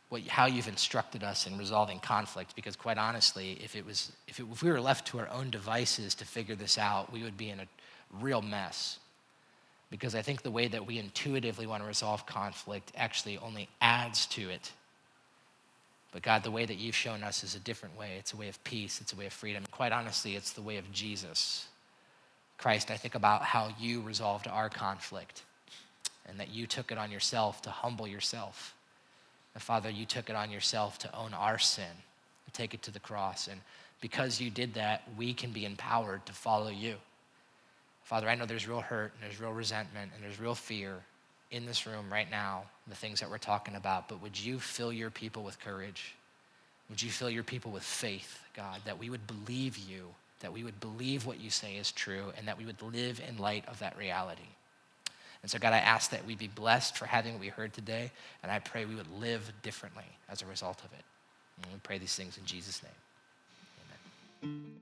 what, 0.08 0.26
how 0.26 0.46
you've 0.46 0.68
instructed 0.68 1.22
us 1.22 1.46
in 1.46 1.58
resolving 1.58 2.00
conflict 2.00 2.54
because 2.56 2.76
quite 2.76 2.98
honestly 2.98 3.58
if 3.62 3.76
it 3.76 3.84
was 3.84 4.12
if, 4.26 4.40
it, 4.40 4.46
if 4.50 4.62
we 4.62 4.70
were 4.70 4.80
left 4.80 5.06
to 5.08 5.18
our 5.18 5.28
own 5.28 5.50
devices 5.50 6.14
to 6.16 6.24
figure 6.24 6.54
this 6.54 6.78
out 6.78 7.12
we 7.12 7.22
would 7.22 7.36
be 7.36 7.50
in 7.50 7.60
a 7.60 7.66
real 8.20 8.40
mess 8.40 8.98
because 9.90 10.14
i 10.14 10.22
think 10.22 10.42
the 10.42 10.50
way 10.50 10.66
that 10.66 10.86
we 10.86 10.98
intuitively 10.98 11.66
want 11.66 11.82
to 11.82 11.86
resolve 11.86 12.24
conflict 12.24 12.92
actually 12.96 13.36
only 13.38 13.68
adds 13.80 14.26
to 14.26 14.48
it 14.48 14.72
but 16.12 16.22
god 16.22 16.42
the 16.42 16.50
way 16.50 16.64
that 16.64 16.76
you've 16.76 16.94
shown 16.94 17.22
us 17.22 17.44
is 17.44 17.54
a 17.54 17.60
different 17.60 17.96
way. 17.98 18.16
It's 18.18 18.32
a 18.32 18.36
way 18.36 18.48
of 18.48 18.62
peace. 18.64 19.00
It's 19.00 19.12
a 19.12 19.16
way 19.16 19.26
of 19.26 19.32
freedom. 19.32 19.64
Quite 19.70 19.92
honestly 19.92 20.36
it's 20.36 20.52
the 20.52 20.62
way 20.62 20.76
of 20.76 20.90
jesus. 20.92 21.68
Christ 22.56 22.90
i 22.90 22.96
think 22.96 23.14
about 23.14 23.42
how 23.42 23.70
you 23.78 24.00
resolved 24.00 24.48
our 24.48 24.68
conflict 24.68 25.42
and 26.28 26.38
that 26.38 26.50
you 26.50 26.66
took 26.66 26.92
it 26.92 26.98
on 26.98 27.10
yourself 27.10 27.62
to 27.62 27.70
humble 27.70 28.06
yourself. 28.06 28.74
And 29.54 29.62
Father, 29.62 29.90
you 29.90 30.04
took 30.04 30.28
it 30.30 30.36
on 30.36 30.50
yourself 30.50 30.98
to 30.98 31.16
own 31.16 31.34
our 31.34 31.58
sin 31.58 31.84
and 32.46 32.54
take 32.54 32.74
it 32.74 32.82
to 32.82 32.90
the 32.90 33.00
cross. 33.00 33.48
And 33.48 33.60
because 34.00 34.40
you 34.40 34.50
did 34.50 34.74
that, 34.74 35.02
we 35.16 35.32
can 35.32 35.50
be 35.50 35.64
empowered 35.64 36.24
to 36.26 36.32
follow 36.32 36.68
you. 36.68 36.96
Father, 38.04 38.28
I 38.28 38.34
know 38.34 38.46
there's 38.46 38.68
real 38.68 38.80
hurt 38.80 39.12
and 39.14 39.22
there's 39.22 39.40
real 39.40 39.52
resentment 39.52 40.12
and 40.14 40.22
there's 40.22 40.38
real 40.38 40.54
fear 40.54 40.98
in 41.50 41.66
this 41.66 41.86
room 41.86 42.12
right 42.12 42.30
now, 42.30 42.64
the 42.86 42.94
things 42.94 43.20
that 43.20 43.30
we're 43.30 43.38
talking 43.38 43.74
about, 43.74 44.08
but 44.08 44.22
would 44.22 44.38
you 44.38 44.58
fill 44.58 44.92
your 44.92 45.10
people 45.10 45.42
with 45.42 45.58
courage? 45.60 46.14
Would 46.90 47.02
you 47.02 47.10
fill 47.10 47.30
your 47.30 47.42
people 47.42 47.70
with 47.70 47.82
faith, 47.82 48.40
God, 48.54 48.80
that 48.84 48.98
we 48.98 49.10
would 49.10 49.26
believe 49.26 49.78
you, 49.78 50.08
that 50.40 50.52
we 50.52 50.64
would 50.64 50.78
believe 50.80 51.26
what 51.26 51.40
you 51.40 51.50
say 51.50 51.76
is 51.76 51.92
true, 51.92 52.32
and 52.36 52.48
that 52.48 52.58
we 52.58 52.64
would 52.64 52.80
live 52.82 53.20
in 53.26 53.38
light 53.38 53.64
of 53.68 53.78
that 53.78 53.96
reality? 53.98 54.42
And 55.42 55.50
so, 55.50 55.58
God, 55.58 55.72
I 55.72 55.78
ask 55.78 56.10
that 56.10 56.26
we 56.26 56.34
be 56.34 56.48
blessed 56.48 56.96
for 56.96 57.06
having 57.06 57.34
what 57.34 57.40
we 57.40 57.48
heard 57.48 57.72
today, 57.72 58.10
and 58.42 58.50
I 58.50 58.58
pray 58.58 58.84
we 58.84 58.94
would 58.94 59.20
live 59.20 59.52
differently 59.62 60.06
as 60.28 60.42
a 60.42 60.46
result 60.46 60.80
of 60.80 60.92
it. 60.92 61.04
And 61.62 61.72
we 61.72 61.78
pray 61.82 61.98
these 61.98 62.14
things 62.14 62.38
in 62.38 62.44
Jesus' 62.44 62.82
name. 62.82 62.92
Amen. 64.42 64.80